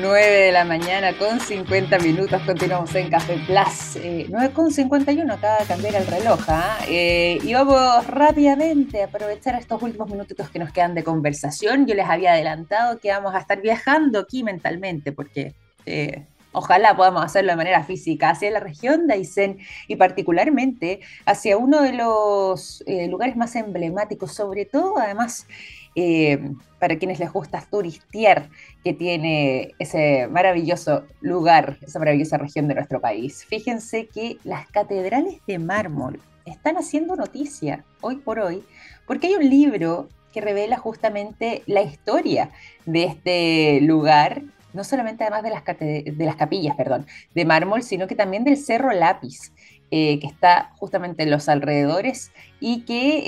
9 0.00 0.26
de 0.26 0.52
la 0.52 0.64
mañana 0.64 1.16
con 1.16 1.40
50 1.40 1.98
minutos, 2.00 2.42
continuamos 2.42 2.94
en 2.94 3.08
Café 3.08 3.38
Plus. 3.46 3.96
Eh, 3.96 4.26
9 4.28 4.52
con 4.52 4.70
51, 4.70 5.32
acaba 5.32 5.58
de 5.58 5.64
cambiar 5.64 5.94
el 5.94 6.06
reloj. 6.06 6.40
¿ah? 6.48 6.78
Eh, 6.86 7.38
y 7.42 7.54
vamos 7.54 8.06
rápidamente 8.06 9.02
a 9.02 9.06
aprovechar 9.06 9.54
estos 9.54 9.82
últimos 9.82 10.10
minutitos 10.10 10.50
que 10.50 10.58
nos 10.58 10.70
quedan 10.70 10.94
de 10.94 11.02
conversación. 11.02 11.86
Yo 11.86 11.94
les 11.94 12.06
había 12.06 12.32
adelantado 12.32 12.98
que 12.98 13.10
vamos 13.10 13.34
a 13.34 13.38
estar 13.38 13.60
viajando 13.62 14.18
aquí 14.18 14.42
mentalmente, 14.42 15.12
porque 15.12 15.54
eh, 15.86 16.26
ojalá 16.52 16.96
podamos 16.96 17.24
hacerlo 17.24 17.52
de 17.52 17.56
manera 17.56 17.82
física, 17.82 18.30
hacia 18.30 18.50
la 18.50 18.60
región 18.60 19.06
de 19.06 19.14
Aysén 19.14 19.58
y 19.88 19.96
particularmente 19.96 21.00
hacia 21.24 21.56
uno 21.56 21.82
de 21.82 21.92
los 21.94 22.82
eh, 22.86 23.08
lugares 23.08 23.36
más 23.36 23.56
emblemáticos, 23.56 24.34
sobre 24.34 24.66
todo 24.66 24.98
además 24.98 25.46
eh, 25.96 26.52
para 26.78 26.98
quienes 26.98 27.18
les 27.18 27.32
gusta 27.32 27.64
turistear, 27.70 28.50
que 28.84 28.92
tiene 28.92 29.74
ese 29.78 30.28
maravilloso 30.28 31.04
lugar, 31.22 31.78
esa 31.80 31.98
maravillosa 31.98 32.36
región 32.36 32.68
de 32.68 32.74
nuestro 32.74 33.00
país. 33.00 33.46
Fíjense 33.46 34.06
que 34.06 34.36
las 34.44 34.68
catedrales 34.68 35.40
de 35.46 35.58
mármol 35.58 36.20
están 36.44 36.76
haciendo 36.76 37.16
noticia 37.16 37.84
hoy 38.02 38.16
por 38.16 38.38
hoy, 38.38 38.62
porque 39.06 39.28
hay 39.28 39.34
un 39.34 39.48
libro 39.48 40.08
que 40.32 40.42
revela 40.42 40.76
justamente 40.76 41.62
la 41.64 41.80
historia 41.80 42.50
de 42.84 43.04
este 43.04 43.80
lugar, 43.80 44.42
no 44.74 44.84
solamente 44.84 45.24
además 45.24 45.42
de 45.44 45.50
las, 45.50 45.64
de 45.64 46.24
las 46.26 46.36
capillas, 46.36 46.76
perdón, 46.76 47.06
de 47.34 47.44
mármol, 47.46 47.82
sino 47.82 48.06
que 48.06 48.14
también 48.14 48.44
del 48.44 48.58
Cerro 48.58 48.92
Lápiz. 48.92 49.50
Eh, 49.92 50.18
que 50.18 50.26
está 50.26 50.72
justamente 50.78 51.22
en 51.22 51.30
los 51.30 51.48
alrededores 51.48 52.32
y 52.58 52.80
que 52.80 53.22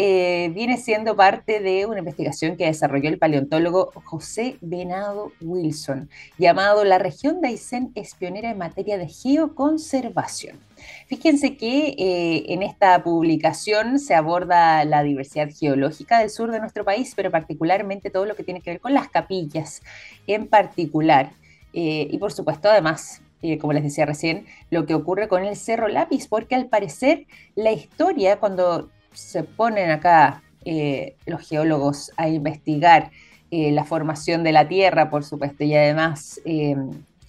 eh, 0.45 0.49
viene 0.49 0.77
siendo 0.77 1.15
parte 1.15 1.61
de 1.61 1.87
una 1.87 2.01
investigación 2.01 2.57
que 2.57 2.65
desarrolló 2.65 3.09
el 3.09 3.17
paleontólogo 3.17 3.93
José 4.03 4.57
Venado 4.61 5.31
Wilson, 5.41 6.11
llamado 6.37 6.83
La 6.83 6.99
región 6.99 7.41
de 7.41 7.49
Aysén 7.49 7.93
es 7.95 8.17
pionera 8.17 8.51
en 8.51 8.59
materia 8.59 8.99
de 8.99 9.07
geoconservación. 9.07 10.59
Fíjense 11.07 11.57
que 11.57 11.95
eh, 11.97 12.53
en 12.53 12.65
esta 12.65 13.05
publicación 13.05 14.01
se 14.01 14.17
aborda 14.17 14.85
la 14.85 15.05
diversidad 15.05 15.51
geológica 15.57 16.19
del 16.19 16.31
sur 16.31 16.51
de 16.51 16.59
nuestro 16.59 16.85
país, 16.85 17.13
pero 17.15 17.31
particularmente 17.31 18.11
todo 18.11 18.25
lo 18.25 18.35
que 18.35 18.43
tiene 18.43 18.63
que 18.63 18.71
ver 18.71 18.81
con 18.81 18.95
las 18.95 19.09
capillas 19.09 19.81
en 20.27 20.49
particular. 20.49 21.31
y 21.73 22.19
por 22.19 22.33
supuesto, 22.33 22.69
además, 22.69 23.23
eh, 23.41 23.59
como 23.59 23.73
les 23.73 23.85
decía 23.85 24.05
recién, 24.05 24.47
lo 24.71 24.85
que 24.85 24.95
ocurre 24.95 25.29
con 25.29 25.45
el 25.45 25.57
Cerro 25.57 25.87
Lápiz, 25.87 26.27
porque 26.27 26.57
al 26.57 26.67
parecer 26.67 27.27
la 27.55 27.71
historia, 27.71 28.41
cuando 28.41 28.91
se 29.13 29.45
ponen 29.45 29.91
acá 29.91 30.43
eh, 30.65 31.15
los 31.25 31.49
geólogos 31.49 32.11
a 32.17 32.29
investigar 32.29 33.13
eh, 33.51 33.71
la 33.71 33.85
formación 33.85 34.43
de 34.43 34.53
la 34.53 34.67
Tierra, 34.67 35.09
por 35.09 35.25
supuesto, 35.25 35.63
y 35.63 35.75
además 35.75 36.41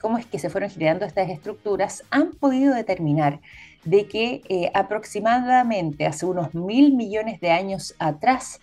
cómo 0.01 0.17
es 0.17 0.25
que 0.25 0.39
se 0.39 0.49
fueron 0.49 0.69
generando 0.69 1.05
estas 1.05 1.29
estructuras, 1.29 2.03
han 2.09 2.31
podido 2.31 2.73
determinar 2.73 3.39
de 3.83 4.07
que 4.07 4.71
aproximadamente 4.73 6.05
hace 6.05 6.25
unos 6.25 6.53
mil 6.53 6.93
millones 6.93 7.39
de 7.39 7.51
años 7.51 7.95
atrás 7.99 8.59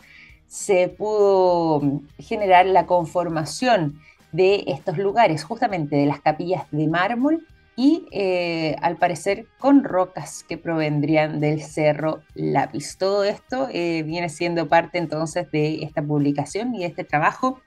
se 0.49 0.89
pudo 0.89 2.01
generar 2.19 2.67
la 2.67 2.87
conformación 2.87 4.01
de 4.33 4.65
estos 4.67 4.99
lugares, 4.99 5.45
justamente 5.45 5.97
de 5.97 6.07
las 6.07 6.21
capillas 6.21 6.65
de 6.71 6.89
mármol, 6.89 7.47
y 7.77 8.07
eh, 8.11 8.75
al 8.81 8.97
parecer 8.97 9.47
con 9.59 9.85
rocas 9.85 10.45
que 10.49 10.57
provendrían 10.57 11.41
del 11.41 11.63
Cerro 11.63 12.23
Lápiz. 12.35 12.97
Todo 12.97 13.23
esto 13.23 13.69
eh, 13.71 14.03
viene 14.03 14.31
siendo 14.31 14.67
parte 14.67 14.97
entonces 14.97 15.51
de 15.53 15.83
esta 15.83 16.03
publicación 16.03 16.75
y 16.75 16.81
de 16.81 16.87
este 16.87 17.05
trabajo, 17.05 17.61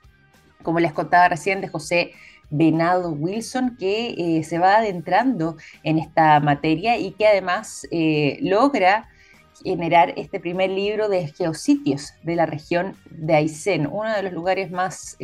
como 0.64 0.80
les 0.80 0.92
contaba 0.92 1.28
recién, 1.28 1.60
de 1.60 1.68
José 1.68 2.12
Venado 2.50 3.12
Wilson, 3.12 3.76
que 3.78 4.38
eh, 4.38 4.42
se 4.42 4.58
va 4.58 4.78
adentrando 4.78 5.56
en 5.84 5.98
esta 5.98 6.40
materia 6.40 6.98
y 6.98 7.12
que 7.12 7.28
además 7.28 7.86
logra 8.40 9.08
generar 9.62 10.14
este 10.16 10.40
primer 10.40 10.70
libro 10.70 11.08
de 11.08 11.28
geositios 11.28 12.14
de 12.24 12.34
la 12.34 12.46
región 12.46 12.96
de 13.10 13.34
Aysén, 13.36 13.86
uno 13.86 14.12
de 14.12 14.24
los 14.24 14.32
lugares 14.32 14.72
más 14.72 15.16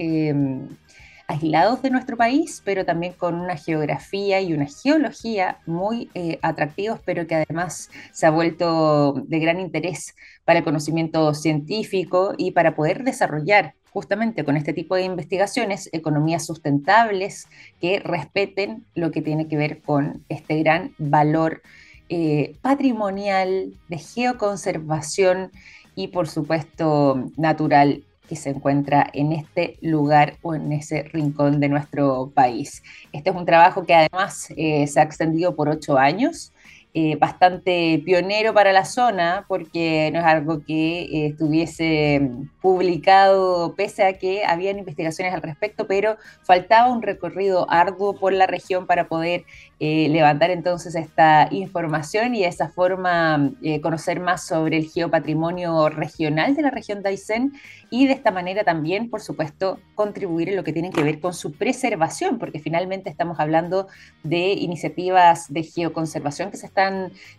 aislados 1.26 1.82
de 1.82 1.90
nuestro 1.90 2.16
país, 2.16 2.62
pero 2.64 2.84
también 2.84 3.12
con 3.12 3.34
una 3.34 3.56
geografía 3.56 4.40
y 4.40 4.52
una 4.52 4.66
geología 4.66 5.58
muy 5.66 6.10
eh, 6.14 6.38
atractivos, 6.42 7.00
pero 7.04 7.26
que 7.26 7.34
además 7.34 7.90
se 8.12 8.26
ha 8.26 8.30
vuelto 8.30 9.14
de 9.26 9.38
gran 9.38 9.60
interés 9.60 10.14
para 10.44 10.60
el 10.60 10.64
conocimiento 10.64 11.34
científico 11.34 12.34
y 12.36 12.52
para 12.52 12.74
poder 12.74 13.04
desarrollar 13.04 13.74
justamente 13.90 14.44
con 14.44 14.56
este 14.56 14.72
tipo 14.72 14.94
de 14.94 15.04
investigaciones 15.04 15.88
economías 15.92 16.44
sustentables 16.44 17.48
que 17.80 17.98
respeten 17.98 18.84
lo 18.94 19.10
que 19.10 19.22
tiene 19.22 19.48
que 19.48 19.56
ver 19.56 19.80
con 19.80 20.22
este 20.28 20.58
gran 20.58 20.94
valor 20.98 21.62
eh, 22.08 22.56
patrimonial 22.60 23.72
de 23.88 23.98
geoconservación 23.98 25.50
y 25.94 26.08
por 26.08 26.28
supuesto 26.28 27.32
natural 27.36 28.04
que 28.28 28.36
se 28.36 28.50
encuentra 28.50 29.08
en 29.12 29.32
este 29.32 29.78
lugar 29.80 30.36
o 30.42 30.54
en 30.54 30.72
ese 30.72 31.04
rincón 31.04 31.60
de 31.60 31.68
nuestro 31.68 32.30
país. 32.34 32.82
Este 33.12 33.30
es 33.30 33.36
un 33.36 33.46
trabajo 33.46 33.84
que 33.84 33.94
además 33.94 34.48
eh, 34.56 34.86
se 34.86 35.00
ha 35.00 35.02
extendido 35.02 35.54
por 35.54 35.68
ocho 35.68 35.98
años 35.98 36.52
eh, 36.98 37.14
bastante 37.20 38.00
pionero 38.06 38.54
para 38.54 38.72
la 38.72 38.86
zona, 38.86 39.44
porque 39.48 40.08
no 40.14 40.20
es 40.20 40.24
algo 40.24 40.64
que 40.64 41.02
eh, 41.02 41.26
estuviese 41.26 42.30
publicado, 42.62 43.74
pese 43.74 44.02
a 44.02 44.14
que 44.14 44.46
habían 44.46 44.78
investigaciones 44.78 45.34
al 45.34 45.42
respecto, 45.42 45.86
pero 45.86 46.16
faltaba 46.42 46.90
un 46.90 47.02
recorrido 47.02 47.70
arduo 47.70 48.18
por 48.18 48.32
la 48.32 48.46
región 48.46 48.86
para 48.86 49.08
poder 49.08 49.44
eh, 49.78 50.08
levantar 50.08 50.50
entonces 50.50 50.94
esta 50.94 51.48
información 51.50 52.34
y 52.34 52.40
de 52.40 52.46
esa 52.46 52.70
forma 52.70 53.52
conocer 53.82 54.18
más 54.20 54.46
sobre 54.46 54.78
el 54.78 54.88
geopatrimonio 54.88 55.90
regional 55.90 56.56
de 56.56 56.62
la 56.62 56.70
región 56.70 57.02
de 57.02 57.10
Aysén 57.10 57.52
y 57.90 58.06
de 58.06 58.14
esta 58.14 58.30
manera 58.30 58.64
también, 58.64 59.10
por 59.10 59.20
supuesto, 59.20 59.78
contribuir 59.94 60.48
en 60.48 60.56
lo 60.56 60.64
que 60.64 60.72
tiene 60.72 60.90
que 60.90 61.02
ver 61.02 61.20
con 61.20 61.34
su 61.34 61.52
preservación, 61.52 62.38
porque 62.38 62.58
finalmente 62.58 63.10
estamos 63.10 63.38
hablando 63.38 63.86
de 64.22 64.52
iniciativas 64.54 65.52
de 65.52 65.62
geoconservación 65.62 66.50
que 66.50 66.56
se 66.56 66.66
están 66.66 66.85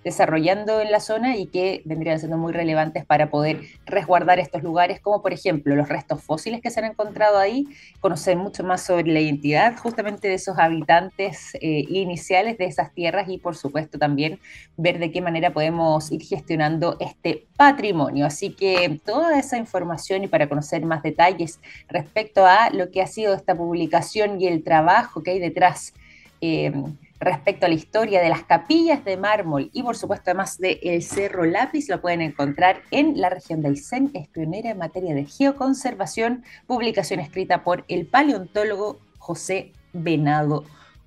desarrollando 0.04 0.82
en 0.82 0.91
la 0.91 1.00
zona 1.00 1.38
y 1.38 1.48
que 1.48 1.82
vendrían 1.86 2.20
siendo 2.20 2.38
muy 2.38 2.54
relevantes 2.54 3.06
para 3.06 3.30
poder 3.30 3.62
resguardar 3.86 4.39
estos 4.39 4.64
lugares, 4.64 5.00
como 5.00 5.22
por 5.22 5.34
ejemplo 5.34 5.76
los 5.76 5.89
restos 5.89 6.24
fósiles 6.24 6.62
que 6.62 6.70
se 6.70 6.80
han 6.80 6.86
encontrado 6.91 7.38
ahí, 7.38 7.68
conocer 8.00 8.38
mucho 8.38 8.64
más 8.64 8.82
sobre 8.84 9.12
la 9.12 9.20
identidad 9.20 9.78
justamente 9.78 10.28
de 10.28 10.36
esos 10.36 10.58
habitantes 10.58 11.56
eh, 11.56 11.86
iniciales 11.89 12.58
de 12.58 12.66
esas 12.66 12.93
tierras 12.93 13.28
y 13.30 13.38
por 13.38 13.56
supuesto 13.56 13.98
también 13.98 14.39
ver 14.78 15.00
de 15.00 15.12
qué 15.12 15.22
manera 15.22 15.52
podemos 15.52 16.12
ir 16.12 16.22
gestionando 16.22 16.98
este 17.00 17.45
patrimonio. 17.58 18.26
Así 18.26 18.52
que 18.52 19.00
toda 19.06 19.39
esa 19.39 19.58
información 19.58 20.24
y 20.24 20.28
para 20.28 20.48
conocer 20.48 20.86
más 20.86 21.04
detalles 21.04 21.60
respecto 21.88 22.45
a 22.45 22.70
lo 22.70 22.91
que 22.91 23.02
ha 23.02 23.08
sido 23.08 23.34
esta 23.34 23.56
publicación 23.56 24.39
y 24.39 24.48
el 24.48 24.64
trabajo 24.64 25.24
que 25.24 25.32
hay 25.32 25.39
detrás. 25.39 25.93
Eh, 26.41 26.72
respecto 27.20 27.65
a 27.65 27.70
la 27.70 27.76
historia 27.76 28.22
de 28.22 28.30
las 28.30 28.43
capillas 28.43 29.03
de 29.03 29.18
mármol 29.18 29.70
y 29.74 29.84
por 29.84 29.97
supuesto 29.97 30.30
además 30.32 30.57
de 30.57 30.80
el 30.84 31.03
Cerro 31.03 31.45
Lápiz, 31.45 31.89
lo 31.89 32.01
pueden 32.01 32.22
encontrar 32.22 32.82
en 32.91 33.20
la 33.20 33.30
región 33.30 33.61
de 33.61 33.70
Aysén, 33.70 34.11
es 34.13 34.28
pionera 34.28 34.72
en 34.72 34.78
materia 34.78 35.13
de 35.13 35.26
geoconservación, 35.26 36.43
publicación 36.68 37.20
escrita 37.20 37.63
por 37.63 37.86
el 37.88 38.05
paleontólogo 38.05 38.99
José 39.18 39.72
Venado 39.93 40.63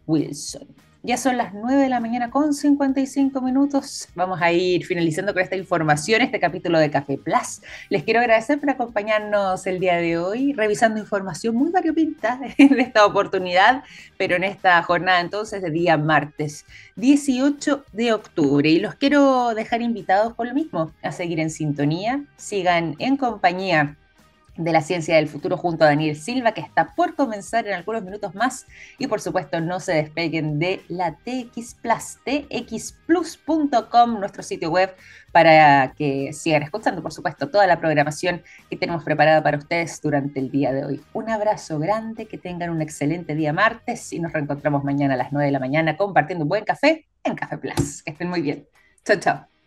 Wilson. 0.06 0.66
Ya 1.02 1.16
son 1.16 1.38
las 1.38 1.54
9 1.54 1.80
de 1.82 1.88
la 1.88 1.98
mañana 1.98 2.28
con 2.28 2.52
55 2.52 3.40
minutos. 3.40 4.08
Vamos 4.14 4.42
a 4.42 4.52
ir 4.52 4.84
finalizando 4.84 5.32
con 5.32 5.42
esta 5.42 5.56
información, 5.56 6.20
este 6.20 6.38
capítulo 6.38 6.78
de 6.78 6.90
Café 6.90 7.16
Plus. 7.16 7.62
Les 7.88 8.04
quiero 8.04 8.20
agradecer 8.20 8.60
por 8.60 8.68
acompañarnos 8.68 9.66
el 9.66 9.80
día 9.80 9.96
de 9.96 10.18
hoy, 10.18 10.52
revisando 10.52 11.00
información 11.00 11.54
muy 11.54 11.70
variopinta 11.70 12.38
de 12.58 12.82
esta 12.82 13.06
oportunidad, 13.06 13.82
pero 14.18 14.36
en 14.36 14.44
esta 14.44 14.82
jornada 14.82 15.20
entonces 15.20 15.62
de 15.62 15.70
día 15.70 15.96
martes 15.96 16.66
18 16.96 17.86
de 17.94 18.12
octubre. 18.12 18.68
Y 18.68 18.78
los 18.78 18.94
quiero 18.94 19.54
dejar 19.54 19.80
invitados 19.80 20.34
por 20.34 20.48
lo 20.48 20.54
mismo, 20.54 20.92
a 21.02 21.12
seguir 21.12 21.40
en 21.40 21.48
sintonía, 21.48 22.26
sigan 22.36 22.96
en 22.98 23.16
compañía 23.16 23.96
de 24.64 24.72
la 24.72 24.82
ciencia 24.82 25.16
del 25.16 25.28
futuro 25.28 25.56
junto 25.56 25.84
a 25.84 25.88
Daniel 25.88 26.16
Silva, 26.16 26.52
que 26.52 26.60
está 26.60 26.94
por 26.94 27.14
comenzar 27.14 27.66
en 27.66 27.74
algunos 27.74 28.02
minutos 28.02 28.34
más. 28.34 28.66
Y 28.98 29.06
por 29.06 29.20
supuesto, 29.20 29.60
no 29.60 29.80
se 29.80 29.92
despeguen 29.94 30.58
de 30.58 30.82
la 30.88 31.16
TX 31.16 31.74
Plus, 31.82 32.18
txplus.com, 32.24 34.20
nuestro 34.20 34.42
sitio 34.42 34.70
web, 34.70 34.94
para 35.32 35.92
que 35.96 36.32
sigan 36.32 36.62
escuchando, 36.62 37.02
por 37.02 37.12
supuesto, 37.12 37.48
toda 37.50 37.66
la 37.66 37.80
programación 37.80 38.42
que 38.68 38.76
tenemos 38.76 39.04
preparada 39.04 39.42
para 39.42 39.58
ustedes 39.58 40.00
durante 40.02 40.40
el 40.40 40.50
día 40.50 40.72
de 40.72 40.84
hoy. 40.84 41.00
Un 41.12 41.30
abrazo 41.30 41.78
grande, 41.78 42.26
que 42.26 42.38
tengan 42.38 42.70
un 42.70 42.82
excelente 42.82 43.34
día 43.34 43.52
martes 43.52 44.12
y 44.12 44.18
nos 44.18 44.32
reencontramos 44.32 44.84
mañana 44.84 45.14
a 45.14 45.16
las 45.16 45.32
9 45.32 45.46
de 45.46 45.52
la 45.52 45.60
mañana 45.60 45.96
compartiendo 45.96 46.44
un 46.44 46.48
buen 46.48 46.64
café 46.64 47.06
en 47.24 47.34
Café 47.34 47.58
Plus. 47.58 48.02
Que 48.02 48.12
estén 48.12 48.28
muy 48.28 48.42
bien. 48.42 48.66
Chao, 49.04 49.16
chao. 49.18 49.59